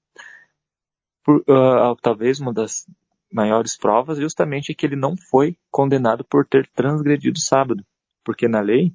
por, 1.24 1.38
uh, 1.42 1.96
talvez 2.02 2.40
uma 2.40 2.54
das 2.54 2.86
maiores 3.32 3.78
provas 3.78 4.18
justamente 4.20 4.72
é 4.72 4.76
que 4.76 4.86
ele 4.86 4.96
não 4.96 5.16
foi 5.18 5.58
condenado 5.72 6.24
por 6.24 6.46
ter 6.46 6.68
transgredido 6.68 7.38
o 7.38 7.42
sábado, 7.42 7.84
porque 8.24 8.48
na 8.48 8.60
lei 8.60 8.94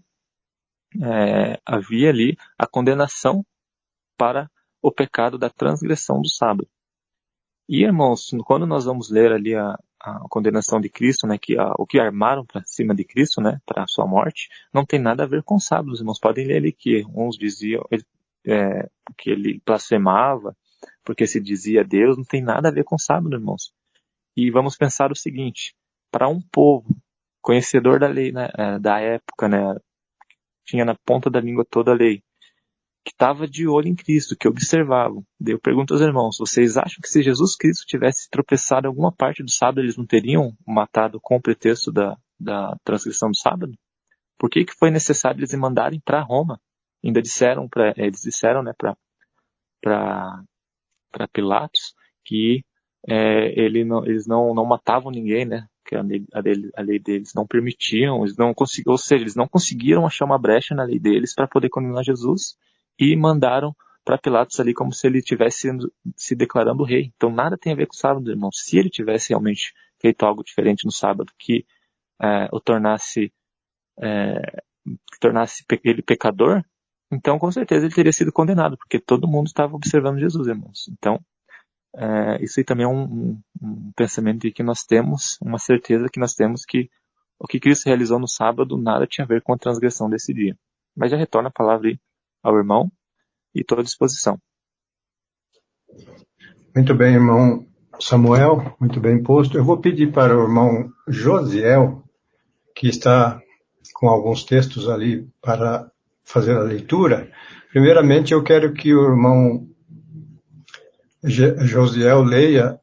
é, 1.02 1.60
havia 1.66 2.10
ali 2.10 2.36
a 2.56 2.66
condenação 2.66 3.44
para 4.18 4.50
o 4.82 4.92
pecado 4.92 5.38
da 5.38 5.48
transgressão 5.48 6.20
do 6.20 6.28
sábado. 6.28 6.68
E 7.68 7.84
irmãos, 7.84 8.30
quando 8.44 8.66
nós 8.66 8.84
vamos 8.84 9.10
ler 9.10 9.32
ali 9.32 9.54
a, 9.54 9.78
a 10.00 10.20
condenação 10.28 10.80
de 10.80 10.88
Cristo, 10.88 11.26
né, 11.26 11.36
que 11.38 11.58
a, 11.58 11.72
o 11.78 11.86
que 11.86 11.98
armaram 11.98 12.44
para 12.44 12.62
cima 12.64 12.94
de 12.94 13.04
Cristo, 13.04 13.40
né, 13.40 13.60
para 13.66 13.82
a 13.82 13.88
sua 13.88 14.06
morte, 14.06 14.48
não 14.72 14.84
tem 14.84 14.98
nada 14.98 15.24
a 15.24 15.26
ver 15.26 15.42
com 15.42 15.58
sábado. 15.58 15.92
Os 15.92 16.00
irmãos 16.00 16.18
podem 16.18 16.46
ler 16.46 16.56
ali 16.56 16.72
que 16.72 17.04
uns 17.14 17.36
diziam 17.36 17.84
é, 18.46 18.88
que 19.16 19.30
ele 19.30 19.60
blasfemava, 19.64 20.56
porque 21.04 21.26
se 21.26 21.40
dizia 21.40 21.84
Deus, 21.84 22.16
não 22.16 22.24
tem 22.24 22.42
nada 22.42 22.68
a 22.68 22.72
ver 22.72 22.84
com 22.84 22.98
sábado, 22.98 23.36
irmãos. 23.36 23.72
E 24.36 24.50
vamos 24.50 24.76
pensar 24.76 25.12
o 25.12 25.16
seguinte: 25.16 25.74
para 26.10 26.28
um 26.28 26.40
povo 26.40 26.88
conhecedor 27.42 27.98
da 28.00 28.08
lei, 28.08 28.32
né, 28.32 28.48
é, 28.56 28.78
da 28.78 29.00
época, 29.00 29.48
né, 29.48 29.76
tinha 30.64 30.84
na 30.84 30.94
ponta 30.94 31.28
da 31.28 31.40
língua 31.40 31.66
toda 31.68 31.90
a 31.90 31.94
lei, 31.94 32.22
que 33.04 33.12
estava 33.12 33.46
de 33.48 33.66
olho 33.66 33.88
em 33.88 33.94
Cristo, 33.94 34.36
que 34.36 34.48
observavam. 34.48 35.24
Daí 35.40 35.54
eu 35.54 35.60
pergunto 35.60 35.94
aos 35.94 36.02
irmãos: 36.02 36.36
vocês 36.38 36.76
acham 36.76 37.00
que 37.02 37.08
se 37.08 37.22
Jesus 37.22 37.56
Cristo 37.56 37.86
tivesse 37.86 38.28
tropeçado 38.30 38.86
em 38.86 38.88
alguma 38.88 39.12
parte 39.12 39.42
do 39.42 39.50
sábado, 39.50 39.80
eles 39.80 39.96
não 39.96 40.06
teriam 40.06 40.52
matado 40.66 41.18
com 41.20 41.36
o 41.36 41.42
pretexto 41.42 41.90
da, 41.90 42.16
da 42.38 42.76
transgressão 42.84 43.30
do 43.30 43.36
sábado? 43.36 43.72
Por 44.38 44.50
que, 44.50 44.64
que 44.64 44.74
foi 44.74 44.90
necessário 44.90 45.38
eles 45.38 45.54
mandarem 45.54 46.00
para 46.00 46.22
Roma? 46.22 46.60
Ainda 47.04 47.22
disseram 47.22 47.68
para 47.68 47.92
eles 47.96 48.20
disseram, 48.22 48.62
né, 48.62 48.72
para 48.76 48.96
Pilatos 51.32 51.94
que 52.24 52.62
é, 53.08 53.58
ele 53.58 53.84
não, 53.84 54.04
eles 54.04 54.26
não, 54.26 54.54
não 54.54 54.66
matavam 54.66 55.10
ninguém, 55.10 55.46
né? 55.46 55.66
Que 55.86 55.96
a 55.96 56.02
lei, 56.02 56.24
a, 56.34 56.40
lei, 56.40 56.54
a 56.76 56.82
lei, 56.82 56.98
deles 56.98 57.32
não 57.34 57.46
permitiam, 57.46 58.22
eles 58.22 58.36
não 58.36 58.52
ou 58.86 58.98
seja, 58.98 59.22
eles 59.22 59.34
não 59.34 59.48
conseguiram 59.48 60.06
achar 60.06 60.26
uma 60.26 60.38
brecha 60.38 60.74
na 60.74 60.84
lei 60.84 60.98
deles 60.98 61.34
para 61.34 61.48
poder 61.48 61.70
condenar 61.70 62.04
Jesus 62.04 62.56
e 62.98 63.14
mandaram 63.16 63.74
para 64.04 64.16
Pilatos 64.16 64.58
ali 64.58 64.72
como 64.72 64.92
se 64.92 65.06
ele 65.06 65.20
tivesse 65.20 65.68
se 66.16 66.34
declarando 66.34 66.82
rei. 66.82 67.12
Então 67.14 67.30
nada 67.30 67.58
tem 67.58 67.72
a 67.72 67.76
ver 67.76 67.86
com 67.86 67.94
o 67.94 67.98
sábado, 67.98 68.30
irmão. 68.30 68.50
Se 68.50 68.78
ele 68.78 68.88
tivesse 68.88 69.30
realmente 69.30 69.74
feito 70.00 70.24
algo 70.24 70.42
diferente 70.42 70.86
no 70.86 70.90
sábado 70.90 71.30
que 71.38 71.66
é, 72.20 72.48
o 72.50 72.58
tornasse 72.58 73.32
é, 74.00 74.62
tornasse 75.20 75.62
ele 75.84 76.00
pecador, 76.00 76.64
então 77.12 77.38
com 77.38 77.50
certeza 77.52 77.84
ele 77.84 77.94
teria 77.94 78.12
sido 78.12 78.32
condenado, 78.32 78.78
porque 78.78 78.98
todo 78.98 79.28
mundo 79.28 79.48
estava 79.48 79.76
observando 79.76 80.20
Jesus, 80.20 80.48
irmãos. 80.48 80.88
Então 80.90 81.20
é, 81.94 82.42
isso 82.42 82.58
aí 82.60 82.64
também 82.64 82.84
é 82.84 82.88
um, 82.88 83.02
um, 83.02 83.42
um 83.60 83.92
pensamento 83.94 84.40
de 84.40 84.52
que 84.52 84.62
nós 84.62 84.84
temos, 84.84 85.36
uma 85.42 85.58
certeza 85.58 86.08
que 86.10 86.18
nós 86.18 86.34
temos 86.34 86.64
que 86.64 86.88
o 87.38 87.46
que 87.46 87.60
Cristo 87.60 87.86
realizou 87.86 88.18
no 88.18 88.26
sábado 88.26 88.76
nada 88.78 89.06
tinha 89.06 89.24
a 89.24 89.28
ver 89.28 89.42
com 89.42 89.52
a 89.52 89.58
transgressão 89.58 90.08
desse 90.08 90.32
dia. 90.32 90.56
Mas 90.96 91.10
já 91.10 91.16
retorna 91.16 91.48
a 91.48 91.52
palavra 91.52 91.88
aí 91.88 91.98
ao 92.42 92.56
irmão 92.56 92.90
e 93.54 93.60
estou 93.60 93.78
à 93.78 93.82
disposição. 93.82 94.38
Muito 96.74 96.94
bem, 96.94 97.14
irmão 97.14 97.66
Samuel, 98.00 98.76
muito 98.78 99.00
bem 99.00 99.22
posto. 99.22 99.56
Eu 99.56 99.64
vou 99.64 99.78
pedir 99.78 100.12
para 100.12 100.36
o 100.36 100.42
irmão 100.42 100.90
Josiel, 101.08 102.04
que 102.74 102.88
está 102.88 103.40
com 103.94 104.08
alguns 104.08 104.44
textos 104.44 104.88
ali 104.88 105.28
para 105.42 105.90
fazer 106.24 106.56
a 106.56 106.62
leitura. 106.62 107.32
Primeiramente, 107.70 108.32
eu 108.32 108.42
quero 108.42 108.72
que 108.72 108.94
o 108.94 109.10
irmão 109.10 109.68
Josiel 111.22 112.22
leia 112.22 112.78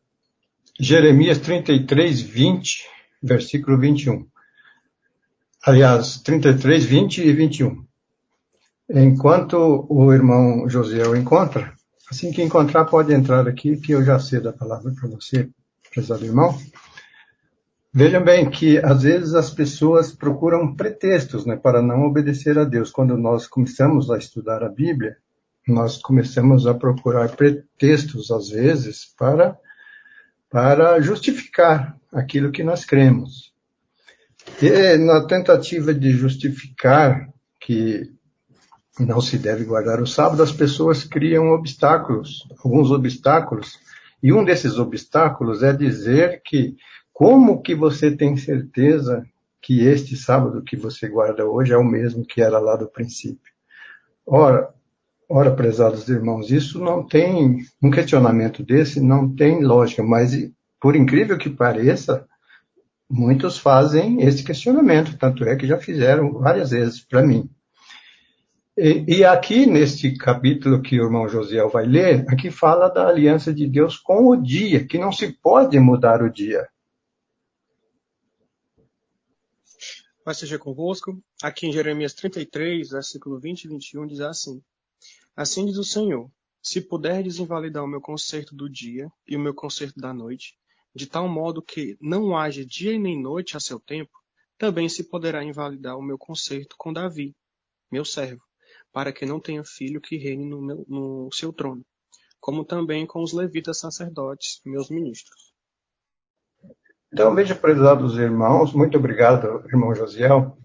Jeremias 0.80 1.38
33, 1.40 2.22
20, 2.22 2.86
versículo 3.24 3.80
21. 3.80 4.28
Aliás, 5.64 6.18
33, 6.22 6.86
20 6.86 7.18
e 7.20 7.32
21. 7.32 7.86
Enquanto 8.90 9.86
o 9.90 10.14
irmão 10.14 10.70
Josiel 10.70 11.16
encontra, 11.16 11.74
assim 12.10 12.32
que 12.32 12.44
encontrar, 12.44 12.86
pode 12.86 13.14
entrar 13.14 13.48
aqui, 13.48 13.78
que 13.78 13.94
eu 13.94 14.04
já 14.04 14.20
cedo 14.20 14.50
a 14.50 14.54
palavra 14.54 14.94
para 14.94 15.10
você, 15.10 15.50
prezado 15.92 16.26
irmão. 16.26 16.56
Vejam 17.92 18.24
bem 18.24 18.50
que 18.50 18.78
às 18.78 19.04
vezes 19.04 19.34
as 19.34 19.50
pessoas 19.50 20.12
procuram 20.12 20.76
pretextos 20.76 21.46
né, 21.46 21.56
para 21.56 21.82
não 21.82 22.04
obedecer 22.06 22.60
a 22.60 22.66
Deus. 22.66 22.92
Quando 22.92 23.18
nós 23.18 23.48
começamos 23.48 24.12
a 24.12 24.18
estudar 24.18 24.64
a 24.64 24.70
Bíblia, 24.70 25.18
nós 25.68 25.98
começamos 25.98 26.68
a 26.68 26.74
procurar 26.74 27.30
pretextos, 27.36 28.30
às 28.30 28.50
vezes, 28.50 29.06
para, 29.18 29.58
para 30.50 31.00
justificar 31.02 31.98
aquilo 32.14 32.52
que 32.52 32.64
nós 32.64 32.86
cremos. 32.86 33.54
E 34.62 34.98
na 34.98 35.26
tentativa 35.26 35.94
de 35.94 36.12
justificar 36.12 37.30
que 37.60 38.14
não 39.00 39.20
se 39.20 39.38
deve 39.38 39.66
guardar 39.66 40.02
o 40.02 40.08
sábado, 40.08 40.42
as 40.42 40.52
pessoas 40.52 41.04
criam 41.04 41.50
obstáculos, 41.52 42.48
alguns 42.64 42.92
obstáculos, 42.92 43.80
e 44.24 44.32
um 44.32 44.44
desses 44.44 44.78
obstáculos 44.80 45.64
é 45.64 45.74
dizer 45.74 46.42
que 46.44 46.76
como 47.12 47.62
que 47.62 47.76
você 47.76 48.16
tem 48.16 48.36
certeza 48.38 49.26
que 49.62 49.86
este 49.86 50.16
sábado 50.16 50.62
que 50.64 50.76
você 50.76 51.08
guarda 51.08 51.46
hoje 51.46 51.74
é 51.74 51.78
o 51.78 51.84
mesmo 51.84 52.26
que 52.26 52.42
era 52.42 52.60
lá 52.60 52.76
do 52.76 52.88
princípio? 52.88 53.54
Ora, 54.26 54.70
ora, 55.30 55.52
prezados 55.52 56.08
irmãos, 56.08 56.52
isso 56.52 56.80
não 56.80 57.06
tem 57.06 57.60
um 57.82 57.90
questionamento 57.90 58.64
desse, 58.64 59.00
não 59.00 59.34
tem 59.34 59.64
lógica, 59.64 60.04
mas 60.04 60.32
por 60.80 60.96
incrível 60.96 61.38
que 61.38 61.50
pareça, 61.50 62.26
muitos 63.10 63.58
fazem 63.58 64.22
esse 64.22 64.44
questionamento, 64.44 65.18
tanto 65.18 65.44
é 65.44 65.56
que 65.56 65.68
já 65.68 65.78
fizeram 65.78 66.34
várias 66.34 66.72
vezes 66.72 67.00
para 67.00 67.26
mim. 67.26 67.50
E, 68.78 69.20
e, 69.20 69.24
aqui, 69.24 69.66
neste 69.66 70.18
capítulo 70.18 70.82
que 70.82 71.00
o 71.00 71.06
irmão 71.06 71.30
Josiel 71.30 71.70
vai 71.70 71.86
ler, 71.86 72.26
aqui 72.28 72.52
fala 72.52 72.90
da 72.90 73.08
aliança 73.08 73.54
de 73.54 73.66
Deus 73.66 73.98
com 73.98 74.28
o 74.28 74.36
dia, 74.36 74.86
que 74.86 74.98
não 74.98 75.14
se 75.14 75.32
pode 75.32 75.80
mudar 75.80 76.22
o 76.22 76.30
dia. 76.30 76.68
Paz 80.26 80.40
seja 80.40 80.60
convosco. 80.60 81.18
Aqui 81.42 81.68
em 81.68 81.72
Jeremias 81.72 82.14
33, 82.14 82.90
versículo 82.90 83.40
20 83.40 83.64
e 83.64 83.68
21, 83.70 84.08
diz 84.08 84.20
assim: 84.20 84.62
Assim 85.38 85.66
diz 85.66 85.78
o 85.78 85.84
Senhor: 85.86 86.30
Se 86.62 86.82
puderdes 86.82 87.40
invalidar 87.40 87.82
o 87.82 87.88
meu 87.88 88.02
concerto 88.02 88.54
do 88.54 88.70
dia 88.70 89.10
e 89.26 89.38
o 89.38 89.40
meu 89.40 89.54
concerto 89.54 90.02
da 90.02 90.14
noite, 90.14 90.58
de 90.94 91.08
tal 91.08 91.30
modo 91.30 91.62
que 91.62 91.98
não 92.02 92.36
haja 92.36 92.66
dia 92.66 93.00
nem 93.00 93.22
noite 93.22 93.56
a 93.56 93.60
seu 93.62 93.80
tempo, 93.80 94.12
também 94.58 94.90
se 94.90 95.06
poderá 95.06 95.42
invalidar 95.46 95.98
o 95.98 96.04
meu 96.04 96.18
concerto 96.18 96.76
com 96.78 96.92
Davi, 96.92 97.34
meu 97.90 98.04
servo 98.04 98.45
para 98.96 99.12
que 99.12 99.26
não 99.26 99.42
tenha 99.42 99.62
filho 99.66 100.00
que 100.00 100.16
reine 100.16 100.46
no, 100.46 100.62
meu, 100.62 100.86
no 100.88 101.30
seu 101.34 101.52
trono, 101.52 101.86
como 102.40 102.64
também 102.64 103.06
com 103.06 103.22
os 103.22 103.34
levitas 103.34 103.78
sacerdotes, 103.78 104.62
meus 104.66 104.90
ministros. 104.90 105.54
Então, 107.12 107.36
veja, 107.36 107.54
prezados 107.54 108.18
irmãos, 108.18 108.72
muito 108.72 108.98
obrigado, 108.98 109.66
irmão 109.68 109.94
Josiel. 109.94 110.58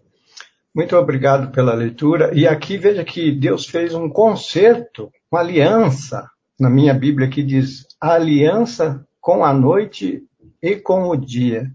Muito 0.73 0.97
obrigado 0.97 1.51
pela 1.51 1.75
leitura. 1.75 2.33
E 2.33 2.47
aqui 2.47 2.79
veja 2.79 3.05
que 3.05 3.33
Deus 3.33 3.67
fez 3.67 3.95
um 3.95 4.09
concerto, 4.09 5.11
uma 5.29 5.41
aliança, 5.41 6.31
na 6.57 6.71
minha 6.71 6.95
Bíblia 6.95 7.29
que 7.29 7.43
diz 7.43 7.85
aliança 8.01 9.05
com 9.21 9.45
a 9.45 9.53
noite 9.53 10.25
e 10.63 10.77
com 10.77 11.09
o 11.09 11.17
dia. 11.17 11.69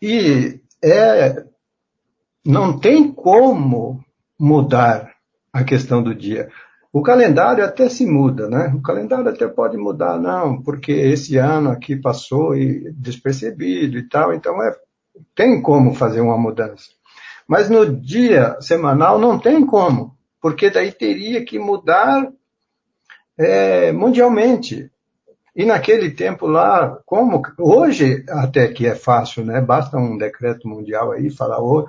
E 0.00 0.60
é, 0.80 1.44
não 2.46 2.78
tem 2.78 3.12
como 3.12 4.04
mudar 4.38 5.13
a 5.54 5.62
questão 5.62 6.02
do 6.02 6.12
dia. 6.12 6.48
O 6.92 7.00
calendário 7.00 7.64
até 7.64 7.88
se 7.88 8.04
muda, 8.04 8.48
né? 8.48 8.72
O 8.74 8.82
calendário 8.82 9.28
até 9.28 9.46
pode 9.46 9.76
mudar, 9.76 10.18
não, 10.18 10.60
porque 10.60 10.90
esse 10.90 11.36
ano 11.36 11.70
aqui 11.70 11.94
passou 11.96 12.56
e 12.56 12.92
despercebido 12.92 13.96
e 13.96 14.08
tal, 14.08 14.34
então 14.34 14.60
é, 14.60 14.74
tem 15.34 15.62
como 15.62 15.94
fazer 15.94 16.20
uma 16.20 16.36
mudança. 16.36 16.86
Mas 17.46 17.70
no 17.70 17.86
dia 17.86 18.56
semanal 18.60 19.18
não 19.18 19.38
tem 19.38 19.64
como, 19.64 20.16
porque 20.40 20.70
daí 20.70 20.90
teria 20.90 21.44
que 21.44 21.58
mudar 21.58 22.28
é, 23.38 23.92
mundialmente. 23.92 24.90
E 25.54 25.64
naquele 25.64 26.10
tempo 26.10 26.48
lá, 26.48 26.98
como 27.06 27.42
hoje 27.58 28.24
até 28.28 28.66
que 28.68 28.86
é 28.86 28.96
fácil, 28.96 29.44
né? 29.44 29.60
Basta 29.60 29.96
um 29.96 30.18
decreto 30.18 30.66
mundial 30.66 31.12
aí 31.12 31.30
falar 31.30 31.60
Hoje, 31.60 31.86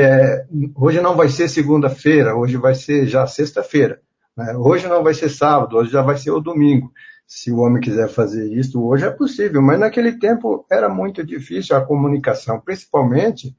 é, 0.00 0.46
hoje 0.74 1.00
não 1.00 1.16
vai 1.16 1.28
ser 1.28 1.48
segunda-feira, 1.48 2.34
hoje 2.34 2.56
vai 2.56 2.74
ser 2.74 3.06
já 3.06 3.26
sexta-feira. 3.26 4.00
Né? 4.36 4.54
Hoje 4.56 4.86
não 4.86 5.02
vai 5.02 5.14
ser 5.14 5.28
sábado, 5.28 5.76
hoje 5.76 5.90
já 5.90 6.02
vai 6.02 6.16
ser 6.16 6.30
o 6.30 6.40
domingo. 6.40 6.92
Se 7.26 7.50
o 7.50 7.58
homem 7.58 7.80
quiser 7.80 8.08
fazer 8.08 8.52
isso, 8.52 8.82
hoje 8.82 9.04
é 9.04 9.10
possível, 9.10 9.60
mas 9.60 9.80
naquele 9.80 10.18
tempo 10.18 10.64
era 10.70 10.88
muito 10.88 11.24
difícil 11.24 11.76
a 11.76 11.84
comunicação, 11.84 12.60
principalmente 12.60 13.56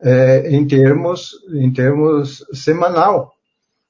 é, 0.00 0.50
em 0.50 0.66
termos 0.66 1.30
em 1.52 1.72
termos 1.72 2.44
semanal. 2.52 3.32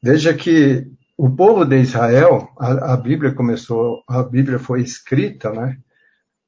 Veja 0.02 0.32
que 0.32 0.86
o 1.16 1.30
povo 1.30 1.64
de 1.64 1.76
Israel, 1.76 2.48
a, 2.58 2.94
a 2.94 2.96
Bíblia 2.96 3.32
começou, 3.32 4.02
a 4.08 4.22
Bíblia 4.22 4.58
foi 4.58 4.80
escrita, 4.80 5.50
né? 5.50 5.78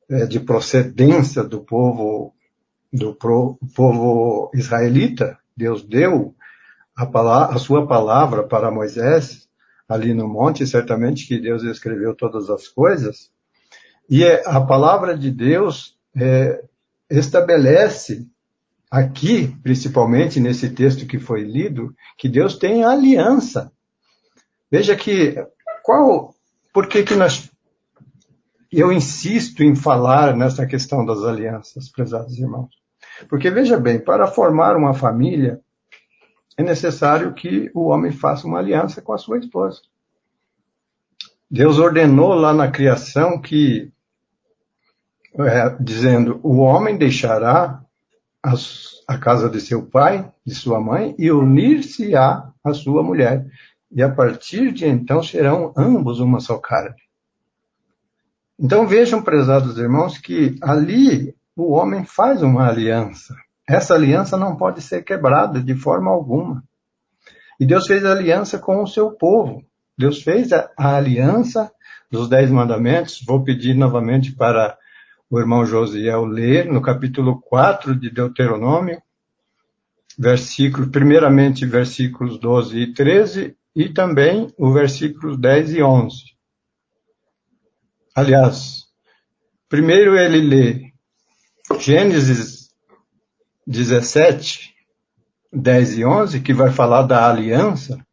é, 0.08 0.26
de 0.26 0.40
procedência 0.40 1.44
do 1.44 1.60
povo 1.60 2.34
do 2.92 3.14
povo 3.14 4.50
israelita. 4.54 5.38
Deus 5.56 5.82
deu 5.82 6.34
a, 6.96 7.06
palavra, 7.06 7.56
a 7.56 7.58
sua 7.58 7.86
palavra 7.86 8.42
para 8.42 8.70
Moisés 8.70 9.48
ali 9.88 10.12
no 10.12 10.28
monte, 10.28 10.66
certamente 10.66 11.26
que 11.26 11.40
Deus 11.40 11.62
escreveu 11.62 12.14
todas 12.14 12.50
as 12.50 12.68
coisas. 12.68 13.30
E 14.08 14.24
é, 14.24 14.42
a 14.46 14.60
palavra 14.60 15.16
de 15.16 15.30
Deus 15.30 15.96
é, 16.16 16.62
estabelece 17.10 18.26
aqui, 18.90 19.56
principalmente 19.62 20.40
nesse 20.40 20.70
texto 20.70 21.06
que 21.06 21.18
foi 21.18 21.42
lido, 21.42 21.94
que 22.16 22.28
Deus 22.28 22.56
tem 22.56 22.84
aliança. 22.84 23.72
Veja 24.70 24.94
que 24.94 25.36
qual, 25.82 26.34
por 26.72 26.86
que 26.86 27.02
que 27.02 27.14
nós 27.14 27.50
eu 28.70 28.92
insisto 28.92 29.62
em 29.62 29.74
falar 29.74 30.36
nessa 30.36 30.66
questão 30.66 31.04
das 31.04 31.22
alianças, 31.22 31.88
prezados 31.90 32.38
irmãos? 32.38 32.70
Porque 33.28 33.50
veja 33.50 33.78
bem, 33.78 33.98
para 33.98 34.26
formar 34.26 34.76
uma 34.76 34.94
família 34.94 35.60
é 36.56 36.62
necessário 36.62 37.34
que 37.34 37.70
o 37.72 37.86
homem 37.86 38.10
faça 38.10 38.46
uma 38.46 38.58
aliança 38.58 39.00
com 39.00 39.12
a 39.12 39.18
sua 39.18 39.38
esposa. 39.38 39.80
Deus 41.50 41.78
ordenou 41.78 42.34
lá 42.34 42.52
na 42.52 42.70
criação 42.70 43.40
que, 43.40 43.90
é, 45.38 45.76
dizendo, 45.80 46.40
o 46.42 46.58
homem 46.58 46.98
deixará 46.98 47.82
as, 48.42 49.02
a 49.06 49.16
casa 49.16 49.48
de 49.48 49.60
seu 49.60 49.86
pai, 49.86 50.30
de 50.44 50.54
sua 50.54 50.80
mãe, 50.80 51.14
e 51.18 51.30
unir-se-á 51.30 52.52
à 52.62 52.74
sua 52.74 53.02
mulher. 53.02 53.46
E 53.90 54.02
a 54.02 54.10
partir 54.10 54.72
de 54.72 54.86
então 54.86 55.22
serão 55.22 55.72
ambos 55.76 56.20
uma 56.20 56.40
só 56.40 56.58
carne. 56.58 56.96
Então 58.58 58.86
vejam, 58.86 59.22
prezados 59.22 59.78
irmãos, 59.78 60.18
que 60.18 60.56
ali 60.60 61.34
o 61.54 61.72
homem 61.72 62.04
faz 62.04 62.42
uma 62.42 62.68
aliança. 62.68 63.34
Essa 63.68 63.94
aliança 63.94 64.36
não 64.36 64.56
pode 64.56 64.82
ser 64.82 65.04
quebrada 65.04 65.62
de 65.62 65.74
forma 65.74 66.10
alguma. 66.10 66.64
E 67.60 67.66
Deus 67.66 67.86
fez 67.86 68.04
aliança 68.04 68.58
com 68.58 68.82
o 68.82 68.86
seu 68.86 69.12
povo. 69.12 69.62
Deus 69.96 70.22
fez 70.22 70.52
a, 70.52 70.70
a 70.76 70.96
aliança 70.96 71.70
dos 72.10 72.28
Dez 72.28 72.50
Mandamentos. 72.50 73.22
Vou 73.26 73.44
pedir 73.44 73.74
novamente 73.74 74.32
para 74.32 74.76
o 75.30 75.38
irmão 75.38 75.64
Josiel 75.64 76.24
ler 76.24 76.66
no 76.66 76.80
capítulo 76.80 77.40
4 77.40 77.94
de 77.94 78.10
Deuteronômio, 78.10 79.00
versículos, 80.18 80.88
primeiramente 80.88 81.66
versículos 81.66 82.38
12 82.40 82.78
e 82.78 82.92
13 82.92 83.56
e 83.76 83.88
também 83.90 84.52
o 84.56 84.72
versículos 84.72 85.38
10 85.38 85.74
e 85.74 85.82
11. 85.82 86.37
Aliás, 88.18 88.88
primeiro 89.68 90.18
ele 90.18 90.40
lê 90.40 90.92
Gênesis 91.78 92.68
17, 93.64 94.74
10 95.52 95.98
e 95.98 96.04
11, 96.04 96.40
que 96.40 96.52
vai 96.52 96.72
falar 96.72 97.02
da 97.02 97.30
aliança 97.30 98.04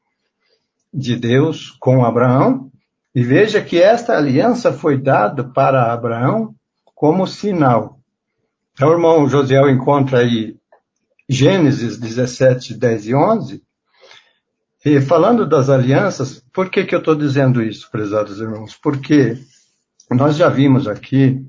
de 0.94 1.16
Deus 1.16 1.72
com 1.80 2.06
Abraão. 2.06 2.70
E 3.16 3.24
veja 3.24 3.64
que 3.64 3.82
esta 3.82 4.16
aliança 4.16 4.72
foi 4.72 4.96
dada 4.96 5.44
para 5.44 5.92
Abraão 5.92 6.54
como 6.94 7.26
sinal. 7.26 8.00
Então, 8.74 8.90
o 8.90 8.94
irmão 8.94 9.28
Josiel 9.28 9.72
encontra 9.72 10.20
aí 10.20 10.56
Gênesis 11.28 11.98
17, 11.98 12.76
10 12.76 13.08
e 13.08 13.16
11. 13.16 13.64
E 14.86 15.02
falando 15.02 15.50
das 15.50 15.68
alianças, 15.68 16.46
por 16.54 16.70
que, 16.70 16.86
que 16.86 16.94
eu 16.94 17.00
estou 17.00 17.16
dizendo 17.16 17.60
isso, 17.64 17.90
prezados 17.90 18.40
irmãos? 18.40 18.78
Porque 18.80 19.44
nós 20.12 20.36
já 20.36 20.50
vimos 20.50 20.88
aqui, 20.88 21.46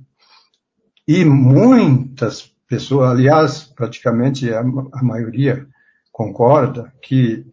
e 1.07 1.25
muitas 1.25 2.53
pessoas, 2.69 3.11
aliás, 3.11 3.65
praticamente 3.65 4.53
a, 4.53 4.61
a 4.61 5.03
maioria 5.03 5.67
concorda 6.11 6.93
que, 7.03 7.47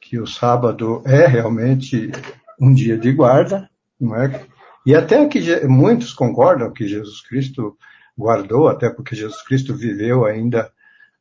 que 0.00 0.18
o 0.18 0.26
sábado 0.26 1.02
é 1.04 1.26
realmente 1.26 2.10
um 2.60 2.72
dia 2.72 2.96
de 2.96 3.12
guarda, 3.12 3.68
não 4.00 4.16
é? 4.16 4.44
E 4.84 4.94
até 4.94 5.26
que 5.26 5.66
muitos 5.66 6.12
concordam 6.12 6.72
que 6.72 6.86
Jesus 6.86 7.20
Cristo 7.20 7.76
guardou, 8.16 8.68
até 8.68 8.88
porque 8.88 9.14
Jesus 9.14 9.42
Cristo 9.42 9.74
viveu 9.74 10.24
ainda 10.24 10.70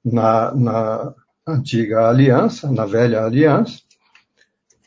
na, 0.04 0.54
na 0.54 1.14
antiga 1.48 2.08
aliança, 2.08 2.72
na 2.72 2.86
velha 2.86 3.24
aliança. 3.24 3.80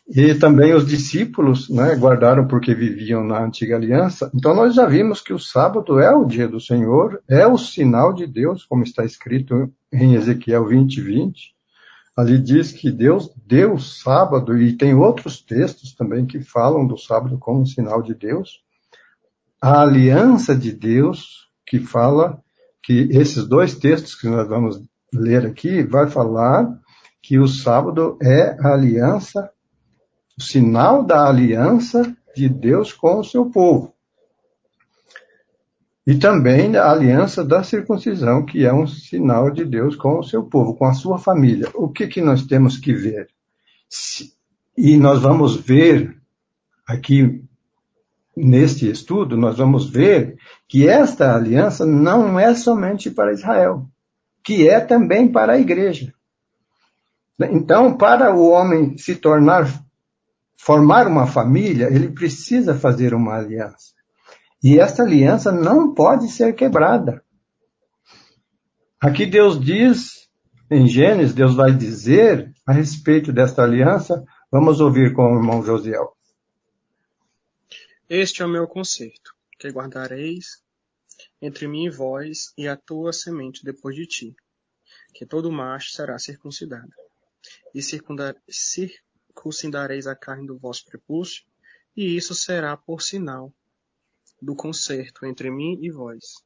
E 0.08 0.34
também 0.34 0.72
os 0.72 0.86
discípulos 0.86 1.68
né, 1.68 1.94
guardaram 1.94 2.46
porque 2.46 2.74
viviam 2.74 3.22
na 3.22 3.44
antiga 3.44 3.76
aliança. 3.76 4.30
Então 4.34 4.54
nós 4.54 4.74
já 4.74 4.86
vimos 4.86 5.20
que 5.20 5.34
o 5.34 5.38
sábado 5.38 6.00
é 6.00 6.10
o 6.14 6.24
dia 6.24 6.48
do 6.48 6.60
Senhor, 6.60 7.22
é 7.28 7.46
o 7.46 7.58
sinal 7.58 8.14
de 8.14 8.26
Deus, 8.26 8.64
como 8.64 8.82
está 8.82 9.04
escrito 9.04 9.70
em 9.92 10.14
Ezequiel 10.14 10.66
20, 10.66 11.00
20. 11.00 11.54
Ali 12.16 12.38
diz 12.38 12.72
que 12.72 12.90
Deus 12.90 13.30
deu 13.46 13.74
o 13.74 13.80
sábado, 13.80 14.56
e 14.56 14.72
tem 14.76 14.94
outros 14.94 15.40
textos 15.40 15.94
também 15.94 16.26
que 16.26 16.40
falam 16.40 16.86
do 16.86 16.96
sábado 16.96 17.38
como 17.38 17.66
sinal 17.66 18.02
de 18.02 18.14
Deus 18.14 18.66
a 19.60 19.82
aliança 19.82 20.56
de 20.56 20.72
Deus, 20.72 21.48
que 21.66 21.80
fala 21.80 22.40
que 22.82 23.08
esses 23.10 23.46
dois 23.46 23.74
textos 23.74 24.14
que 24.14 24.28
nós 24.28 24.48
vamos 24.48 24.80
ler 25.12 25.44
aqui, 25.46 25.82
vai 25.82 26.08
falar 26.08 26.66
que 27.20 27.38
o 27.38 27.48
sábado 27.48 28.16
é 28.22 28.56
a 28.60 28.72
aliança, 28.72 29.50
o 30.38 30.42
sinal 30.42 31.02
da 31.02 31.28
aliança 31.28 32.14
de 32.34 32.48
Deus 32.48 32.92
com 32.92 33.18
o 33.18 33.24
seu 33.24 33.46
povo. 33.50 33.92
E 36.06 36.14
também 36.14 36.74
a 36.76 36.90
aliança 36.90 37.44
da 37.44 37.62
circuncisão, 37.62 38.46
que 38.46 38.64
é 38.64 38.72
um 38.72 38.86
sinal 38.86 39.50
de 39.50 39.64
Deus 39.64 39.94
com 39.94 40.18
o 40.18 40.22
seu 40.22 40.44
povo, 40.44 40.74
com 40.74 40.86
a 40.86 40.94
sua 40.94 41.18
família. 41.18 41.68
O 41.74 41.88
que, 41.88 42.06
que 42.06 42.22
nós 42.22 42.46
temos 42.46 42.78
que 42.78 42.94
ver? 42.94 43.28
E 44.76 44.96
nós 44.96 45.20
vamos 45.20 45.56
ver 45.56 46.16
aqui 46.86 47.44
neste 48.34 48.88
estudo, 48.88 49.36
nós 49.36 49.58
vamos 49.58 49.90
ver 49.90 50.38
que 50.68 50.88
esta 50.88 51.34
aliança 51.34 51.84
não 51.84 52.38
é 52.38 52.54
somente 52.54 53.10
para 53.10 53.32
Israel, 53.32 53.84
que 54.42 54.68
é 54.68 54.80
também 54.80 55.28
para 55.28 55.54
a 55.54 55.58
igreja. 55.58 56.14
Então, 57.38 57.96
para 57.96 58.34
o 58.34 58.48
homem 58.48 58.96
se 58.96 59.16
tornar, 59.16 59.68
formar 60.58 61.06
uma 61.06 61.26
família, 61.26 61.86
ele 61.86 62.10
precisa 62.10 62.74
fazer 62.74 63.14
uma 63.14 63.36
aliança. 63.36 63.94
E 64.62 64.78
esta 64.78 65.02
aliança 65.04 65.52
não 65.52 65.94
pode 65.94 66.28
ser 66.28 66.52
quebrada. 66.54 67.24
Aqui 69.00 69.24
Deus 69.24 69.58
diz, 69.60 70.28
em 70.70 70.86
Gênesis, 70.86 71.32
Deus 71.32 71.54
vai 71.54 71.72
dizer 71.72 72.52
a 72.66 72.72
respeito 72.72 73.32
desta 73.32 73.62
aliança, 73.62 74.24
vamos 74.50 74.80
ouvir 74.80 75.14
com 75.14 75.22
o 75.22 75.36
irmão 75.36 75.64
Josiel. 75.64 76.16
Este 78.08 78.42
é 78.42 78.46
o 78.46 78.48
meu 78.48 78.66
concerto, 78.66 79.34
que 79.58 79.68
guardareis 79.68 80.62
entre 81.40 81.68
mim 81.68 81.86
e 81.86 81.90
vós 81.90 82.52
e 82.56 82.66
a 82.66 82.76
tua 82.76 83.12
semente 83.12 83.64
depois 83.64 83.94
de 83.94 84.06
ti, 84.06 84.36
que 85.14 85.24
todo 85.24 85.52
macho 85.52 85.92
será 85.92 86.18
circuncidado. 86.18 86.90
E 87.72 87.80
circuncidareis 89.38 90.06
a 90.06 90.16
carne 90.16 90.46
do 90.46 90.58
vosso 90.58 90.84
prepúcio, 90.84 91.44
e 91.96 92.16
isso 92.16 92.34
será 92.34 92.76
por 92.76 93.00
sinal 93.00 93.52
do 94.42 94.54
concerto 94.54 95.24
entre 95.24 95.50
mim 95.50 95.78
e 95.80 95.90
vós. 95.90 96.42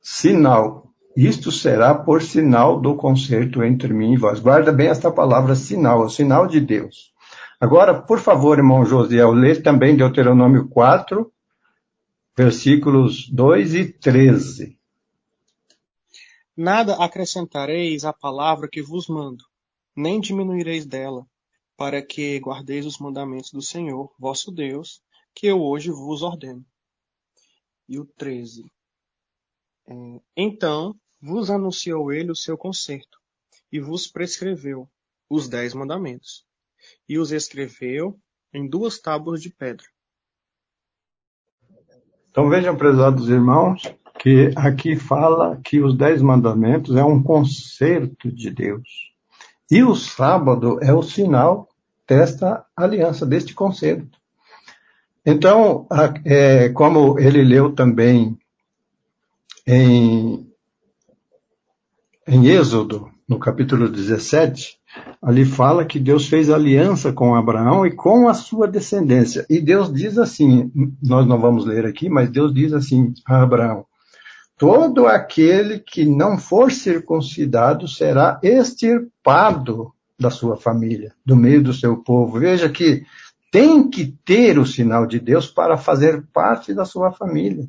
Sinal. 0.00 0.92
Isto 1.16 1.50
será 1.50 1.94
por 1.94 2.22
sinal 2.22 2.80
do 2.80 2.94
concerto 2.94 3.64
entre 3.64 3.92
mim 3.92 4.12
e 4.12 4.16
vós. 4.16 4.38
Guarda 4.38 4.70
bem 4.70 4.88
esta 4.88 5.10
palavra 5.10 5.54
sinal, 5.54 6.04
o 6.04 6.10
sinal 6.10 6.46
de 6.46 6.60
Deus. 6.60 7.12
Agora, 7.58 8.02
por 8.02 8.18
favor, 8.18 8.58
irmão 8.58 8.84
Josiel, 8.84 9.32
lê 9.32 9.54
também 9.54 9.96
Deuteronômio 9.96 10.68
4, 10.68 11.32
versículos 12.36 13.30
2 13.30 13.74
e 13.74 13.92
13. 13.92 14.78
Nada 16.54 17.02
acrescentareis 17.02 18.04
à 18.04 18.12
palavra 18.12 18.68
que 18.70 18.82
vos 18.82 19.08
mando, 19.08 19.44
nem 19.96 20.20
diminuireis 20.20 20.84
dela, 20.86 21.26
para 21.76 22.04
que 22.04 22.38
guardeis 22.38 22.86
os 22.86 22.98
mandamentos 22.98 23.50
do 23.50 23.62
Senhor, 23.62 24.14
vosso 24.18 24.50
Deus, 24.50 25.02
que 25.34 25.46
eu 25.46 25.60
hoje 25.60 25.90
vos 25.90 26.22
ordeno. 26.22 26.64
E 27.88 27.98
o 27.98 28.04
13. 28.04 28.64
É, 29.88 30.20
então 30.36 30.94
vos 31.20 31.50
anunciou 31.50 32.12
ele 32.12 32.30
o 32.30 32.36
seu 32.36 32.56
conserto, 32.58 33.18
e 33.72 33.80
vos 33.80 34.06
prescreveu 34.06 34.88
os 35.28 35.48
dez 35.48 35.74
mandamentos 35.74 36.46
e 37.08 37.18
os 37.18 37.32
escreveu 37.32 38.18
em 38.52 38.68
duas 38.68 38.98
tábuas 38.98 39.40
de 39.42 39.50
pedra. 39.50 39.86
Então 42.30 42.48
vejam, 42.48 42.76
prezados 42.76 43.28
irmãos, 43.28 43.82
que 44.18 44.50
aqui 44.56 44.96
fala 44.96 45.60
que 45.62 45.80
os 45.80 45.96
dez 45.96 46.20
mandamentos 46.20 46.94
é 46.96 47.04
um 47.04 47.22
concerto 47.22 48.30
de 48.30 48.50
Deus. 48.50 49.14
E 49.70 49.82
o 49.82 49.94
sábado 49.94 50.78
é 50.82 50.92
o 50.92 51.02
sinal 51.02 51.68
desta 52.06 52.64
aliança, 52.76 53.26
deste 53.26 53.54
concerto. 53.54 54.18
Então, 55.24 55.86
é, 56.24 56.68
como 56.68 57.18
ele 57.18 57.42
leu 57.42 57.72
também 57.72 58.38
em, 59.66 60.46
em 62.28 62.46
Êxodo, 62.46 63.10
no 63.28 63.40
capítulo 63.40 63.88
17, 63.88 64.78
ali 65.20 65.44
fala 65.44 65.84
que 65.84 65.98
Deus 65.98 66.28
fez 66.28 66.48
aliança 66.48 67.12
com 67.12 67.34
Abraão 67.34 67.84
e 67.84 67.90
com 67.90 68.28
a 68.28 68.34
sua 68.34 68.68
descendência. 68.68 69.44
E 69.50 69.60
Deus 69.60 69.92
diz 69.92 70.16
assim, 70.18 70.70
nós 71.02 71.26
não 71.26 71.40
vamos 71.40 71.66
ler 71.66 71.84
aqui, 71.86 72.08
mas 72.08 72.30
Deus 72.30 72.54
diz 72.54 72.72
assim 72.72 73.12
a 73.26 73.42
Abraão: 73.42 73.85
todo 74.56 75.06
aquele 75.06 75.78
que 75.78 76.04
não 76.04 76.38
for 76.38 76.72
circuncidado 76.72 77.86
será 77.86 78.40
extirpado 78.42 79.92
da 80.18 80.30
sua 80.30 80.56
família, 80.56 81.14
do 81.24 81.36
meio 81.36 81.62
do 81.62 81.74
seu 81.74 81.98
povo. 81.98 82.38
Veja 82.38 82.68
que 82.68 83.04
tem 83.50 83.88
que 83.88 84.06
ter 84.24 84.58
o 84.58 84.66
sinal 84.66 85.06
de 85.06 85.20
Deus 85.20 85.46
para 85.46 85.76
fazer 85.76 86.26
parte 86.32 86.72
da 86.72 86.84
sua 86.84 87.12
família. 87.12 87.68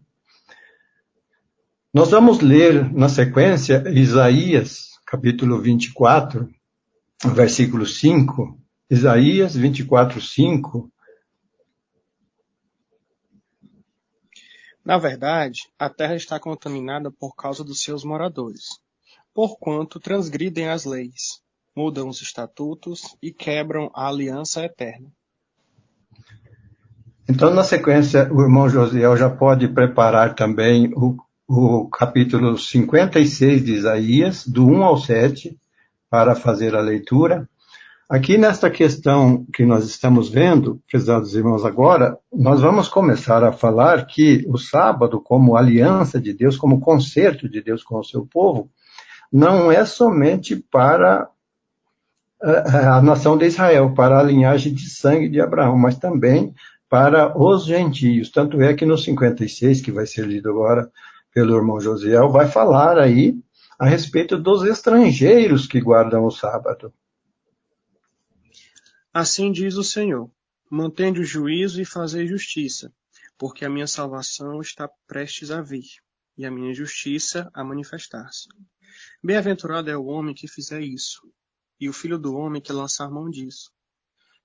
Nós 1.93 2.11
vamos 2.11 2.39
ler 2.39 2.91
na 2.93 3.09
sequência 3.09 3.83
Isaías, 3.87 4.91
capítulo 5.05 5.59
24, 5.59 6.49
versículo 7.33 7.85
5. 7.85 8.57
Isaías 8.89 9.55
24, 9.55 10.21
5. 10.21 10.91
Na 14.87 14.97
verdade, 14.97 15.67
a 15.77 15.89
terra 15.89 16.15
está 16.15 16.39
contaminada 16.39 17.11
por 17.11 17.35
causa 17.35 17.61
dos 17.61 17.81
seus 17.81 18.05
moradores, 18.05 18.79
porquanto 19.33 19.99
transgridem 19.99 20.69
as 20.69 20.85
leis, 20.85 21.41
mudam 21.75 22.07
os 22.07 22.21
estatutos 22.21 23.01
e 23.21 23.33
quebram 23.33 23.91
a 23.93 24.07
aliança 24.07 24.63
eterna. 24.63 25.11
Então, 27.27 27.53
na 27.53 27.65
sequência, 27.65 28.31
o 28.31 28.41
irmão 28.41 28.69
Josiel 28.69 29.17
já 29.17 29.29
pode 29.29 29.67
preparar 29.67 30.35
também 30.35 30.89
o, 30.95 31.17
o 31.45 31.89
capítulo 31.89 32.57
56 32.57 33.65
de 33.65 33.73
Isaías, 33.73 34.47
do 34.47 34.65
1 34.65 34.83
ao 34.85 34.97
7, 34.97 35.59
para 36.09 36.33
fazer 36.33 36.73
a 36.77 36.79
leitura. 36.79 37.49
Aqui 38.09 38.37
nesta 38.37 38.69
questão 38.69 39.45
que 39.53 39.65
nós 39.65 39.83
estamos 39.83 40.29
vendo, 40.29 40.81
prezados 40.89 41.35
irmãos, 41.35 41.65
agora, 41.65 42.17
nós 42.31 42.61
vamos 42.61 42.87
começar 42.87 43.43
a 43.43 43.51
falar 43.51 44.05
que 44.05 44.45
o 44.47 44.57
sábado, 44.57 45.19
como 45.19 45.57
aliança 45.57 46.17
de 46.17 46.33
Deus, 46.33 46.55
como 46.55 46.79
concerto 46.79 47.49
de 47.49 47.61
Deus 47.61 47.83
com 47.83 47.99
o 47.99 48.03
seu 48.05 48.25
povo, 48.25 48.71
não 49.29 49.69
é 49.69 49.83
somente 49.83 50.55
para 50.55 51.27
a, 52.41 52.97
a 52.97 53.01
nação 53.01 53.37
de 53.37 53.45
Israel, 53.45 53.93
para 53.93 54.17
a 54.17 54.23
linhagem 54.23 54.73
de 54.73 54.89
sangue 54.89 55.27
de 55.27 55.41
Abraão, 55.41 55.77
mas 55.77 55.97
também 55.97 56.53
para 56.89 57.37
os 57.37 57.65
gentios. 57.65 58.31
Tanto 58.31 58.61
é 58.61 58.73
que 58.73 58.85
no 58.85 58.97
56, 58.97 59.81
que 59.81 59.91
vai 59.91 60.05
ser 60.05 60.25
lido 60.25 60.49
agora 60.49 60.89
pelo 61.33 61.57
irmão 61.57 61.81
Josiel, 61.81 62.29
vai 62.29 62.47
falar 62.47 62.97
aí 62.97 63.35
a 63.77 63.85
respeito 63.85 64.37
dos 64.37 64.63
estrangeiros 64.63 65.67
que 65.67 65.81
guardam 65.81 66.23
o 66.23 66.31
sábado. 66.31 66.93
Assim 69.19 69.51
diz 69.51 69.77
o 69.77 69.83
Senhor: 69.83 70.31
mantende 70.69 71.21
o 71.21 71.25
juízo 71.25 71.81
e 71.81 71.85
fazei 71.85 72.27
justiça, 72.27 72.93
porque 73.35 73.65
a 73.65 73.69
minha 73.69 73.87
salvação 73.87 74.61
está 74.61 74.87
prestes 75.07 75.49
a 75.49 75.59
vir, 75.59 75.87
e 76.37 76.45
a 76.45 76.51
minha 76.51 76.71
justiça 76.71 77.49
a 77.51 77.63
manifestar-se. 77.63 78.47
Bem-aventurado 79.23 79.89
é 79.89 79.97
o 79.97 80.05
homem 80.05 80.35
que 80.35 80.47
fizer 80.47 80.81
isso, 80.81 81.33
e 81.79 81.89
o 81.89 81.93
filho 81.93 82.19
do 82.19 82.35
homem 82.35 82.61
que 82.61 82.71
lançar 82.71 83.09
mão 83.09 83.27
disso, 83.27 83.71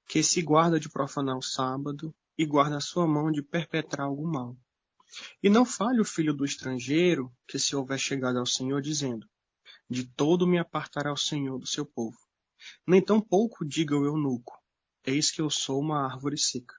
que 0.08 0.22
se 0.22 0.40
guarda 0.40 0.80
de 0.80 0.88
profanar 0.88 1.36
o 1.36 1.42
sábado 1.42 2.14
e 2.38 2.46
guarda 2.46 2.78
a 2.78 2.80
sua 2.80 3.06
mão 3.06 3.30
de 3.30 3.42
perpetrar 3.42 4.06
algum 4.06 4.26
mal. 4.26 4.56
E 5.42 5.50
não 5.50 5.66
fale 5.66 6.00
o 6.00 6.04
filho 6.06 6.32
do 6.32 6.46
estrangeiro 6.46 7.30
que 7.46 7.58
se 7.58 7.76
houver 7.76 7.98
chegado 7.98 8.38
ao 8.38 8.46
Senhor 8.46 8.80
dizendo, 8.80 9.28
de 9.90 10.06
todo 10.06 10.46
me 10.46 10.58
apartará 10.58 11.12
o 11.12 11.16
Senhor 11.18 11.58
do 11.58 11.66
seu 11.66 11.84
povo. 11.84 12.16
Nem 12.86 13.02
tão 13.02 13.20
pouco 13.20 13.66
diga 13.66 13.98
o 13.98 14.06
eunuco, 14.06 14.61
eis 15.04 15.30
que 15.30 15.40
eu 15.40 15.50
sou 15.50 15.80
uma 15.80 16.04
árvore 16.04 16.38
seca. 16.38 16.74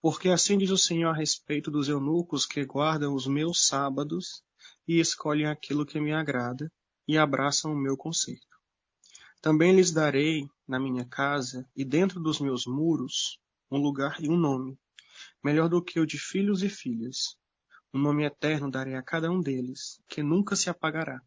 Porque 0.00 0.28
assim 0.28 0.56
diz 0.56 0.70
o 0.70 0.78
Senhor 0.78 1.10
a 1.10 1.16
respeito 1.16 1.70
dos 1.70 1.88
eunucos 1.88 2.46
que 2.46 2.64
guardam 2.64 3.14
os 3.14 3.26
meus 3.26 3.66
sábados 3.66 4.42
e 4.86 5.00
escolhem 5.00 5.46
aquilo 5.46 5.84
que 5.84 6.00
me 6.00 6.12
agrada 6.12 6.70
e 7.06 7.18
abraçam 7.18 7.72
o 7.72 7.76
meu 7.76 7.96
conceito. 7.96 8.46
Também 9.40 9.74
lhes 9.74 9.92
darei 9.92 10.48
na 10.66 10.78
minha 10.78 11.04
casa 11.04 11.68
e 11.74 11.84
dentro 11.84 12.20
dos 12.20 12.40
meus 12.40 12.66
muros 12.66 13.38
um 13.70 13.78
lugar 13.78 14.22
e 14.22 14.28
um 14.28 14.36
nome, 14.36 14.78
melhor 15.42 15.68
do 15.68 15.82
que 15.82 15.98
o 16.00 16.06
de 16.06 16.18
filhos 16.18 16.62
e 16.62 16.68
filhas. 16.68 17.36
Um 17.92 18.00
nome 18.00 18.24
eterno 18.24 18.70
darei 18.70 18.94
a 18.94 19.02
cada 19.02 19.30
um 19.30 19.40
deles, 19.40 20.00
que 20.08 20.22
nunca 20.22 20.54
se 20.54 20.68
apagará. 20.68 21.20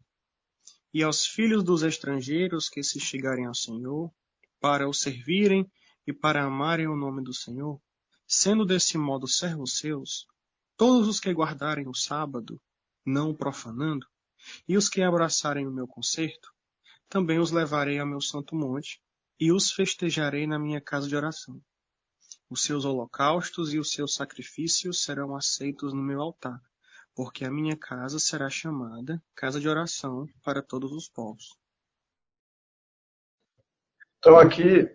E 0.94 1.02
aos 1.02 1.26
filhos 1.26 1.64
dos 1.64 1.82
estrangeiros 1.82 2.68
que 2.68 2.82
se 2.82 3.00
chegarem 3.00 3.46
ao 3.46 3.54
Senhor, 3.54 4.12
para 4.60 4.88
o 4.88 4.94
servirem 4.94 5.68
e 6.06 6.12
para 6.12 6.44
amarem 6.44 6.88
o 6.88 6.96
nome 6.96 7.22
do 7.22 7.34
Senhor, 7.34 7.80
sendo 8.26 8.64
desse 8.64 8.96
modo 8.96 9.28
servos 9.28 9.78
seus, 9.78 10.26
todos 10.76 11.06
os 11.06 11.20
que 11.20 11.32
guardarem 11.32 11.88
o 11.88 11.94
sábado, 11.94 12.60
não 13.04 13.30
o 13.30 13.36
profanando, 13.36 14.06
e 14.66 14.76
os 14.76 14.88
que 14.88 15.02
abraçarem 15.02 15.66
o 15.66 15.72
meu 15.72 15.86
concerto, 15.86 16.52
também 17.08 17.38
os 17.38 17.50
levarei 17.50 17.98
ao 17.98 18.06
meu 18.06 18.20
santo 18.20 18.56
monte, 18.56 19.00
e 19.38 19.52
os 19.52 19.72
festejarei 19.72 20.46
na 20.46 20.58
minha 20.58 20.80
casa 20.80 21.08
de 21.08 21.16
oração. 21.16 21.60
Os 22.48 22.62
seus 22.62 22.84
holocaustos 22.84 23.72
e 23.72 23.78
os 23.78 23.90
seus 23.92 24.14
sacrifícios 24.14 25.02
serão 25.02 25.34
aceitos 25.34 25.92
no 25.92 26.02
meu 26.02 26.20
altar, 26.20 26.60
porque 27.14 27.44
a 27.44 27.50
minha 27.50 27.76
casa 27.76 28.18
será 28.18 28.48
chamada 28.48 29.22
casa 29.34 29.60
de 29.60 29.68
oração 29.68 30.26
para 30.42 30.62
todos 30.62 30.92
os 30.92 31.08
povos. 31.08 31.56
Então 34.18 34.38
aqui 34.38 34.88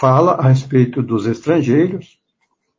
fala 0.00 0.32
a 0.32 0.48
respeito 0.48 1.02
dos 1.02 1.26
estrangeiros. 1.26 2.18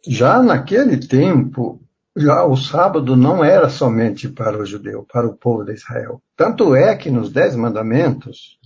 Já 0.07 0.41
naquele 0.41 0.97
tempo, 0.97 1.79
já 2.17 2.43
o 2.43 2.57
sábado 2.57 3.15
não 3.15 3.43
era 3.43 3.69
somente 3.69 4.27
para 4.27 4.57
o 4.57 4.65
judeu, 4.65 5.05
para 5.11 5.27
o 5.27 5.37
povo 5.37 5.63
de 5.63 5.73
Israel. 5.73 6.19
Tanto 6.35 6.75
é 6.75 6.95
que 6.95 7.11
nos 7.11 7.31
Dez 7.31 7.55
Mandamentos, 7.55 8.57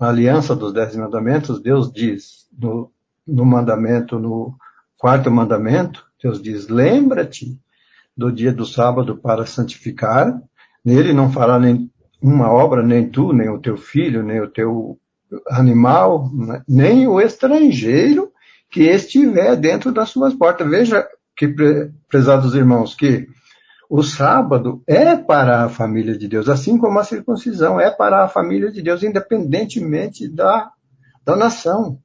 na 0.00 0.08
aliança 0.08 0.56
dos 0.56 0.72
Dez 0.72 0.96
Mandamentos, 0.96 1.62
Deus 1.62 1.92
diz 1.92 2.48
no, 2.58 2.90
no 3.24 3.44
mandamento, 3.44 4.18
no 4.18 4.56
Quarto 5.04 5.30
mandamento, 5.30 6.02
Deus 6.22 6.40
diz: 6.40 6.68
lembra-te 6.68 7.60
do 8.16 8.32
dia 8.32 8.52
do 8.52 8.64
sábado 8.64 9.18
para 9.18 9.44
santificar. 9.44 10.40
Nele 10.82 11.12
não 11.12 11.30
fará 11.30 11.58
nem 11.58 11.90
uma 12.22 12.50
obra, 12.50 12.82
nem 12.82 13.08
tu, 13.08 13.32
nem 13.32 13.50
o 13.50 13.58
teu 13.58 13.76
filho, 13.76 14.22
nem 14.22 14.40
o 14.40 14.48
teu 14.48 14.98
animal, 15.48 16.30
nem 16.68 17.06
o 17.06 17.20
estrangeiro 17.20 18.32
que 18.70 18.82
estiver 18.82 19.56
dentro 19.56 19.92
das 19.92 20.10
suas 20.10 20.34
portas. 20.34 20.68
Veja 20.68 21.06
que, 21.36 21.54
prezados 22.08 22.54
irmãos, 22.54 22.94
que 22.94 23.26
o 23.88 24.02
sábado 24.02 24.82
é 24.86 25.16
para 25.16 25.64
a 25.64 25.68
família 25.68 26.16
de 26.16 26.26
Deus, 26.26 26.48
assim 26.48 26.78
como 26.78 26.98
a 26.98 27.04
circuncisão 27.04 27.80
é 27.80 27.90
para 27.90 28.24
a 28.24 28.28
família 28.28 28.72
de 28.72 28.82
Deus, 28.82 29.02
independentemente 29.02 30.28
da, 30.28 30.70
da 31.24 31.36
nação. 31.36 31.98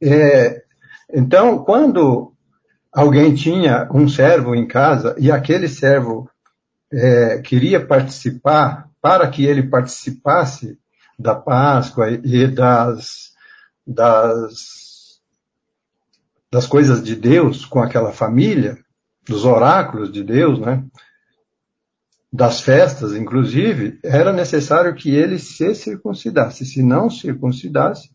É, 0.00 0.62
então, 1.12 1.58
quando 1.58 2.32
alguém 2.92 3.34
tinha 3.34 3.88
um 3.92 4.08
servo 4.08 4.54
em 4.54 4.66
casa 4.66 5.14
e 5.18 5.30
aquele 5.30 5.68
servo 5.68 6.28
é, 6.92 7.38
queria 7.38 7.84
participar, 7.84 8.88
para 9.00 9.28
que 9.28 9.44
ele 9.44 9.64
participasse 9.64 10.78
da 11.18 11.34
Páscoa 11.34 12.10
e 12.10 12.46
das, 12.46 13.32
das, 13.86 15.20
das 16.50 16.66
coisas 16.66 17.02
de 17.02 17.14
Deus 17.14 17.64
com 17.64 17.80
aquela 17.80 18.12
família, 18.12 18.78
dos 19.26 19.44
oráculos 19.44 20.10
de 20.10 20.22
Deus, 20.22 20.58
né? 20.58 20.84
das 22.32 22.62
festas, 22.62 23.14
inclusive, 23.14 23.98
era 24.02 24.32
necessário 24.32 24.94
que 24.94 25.14
ele 25.14 25.38
se 25.38 25.74
circuncidasse. 25.74 26.64
Se 26.64 26.82
não 26.82 27.10
circuncidasse, 27.10 28.08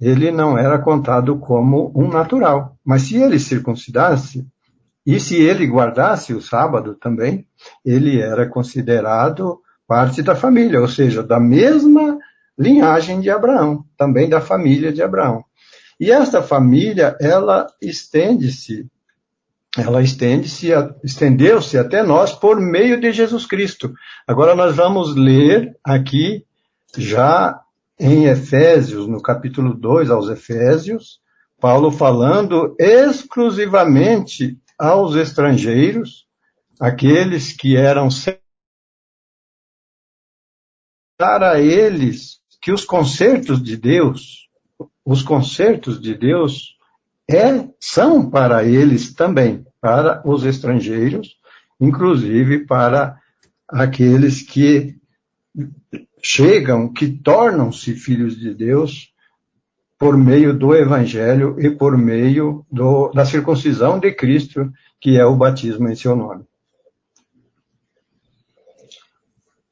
ele 0.00 0.32
não 0.32 0.58
era 0.58 0.78
contado 0.78 1.38
como 1.38 1.92
um 1.94 2.08
natural. 2.08 2.76
Mas 2.84 3.02
se 3.02 3.16
ele 3.16 3.38
circuncidasse, 3.38 4.44
e 5.06 5.20
se 5.20 5.36
ele 5.36 5.66
guardasse 5.66 6.34
o 6.34 6.42
sábado 6.42 6.96
também, 6.96 7.46
ele 7.84 8.20
era 8.20 8.48
considerado 8.48 9.60
parte 9.86 10.22
da 10.22 10.34
família, 10.34 10.80
ou 10.80 10.88
seja, 10.88 11.22
da 11.22 11.38
mesma 11.38 12.18
linhagem 12.58 13.20
de 13.20 13.30
Abraão, 13.30 13.84
também 13.96 14.28
da 14.28 14.40
família 14.40 14.92
de 14.92 15.02
Abraão. 15.02 15.44
E 15.98 16.10
esta 16.10 16.42
família, 16.42 17.16
ela 17.20 17.66
estende-se, 17.80 18.90
ela 19.76 20.02
estende-se, 20.02 20.68
estendeu-se 21.02 21.78
até 21.78 22.02
nós 22.02 22.32
por 22.32 22.60
meio 22.60 23.00
de 23.00 23.12
Jesus 23.12 23.46
Cristo. 23.46 23.92
Agora 24.26 24.54
nós 24.54 24.74
vamos 24.74 25.14
ler 25.16 25.76
aqui 25.84 26.44
já 26.96 27.60
em 27.98 28.26
Efésios, 28.26 29.06
no 29.06 29.22
capítulo 29.22 29.74
2 29.74 30.10
aos 30.10 30.28
Efésios, 30.28 31.20
Paulo 31.60 31.90
falando 31.90 32.76
exclusivamente 32.78 34.58
aos 34.78 35.14
estrangeiros, 35.14 36.26
aqueles 36.80 37.52
que 37.52 37.76
eram 37.76 38.08
para 41.16 41.60
eles 41.60 42.40
que 42.64 42.72
os 42.72 42.82
concertos 42.82 43.62
de 43.62 43.76
Deus, 43.76 44.48
os 45.04 45.22
concertos 45.22 46.00
de 46.00 46.14
Deus 46.14 46.78
é, 47.30 47.68
são 47.78 48.30
para 48.30 48.64
eles 48.64 49.12
também, 49.12 49.66
para 49.82 50.22
os 50.26 50.46
estrangeiros, 50.46 51.36
inclusive 51.78 52.64
para 52.64 53.20
aqueles 53.68 54.40
que 54.40 54.96
chegam, 56.22 56.90
que 56.90 57.06
tornam-se 57.06 57.94
filhos 57.96 58.34
de 58.34 58.54
Deus 58.54 59.12
por 59.98 60.16
meio 60.16 60.58
do 60.58 60.74
Evangelho 60.74 61.60
e 61.60 61.68
por 61.68 61.98
meio 61.98 62.64
do, 62.72 63.10
da 63.12 63.26
circuncisão 63.26 63.98
de 63.98 64.10
Cristo, 64.10 64.72
que 64.98 65.18
é 65.18 65.24
o 65.26 65.36
batismo 65.36 65.86
em 65.90 65.94
seu 65.94 66.16
nome. 66.16 66.44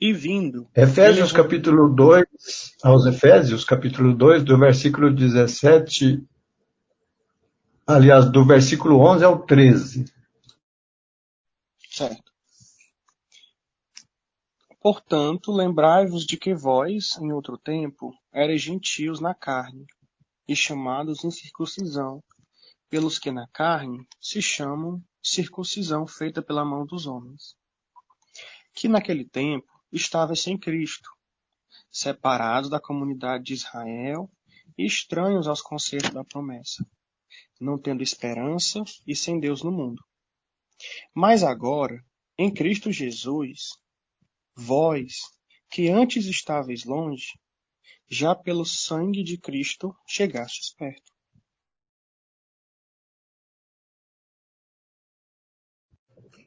E 0.04 0.12
vindo. 0.12 0.68
Efésios 0.74 1.30
ele... 1.30 1.40
capítulo 1.40 1.88
2, 1.94 2.26
aos 2.82 3.06
Efésios 3.06 3.64
capítulo 3.64 4.12
2, 4.12 4.42
do 4.42 4.58
versículo 4.58 5.14
17, 5.14 6.20
aliás, 7.86 8.28
do 8.28 8.44
versículo 8.44 8.98
11 8.98 9.24
ao 9.24 9.46
13. 9.46 10.04
Certo. 11.88 12.32
Portanto, 14.80 15.52
lembrai-vos 15.52 16.26
de 16.26 16.36
que 16.36 16.52
vós, 16.52 17.16
em 17.20 17.30
outro 17.30 17.56
tempo, 17.56 18.12
erais 18.34 18.60
gentios 18.60 19.20
na 19.20 19.36
carne, 19.36 19.86
e 20.48 20.56
chamados 20.56 21.22
em 21.22 21.30
circuncisão, 21.30 22.20
pelos 22.90 23.20
que 23.20 23.30
na 23.30 23.46
carne 23.52 24.04
se 24.20 24.42
chamam 24.42 25.00
circuncisão 25.22 26.08
feita 26.08 26.42
pela 26.42 26.64
mão 26.64 26.84
dos 26.84 27.06
homens. 27.06 27.54
Que 28.74 28.88
naquele 28.88 29.24
tempo 29.24 29.71
estavais 29.92 30.40
sem 30.40 30.56
Cristo, 30.58 31.10
separados 31.90 32.70
da 32.70 32.80
comunidade 32.80 33.44
de 33.44 33.54
Israel 33.54 34.30
e 34.76 34.86
estranhos 34.86 35.46
aos 35.46 35.60
concertos 35.60 36.10
da 36.10 36.24
promessa, 36.24 36.86
não 37.60 37.78
tendo 37.78 38.02
esperança 38.02 38.82
e 39.06 39.14
sem 39.14 39.38
Deus 39.38 39.62
no 39.62 39.70
mundo. 39.70 40.02
Mas 41.14 41.42
agora, 41.42 42.02
em 42.38 42.52
Cristo 42.52 42.90
Jesus, 42.90 43.68
vós, 44.56 45.18
que 45.70 45.88
antes 45.88 46.26
estáveis 46.26 46.84
longe, 46.84 47.38
já 48.08 48.34
pelo 48.34 48.64
sangue 48.64 49.22
de 49.22 49.38
Cristo 49.38 49.94
chegastes 50.06 50.74
perto. 50.74 51.11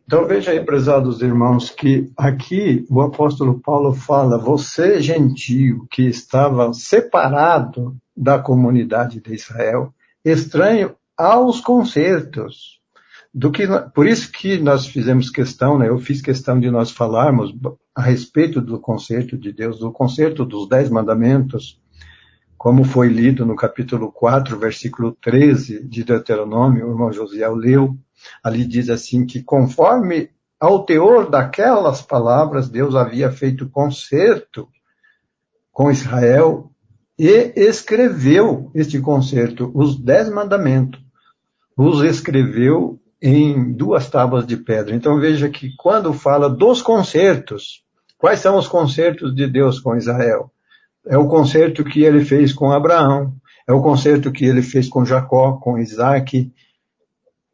Então 0.05 0.27
veja 0.27 0.51
aí, 0.51 0.63
prezados 0.63 1.21
irmãos, 1.21 1.71
que 1.71 2.11
aqui 2.15 2.85
o 2.89 3.01
apóstolo 3.01 3.59
Paulo 3.59 3.91
fala, 3.91 4.37
você 4.37 5.01
gentio 5.01 5.87
que 5.89 6.03
estava 6.03 6.71
separado 6.73 7.97
da 8.15 8.37
comunidade 8.37 9.19
de 9.19 9.33
Israel, 9.33 9.91
estranho 10.23 10.95
aos 11.17 11.59
concertos. 11.59 12.79
Do 13.33 13.51
que, 13.51 13.67
por 13.93 14.07
isso 14.07 14.31
que 14.31 14.57
nós 14.59 14.85
fizemos 14.85 15.29
questão, 15.29 15.77
né, 15.77 15.89
eu 15.89 15.97
fiz 15.97 16.21
questão 16.21 16.59
de 16.59 16.69
nós 16.69 16.91
falarmos 16.91 17.53
a 17.93 18.01
respeito 18.01 18.61
do 18.61 18.79
concerto 18.79 19.35
de 19.35 19.51
Deus, 19.51 19.79
do 19.79 19.91
concerto 19.91 20.45
dos 20.45 20.69
dez 20.69 20.89
mandamentos, 20.89 21.81
como 22.65 22.83
foi 22.83 23.09
lido 23.09 23.45
no 23.45 23.55
capítulo 23.55 24.11
4, 24.11 24.57
versículo 24.57 25.15
13 25.21 25.87
de 25.87 26.03
Deuteronômio, 26.03 26.87
o 26.87 26.89
irmão 26.93 27.13
Josiel 27.13 27.53
leu, 27.53 27.95
Ali 28.43 28.65
diz 28.65 28.89
assim 28.89 29.23
que 29.23 29.43
conforme 29.43 30.31
ao 30.59 30.83
teor 30.83 31.29
daquelas 31.29 32.01
palavras, 32.01 32.67
Deus 32.67 32.95
havia 32.95 33.31
feito 33.31 33.69
concerto 33.69 34.67
com 35.71 35.91
Israel 35.91 36.71
e 37.19 37.53
escreveu 37.55 38.71
este 38.73 38.99
concerto, 38.99 39.71
os 39.75 39.95
dez 39.95 40.27
mandamentos, 40.27 40.99
os 41.77 42.01
escreveu 42.01 42.99
em 43.21 43.73
duas 43.73 44.09
tábuas 44.09 44.43
de 44.43 44.57
pedra. 44.57 44.95
Então 44.95 45.19
veja 45.19 45.49
que 45.49 45.75
quando 45.77 46.11
fala 46.13 46.49
dos 46.49 46.81
concertos, 46.81 47.83
quais 48.17 48.39
são 48.39 48.57
os 48.57 48.67
concertos 48.67 49.35
de 49.35 49.45
Deus 49.45 49.79
com 49.79 49.95
Israel? 49.95 50.51
É 51.07 51.17
o 51.17 51.27
concerto 51.27 51.83
que 51.83 52.03
ele 52.03 52.23
fez 52.25 52.51
com 52.53 52.71
Abraão, 52.71 53.33
é 53.67 53.73
o 53.73 53.81
concerto 53.81 54.31
que 54.31 54.45
ele 54.45 54.61
fez 54.61 54.87
com 54.87 55.05
Jacó, 55.05 55.53
com 55.53 55.77
Isaac, 55.77 56.51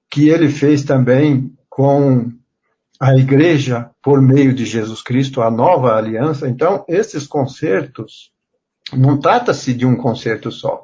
que 0.10 0.30
ele 0.30 0.50
fez 0.50 0.84
também 0.84 1.54
com 1.70 2.30
a 3.00 3.16
igreja 3.16 3.90
por 4.04 4.22
meio 4.22 4.54
de 4.54 4.66
Jesus 4.66 5.02
Cristo, 5.02 5.42
a 5.42 5.50
nova 5.50 5.96
aliança. 5.96 6.48
Então, 6.48 6.86
esses 6.88 7.26
concertos, 7.26 8.32
não 8.94 9.20
trata-se 9.20 9.74
de 9.74 9.86
um 9.86 9.96
concerto 9.96 10.52
só. 10.52 10.84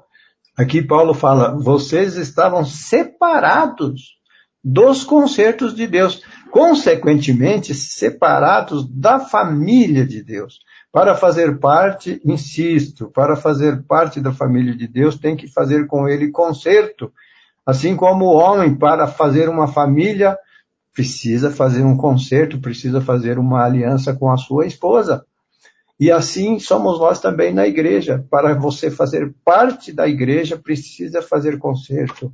Aqui 0.58 0.82
Paulo 0.82 1.14
fala, 1.14 1.56
vocês 1.56 2.16
estavam 2.16 2.66
separados 2.66 4.18
dos 4.64 5.04
concertos 5.04 5.76
de 5.76 5.86
Deus, 5.86 6.22
consequentemente 6.50 7.76
separados 7.76 8.90
da 8.90 9.20
família 9.20 10.06
de 10.06 10.24
Deus. 10.24 10.60
Para 10.92 11.16
fazer 11.16 11.60
parte, 11.60 12.22
insisto, 12.26 13.10
para 13.12 13.36
fazer 13.36 13.84
parte 13.84 14.20
da 14.20 14.32
família 14.32 14.76
de 14.76 14.88
Deus, 14.88 15.18
tem 15.18 15.36
que 15.36 15.48
fazer 15.48 15.86
com 15.88 16.08
ele 16.08 16.32
concerto 16.32 17.12
Assim 17.68 17.98
como 17.98 18.24
o 18.24 18.34
homem, 18.34 18.74
para 18.74 19.08
fazer 19.08 19.50
uma 19.50 19.68
família, 19.68 20.40
precisa 20.94 21.52
fazer 21.52 21.84
um 21.84 21.98
concerto, 21.98 22.62
precisa 22.62 23.02
fazer 23.02 23.38
uma 23.38 23.62
aliança 23.62 24.16
com 24.16 24.32
a 24.32 24.38
sua 24.38 24.66
esposa. 24.66 25.26
E 26.00 26.10
assim 26.10 26.60
somos 26.60 26.98
nós 26.98 27.20
também 27.20 27.54
na 27.54 27.68
igreja. 27.68 28.26
Para 28.30 28.54
você 28.54 28.90
fazer 28.90 29.36
parte 29.44 29.92
da 29.92 30.08
igreja, 30.08 30.58
precisa 30.58 31.22
fazer 31.22 31.60
concerto, 31.60 32.32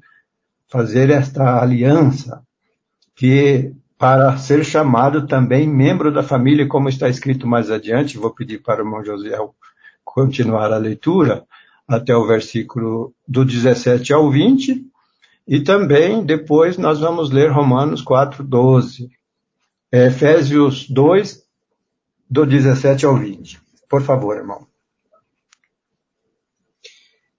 fazer 0.68 1.10
esta 1.10 1.60
aliança, 1.60 2.43
que 3.16 3.74
para 4.04 4.38
ser 4.38 4.66
chamado 4.66 5.26
também 5.26 5.66
membro 5.66 6.12
da 6.12 6.22
família, 6.22 6.68
como 6.68 6.89
está 6.89 7.08
escrito 7.08 7.47
mais 7.47 7.72
adiante, 7.72 8.18
vou 8.18 8.36
pedir 8.36 8.62
para 8.62 8.84
o 8.84 8.86
irmão 8.86 9.01
José 9.01 9.32
continuar 10.04 10.74
a 10.74 10.78
leitura, 10.78 11.47
até 11.88 12.14
o 12.14 12.28
versículo 12.28 13.16
do 13.26 13.45
17 13.45 14.12
ao 14.12 14.30
20, 14.30 14.86
e 15.47 15.62
também 15.62 16.22
depois 16.22 16.78
nós 16.78 16.99
vamos 16.99 17.32
ler 17.32 17.49
Romanos 17.49 18.01
4, 18.01 18.43
12. 18.43 19.10
Efésios 19.89 20.86
2, 20.89 21.47
do 22.30 22.45
17 22.45 23.06
ao 23.06 23.16
20. 23.16 23.62
Por 23.88 24.01
favor, 24.01 24.36
irmão. 24.36 24.68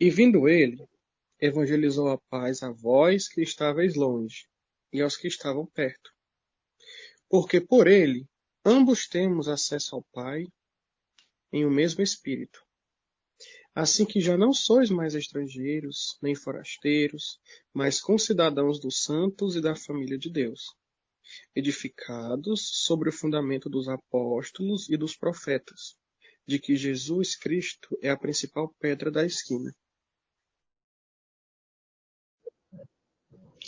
E 0.00 0.08
vindo 0.08 0.48
ele, 0.48 0.82
evangelizou 1.38 2.08
a 2.08 2.16
paz 2.30 2.62
a 2.62 2.70
vós 2.72 3.28
que 3.28 3.42
estáveis 3.42 3.96
longe 3.96 4.46
e 4.90 5.02
aos 5.02 5.14
que 5.14 5.28
estavam 5.28 5.66
perto. 5.66 6.14
Porque 7.28 7.60
por 7.60 7.86
ele 7.86 8.26
ambos 8.64 9.06
temos 9.06 9.48
acesso 9.48 9.96
ao 9.96 10.04
Pai 10.12 10.46
em 11.52 11.64
o 11.64 11.70
mesmo 11.70 12.02
Espírito. 12.02 12.64
Assim 13.74 14.06
que 14.06 14.20
já 14.20 14.36
não 14.36 14.52
sois 14.52 14.88
mais 14.88 15.14
estrangeiros, 15.16 16.16
nem 16.22 16.34
forasteiros, 16.34 17.40
mas 17.72 18.00
concidadãos 18.00 18.78
dos 18.78 19.02
santos 19.02 19.56
e 19.56 19.60
da 19.60 19.74
família 19.74 20.16
de 20.16 20.30
Deus, 20.30 20.76
edificados 21.54 22.84
sobre 22.84 23.08
o 23.08 23.12
fundamento 23.12 23.68
dos 23.68 23.88
apóstolos 23.88 24.88
e 24.88 24.96
dos 24.96 25.16
profetas, 25.16 25.96
de 26.46 26.60
que 26.60 26.76
Jesus 26.76 27.34
Cristo 27.34 27.98
é 28.00 28.10
a 28.10 28.16
principal 28.16 28.72
pedra 28.78 29.10
da 29.10 29.24
esquina. 29.24 29.74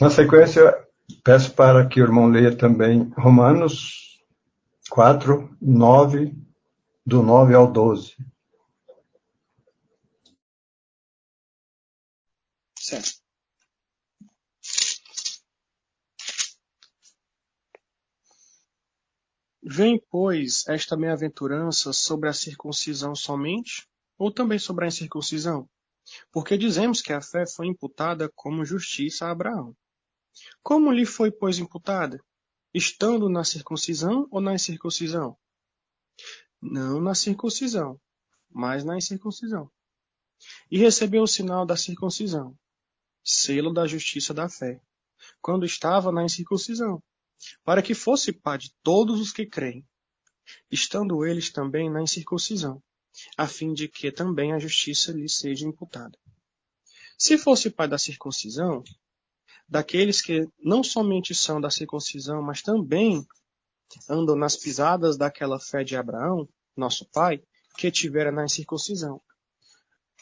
Na 0.00 0.10
sequência, 0.10 0.85
peço 1.22 1.54
para 1.54 1.86
que 1.86 2.00
o 2.00 2.04
irmão 2.04 2.28
leia 2.28 2.56
também 2.56 3.10
Romanos 3.16 4.24
4, 4.90 5.56
9, 5.60 6.34
do 7.04 7.22
9 7.22 7.54
ao 7.54 7.70
12. 7.70 8.16
Certo. 12.78 13.26
Vem, 19.68 20.00
pois, 20.08 20.64
esta 20.68 20.96
bem-aventurança 20.96 21.92
sobre 21.92 22.28
a 22.28 22.32
circuncisão 22.32 23.16
somente, 23.16 23.88
ou 24.16 24.30
também 24.30 24.60
sobre 24.60 24.84
a 24.84 24.88
incircuncisão? 24.88 25.68
Porque 26.30 26.56
dizemos 26.56 27.02
que 27.02 27.12
a 27.12 27.20
fé 27.20 27.44
foi 27.44 27.66
imputada 27.66 28.30
como 28.32 28.64
justiça 28.64 29.26
a 29.26 29.32
Abraão. 29.32 29.76
Como 30.62 30.92
lhe 30.92 31.06
foi, 31.06 31.30
pois, 31.30 31.58
imputada? 31.58 32.22
Estando 32.72 33.28
na 33.28 33.44
circuncisão 33.44 34.26
ou 34.30 34.40
na 34.40 34.54
incircuncisão? 34.54 35.36
Não 36.60 37.00
na 37.00 37.14
circuncisão, 37.14 38.00
mas 38.50 38.84
na 38.84 38.96
incircuncisão. 38.96 39.70
E 40.70 40.78
recebeu 40.78 41.22
o 41.22 41.28
sinal 41.28 41.64
da 41.64 41.76
circuncisão, 41.76 42.58
selo 43.24 43.72
da 43.72 43.86
justiça 43.86 44.34
da 44.34 44.48
fé, 44.48 44.80
quando 45.40 45.64
estava 45.64 46.12
na 46.12 46.24
incircuncisão, 46.24 47.02
para 47.64 47.82
que 47.82 47.94
fosse 47.94 48.32
pai 48.32 48.58
de 48.58 48.74
todos 48.82 49.20
os 49.20 49.32
que 49.32 49.46
creem, 49.46 49.86
estando 50.70 51.24
eles 51.24 51.50
também 51.50 51.90
na 51.90 52.02
incircuncisão, 52.02 52.82
a 53.36 53.46
fim 53.46 53.72
de 53.72 53.88
que 53.88 54.12
também 54.12 54.52
a 54.52 54.58
justiça 54.58 55.12
lhe 55.12 55.28
seja 55.28 55.66
imputada. 55.66 56.18
Se 57.18 57.38
fosse 57.38 57.70
pai 57.70 57.88
da 57.88 57.98
circuncisão, 57.98 58.84
daqueles 59.68 60.20
que 60.20 60.48
não 60.62 60.82
somente 60.82 61.34
são 61.34 61.60
da 61.60 61.70
circuncisão, 61.70 62.42
mas 62.42 62.62
também 62.62 63.26
andam 64.08 64.36
nas 64.36 64.56
pisadas 64.56 65.16
daquela 65.16 65.58
fé 65.58 65.84
de 65.84 65.96
Abraão, 65.96 66.48
nosso 66.76 67.08
pai, 67.10 67.42
que 67.76 67.90
tivera 67.90 68.32
na 68.32 68.44
incircuncisão. 68.44 69.20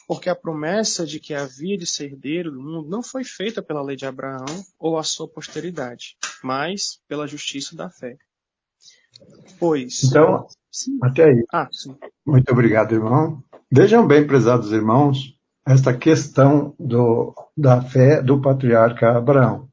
Porque 0.07 0.29
a 0.29 0.35
promessa 0.35 1.05
de 1.05 1.19
que 1.19 1.33
havia 1.33 1.77
de 1.77 1.87
ser 1.87 2.11
herdeiro 2.11 2.51
do 2.51 2.61
mundo 2.61 2.89
não 2.89 3.01
foi 3.01 3.23
feita 3.23 3.61
pela 3.61 3.81
lei 3.81 3.95
de 3.95 4.05
Abraão 4.05 4.45
ou 4.77 4.97
a 4.99 5.03
sua 5.03 5.27
posteridade, 5.27 6.15
mas 6.43 6.99
pela 7.07 7.25
justiça 7.25 7.75
da 7.75 7.89
fé. 7.89 8.17
Pois. 9.57 10.03
Então, 10.03 10.47
sim. 10.71 10.99
até 11.01 11.25
aí. 11.25 11.43
Ah, 11.51 11.67
Muito 12.25 12.51
obrigado, 12.51 12.93
irmão. 12.93 13.43
Vejam 13.71 14.05
bem, 14.05 14.27
prezados 14.27 14.71
irmãos, 14.71 15.34
esta 15.65 15.93
questão 15.93 16.73
do, 16.79 17.33
da 17.57 17.81
fé 17.81 18.21
do 18.21 18.39
patriarca 18.39 19.17
Abraão. 19.17 19.67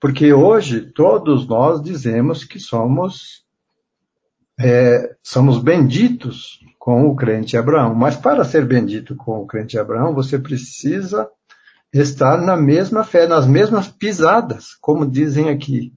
Porque 0.00 0.32
hoje 0.32 0.80
todos 0.80 1.46
nós 1.46 1.80
dizemos 1.80 2.44
que 2.44 2.58
somos, 2.58 3.44
é, 4.58 5.14
somos 5.22 5.62
benditos 5.62 6.58
com 6.78 7.06
o 7.06 7.14
crente 7.14 7.56
Abraão. 7.56 7.94
Mas 7.94 8.16
para 8.16 8.44
ser 8.44 8.66
bendito 8.66 9.14
com 9.14 9.40
o 9.40 9.46
crente 9.46 9.78
Abraão, 9.78 10.12
você 10.12 10.38
precisa 10.38 11.28
estar 11.92 12.36
na 12.36 12.56
mesma 12.56 13.04
fé, 13.04 13.26
nas 13.26 13.46
mesmas 13.46 13.88
pisadas, 13.88 14.74
como 14.80 15.06
dizem 15.06 15.48
aqui. 15.48 15.94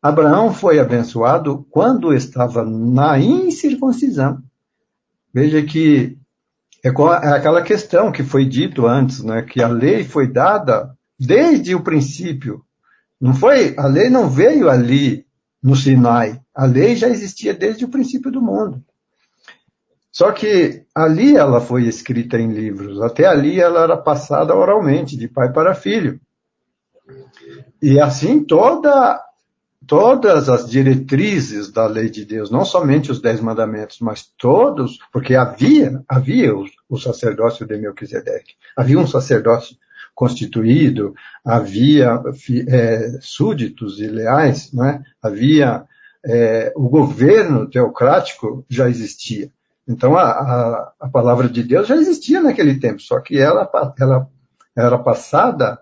Abraão 0.00 0.54
foi 0.54 0.78
abençoado 0.78 1.66
quando 1.70 2.14
estava 2.14 2.64
na 2.64 3.18
incircuncisão. 3.18 4.42
Veja 5.34 5.62
que 5.62 6.16
é, 6.84 6.88
é 6.88 7.32
aquela 7.32 7.62
questão 7.62 8.10
que 8.10 8.22
foi 8.22 8.44
dito 8.44 8.86
antes, 8.86 9.22
né, 9.22 9.42
que 9.42 9.62
a 9.62 9.68
lei 9.68 10.04
foi 10.04 10.26
dada 10.26 10.94
desde 11.18 11.74
o 11.74 11.82
princípio. 11.82 12.64
Não 13.20 13.34
foi, 13.34 13.74
a 13.76 13.86
lei 13.86 14.08
não 14.08 14.28
veio 14.28 14.70
ali 14.70 15.26
no 15.62 15.76
Sinai. 15.76 16.40
A 16.54 16.64
lei 16.64 16.96
já 16.96 17.08
existia 17.08 17.52
desde 17.52 17.84
o 17.84 17.88
princípio 17.88 18.30
do 18.30 18.40
mundo. 18.40 18.82
Só 20.10 20.32
que 20.32 20.84
ali 20.94 21.36
ela 21.36 21.60
foi 21.60 21.84
escrita 21.84 22.38
em 22.38 22.52
livros. 22.52 23.00
Até 23.00 23.26
ali 23.26 23.60
ela 23.60 23.82
era 23.82 23.96
passada 23.96 24.54
oralmente, 24.54 25.16
de 25.16 25.28
pai 25.28 25.52
para 25.52 25.74
filho. 25.74 26.20
E 27.82 28.00
assim 28.00 28.42
toda 28.44 29.22
todas 29.90 30.48
as 30.48 30.70
diretrizes 30.70 31.72
da 31.72 31.84
lei 31.84 32.08
de 32.08 32.24
Deus, 32.24 32.48
não 32.48 32.64
somente 32.64 33.10
os 33.10 33.20
dez 33.20 33.40
mandamentos, 33.40 33.98
mas 34.00 34.22
todos, 34.38 35.00
porque 35.12 35.34
havia, 35.34 36.00
havia 36.08 36.54
o, 36.54 36.64
o 36.88 36.96
sacerdócio 36.96 37.66
de 37.66 37.76
Melquisedeque, 37.76 38.54
havia 38.76 39.00
um 39.00 39.06
sacerdócio 39.08 39.76
constituído, 40.14 41.12
havia 41.44 42.22
é, 42.68 43.18
súditos 43.20 43.98
e 43.98 44.06
leais, 44.06 44.70
é? 44.80 45.00
havia 45.20 45.84
é, 46.24 46.72
o 46.76 46.88
governo 46.88 47.68
teocrático 47.68 48.64
já 48.70 48.88
existia. 48.88 49.50
Então 49.88 50.16
a, 50.16 50.22
a, 50.22 50.92
a, 51.00 51.08
palavra 51.08 51.48
de 51.48 51.64
Deus 51.64 51.88
já 51.88 51.96
existia 51.96 52.40
naquele 52.40 52.78
tempo, 52.78 53.02
só 53.02 53.18
que 53.18 53.40
ela, 53.40 53.68
ela 53.98 54.28
era 54.76 54.98
passada 54.98 55.80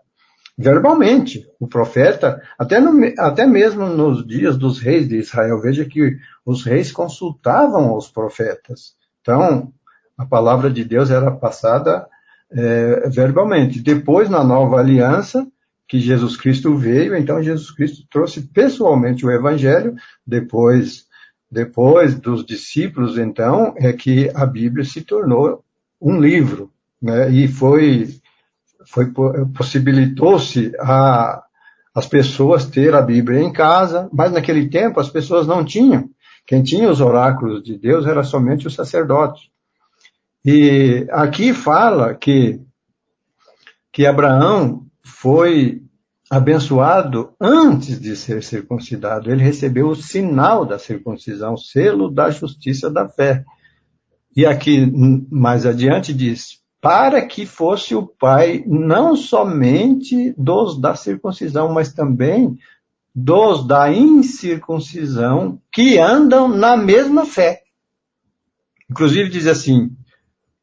verbalmente. 0.59 1.47
O 1.61 1.69
profeta, 1.69 2.43
até, 2.59 2.81
no, 2.81 2.91
até 3.19 3.47
mesmo 3.47 3.87
nos 3.87 4.27
dias 4.27 4.59
dos 4.59 4.81
reis 4.81 5.09
de 5.09 5.19
Israel, 5.19 5.61
veja 5.61 5.85
que 5.85 6.19
os 6.45 6.65
reis 6.65 6.91
consultavam 6.91 7.97
os 7.97 8.09
profetas. 8.09 8.97
Então, 9.23 9.73
a 10.17 10.27
palavra 10.27 10.69
de 10.69 10.85
Deus 10.85 11.11
era 11.13 11.31
passada 11.31 12.09
é, 12.51 13.09
verbalmente. 13.09 13.81
Depois, 13.81 14.29
na 14.29 14.43
nova 14.43 14.81
aliança, 14.81 15.47
que 15.87 16.01
Jesus 16.01 16.37
Cristo 16.37 16.77
veio, 16.77 17.17
então 17.17 17.43
Jesus 17.43 17.71
Cristo 17.71 18.05
trouxe 18.11 18.43
pessoalmente 18.43 19.25
o 19.25 19.31
evangelho, 19.31 19.95
depois, 20.27 21.07
depois 21.51 22.15
dos 22.15 22.45
discípulos, 22.45 23.17
então, 23.17 23.75
é 23.77 23.93
que 23.93 24.31
a 24.35 24.45
Bíblia 24.45 24.85
se 24.85 25.03
tornou 25.03 25.65
um 26.01 26.21
livro, 26.21 26.71
né? 27.01 27.31
E 27.31 27.49
foi 27.49 28.09
foi 28.89 29.13
possibilitou-se 29.55 30.73
a 30.81 31.43
as 31.95 32.07
pessoas 32.07 32.65
ter 32.67 32.95
a 32.95 33.03
Bíblia 33.03 33.41
em 33.41 33.53
casa, 33.53 34.09
mas 34.13 34.31
naquele 34.31 34.69
tempo 34.69 35.01
as 35.01 35.09
pessoas 35.11 35.49
não 35.49 35.65
tinham. 35.65 36.09
Quem 36.47 36.63
tinha 36.63 36.89
os 36.89 37.01
oráculos 37.01 37.63
de 37.63 37.77
Deus 37.77 38.07
era 38.07 38.23
somente 38.23 38.69
os 38.69 38.75
sacerdotes. 38.75 39.49
E 40.45 41.09
aqui 41.11 41.53
fala 41.53 42.15
que 42.15 42.61
que 43.93 44.07
Abraão 44.07 44.87
foi 45.03 45.83
abençoado 46.31 47.33
antes 47.41 48.01
de 48.01 48.15
ser 48.15 48.45
circuncidado. 48.45 49.33
Ele 49.33 49.43
recebeu 49.43 49.89
o 49.89 49.97
sinal 49.97 50.65
da 50.65 50.79
circuncisão, 50.79 51.57
selo 51.57 52.09
da 52.09 52.31
justiça 52.31 52.89
da 52.89 53.09
fé. 53.09 53.45
E 54.37 54.47
aqui 54.47 54.87
mais 55.31 55.67
adiante 55.67 56.15
diz: 56.15 56.61
para 56.81 57.27
que 57.27 57.45
fosse 57.45 57.95
o 57.95 58.07
pai 58.07 58.63
não 58.67 59.17
somente 59.17 60.33
dos 60.37 60.81
da 60.81 60.95
circuncisão, 60.95 61.73
mas 61.73 61.93
também 61.93 62.57
dos 63.15 63.67
da 63.67 63.93
incircuncisão 63.93 65.61
que 65.73 65.99
andam 65.99 66.49
na 66.49 66.77
mesma 66.77 67.27
fé. 67.27 67.63
Inclusive 68.89 69.29
diz 69.29 69.47
assim, 69.47 69.91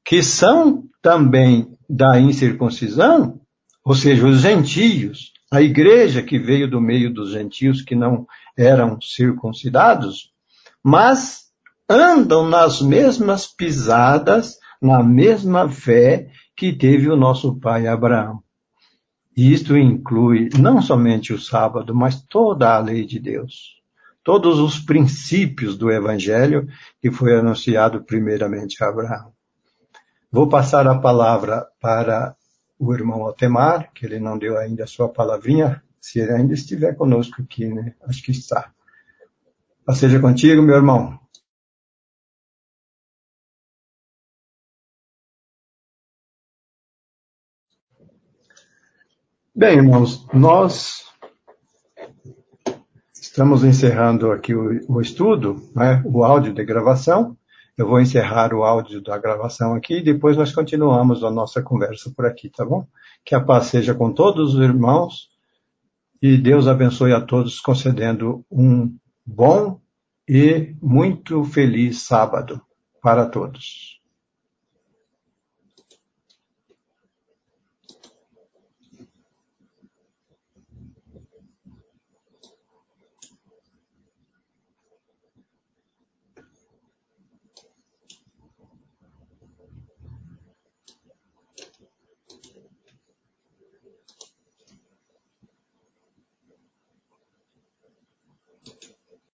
que 0.05 0.23
são 0.23 0.85
também 1.01 1.77
da 1.89 2.19
incircuncisão, 2.19 3.41
ou 3.83 3.93
seja, 3.93 4.25
os 4.25 4.39
gentios, 4.39 5.33
a 5.51 5.61
igreja 5.61 6.23
que 6.23 6.39
veio 6.39 6.69
do 6.69 6.81
meio 6.81 7.13
dos 7.13 7.31
gentios 7.31 7.81
que 7.81 7.93
não 7.93 8.25
eram 8.57 8.99
circuncidados, 9.01 10.31
mas 10.81 11.45
andam 11.89 12.47
nas 12.47 12.81
mesmas 12.81 13.45
pisadas 13.45 14.57
na 14.85 15.03
mesma 15.03 15.67
fé 15.67 16.29
que 16.55 16.71
teve 16.71 17.09
o 17.09 17.17
nosso 17.17 17.59
pai 17.59 17.87
Abraão. 17.87 18.41
E 19.35 19.51
isto 19.51 19.75
inclui 19.75 20.49
não 20.57 20.81
somente 20.81 21.33
o 21.33 21.39
sábado, 21.39 21.93
mas 21.93 22.21
toda 22.21 22.73
a 22.73 22.79
lei 22.79 23.05
de 23.05 23.19
Deus. 23.19 23.75
Todos 24.23 24.59
os 24.59 24.79
princípios 24.79 25.77
do 25.77 25.91
evangelho 25.91 26.67
que 27.01 27.11
foi 27.11 27.37
anunciado 27.37 28.03
primeiramente 28.03 28.81
a 28.83 28.87
Abraão. 28.87 29.33
Vou 30.31 30.47
passar 30.47 30.87
a 30.87 30.97
palavra 30.97 31.65
para 31.81 32.35
o 32.79 32.93
irmão 32.93 33.23
Altemar, 33.23 33.91
que 33.93 34.05
ele 34.05 34.19
não 34.19 34.37
deu 34.37 34.57
ainda 34.57 34.83
a 34.83 34.87
sua 34.87 35.09
palavrinha, 35.09 35.81
se 35.99 36.19
ele 36.19 36.31
ainda 36.31 36.53
estiver 36.53 36.95
conosco 36.95 37.41
aqui, 37.41 37.67
né? 37.67 37.93
Acho 38.07 38.23
que 38.23 38.31
está. 38.31 38.71
Seja 39.93 40.19
contigo, 40.19 40.61
meu 40.61 40.75
irmão. 40.75 41.19
Bem, 49.57 49.77
irmãos, 49.77 50.27
nós 50.33 51.05
estamos 53.13 53.63
encerrando 53.63 54.29
aqui 54.29 54.53
o, 54.53 54.81
o 54.89 54.99
estudo, 54.99 55.71
né, 55.73 56.03
o 56.05 56.25
áudio 56.25 56.53
de 56.53 56.61
gravação. 56.65 57.37
Eu 57.77 57.87
vou 57.87 58.01
encerrar 58.01 58.53
o 58.53 58.65
áudio 58.65 59.01
da 59.01 59.17
gravação 59.17 59.73
aqui 59.73 59.99
e 59.99 60.03
depois 60.03 60.35
nós 60.35 60.53
continuamos 60.53 61.23
a 61.23 61.31
nossa 61.31 61.61
conversa 61.61 62.11
por 62.13 62.25
aqui, 62.25 62.49
tá 62.49 62.65
bom? 62.65 62.85
Que 63.23 63.33
a 63.33 63.39
paz 63.39 63.67
seja 63.67 63.93
com 63.95 64.11
todos 64.11 64.55
os 64.55 64.61
irmãos 64.61 65.29
e 66.21 66.37
Deus 66.37 66.67
abençoe 66.67 67.13
a 67.13 67.21
todos, 67.21 67.61
concedendo 67.61 68.45
um 68.51 68.93
bom 69.25 69.79
e 70.27 70.75
muito 70.81 71.45
feliz 71.45 72.01
sábado 72.01 72.61
para 73.01 73.25
todos. 73.25 73.94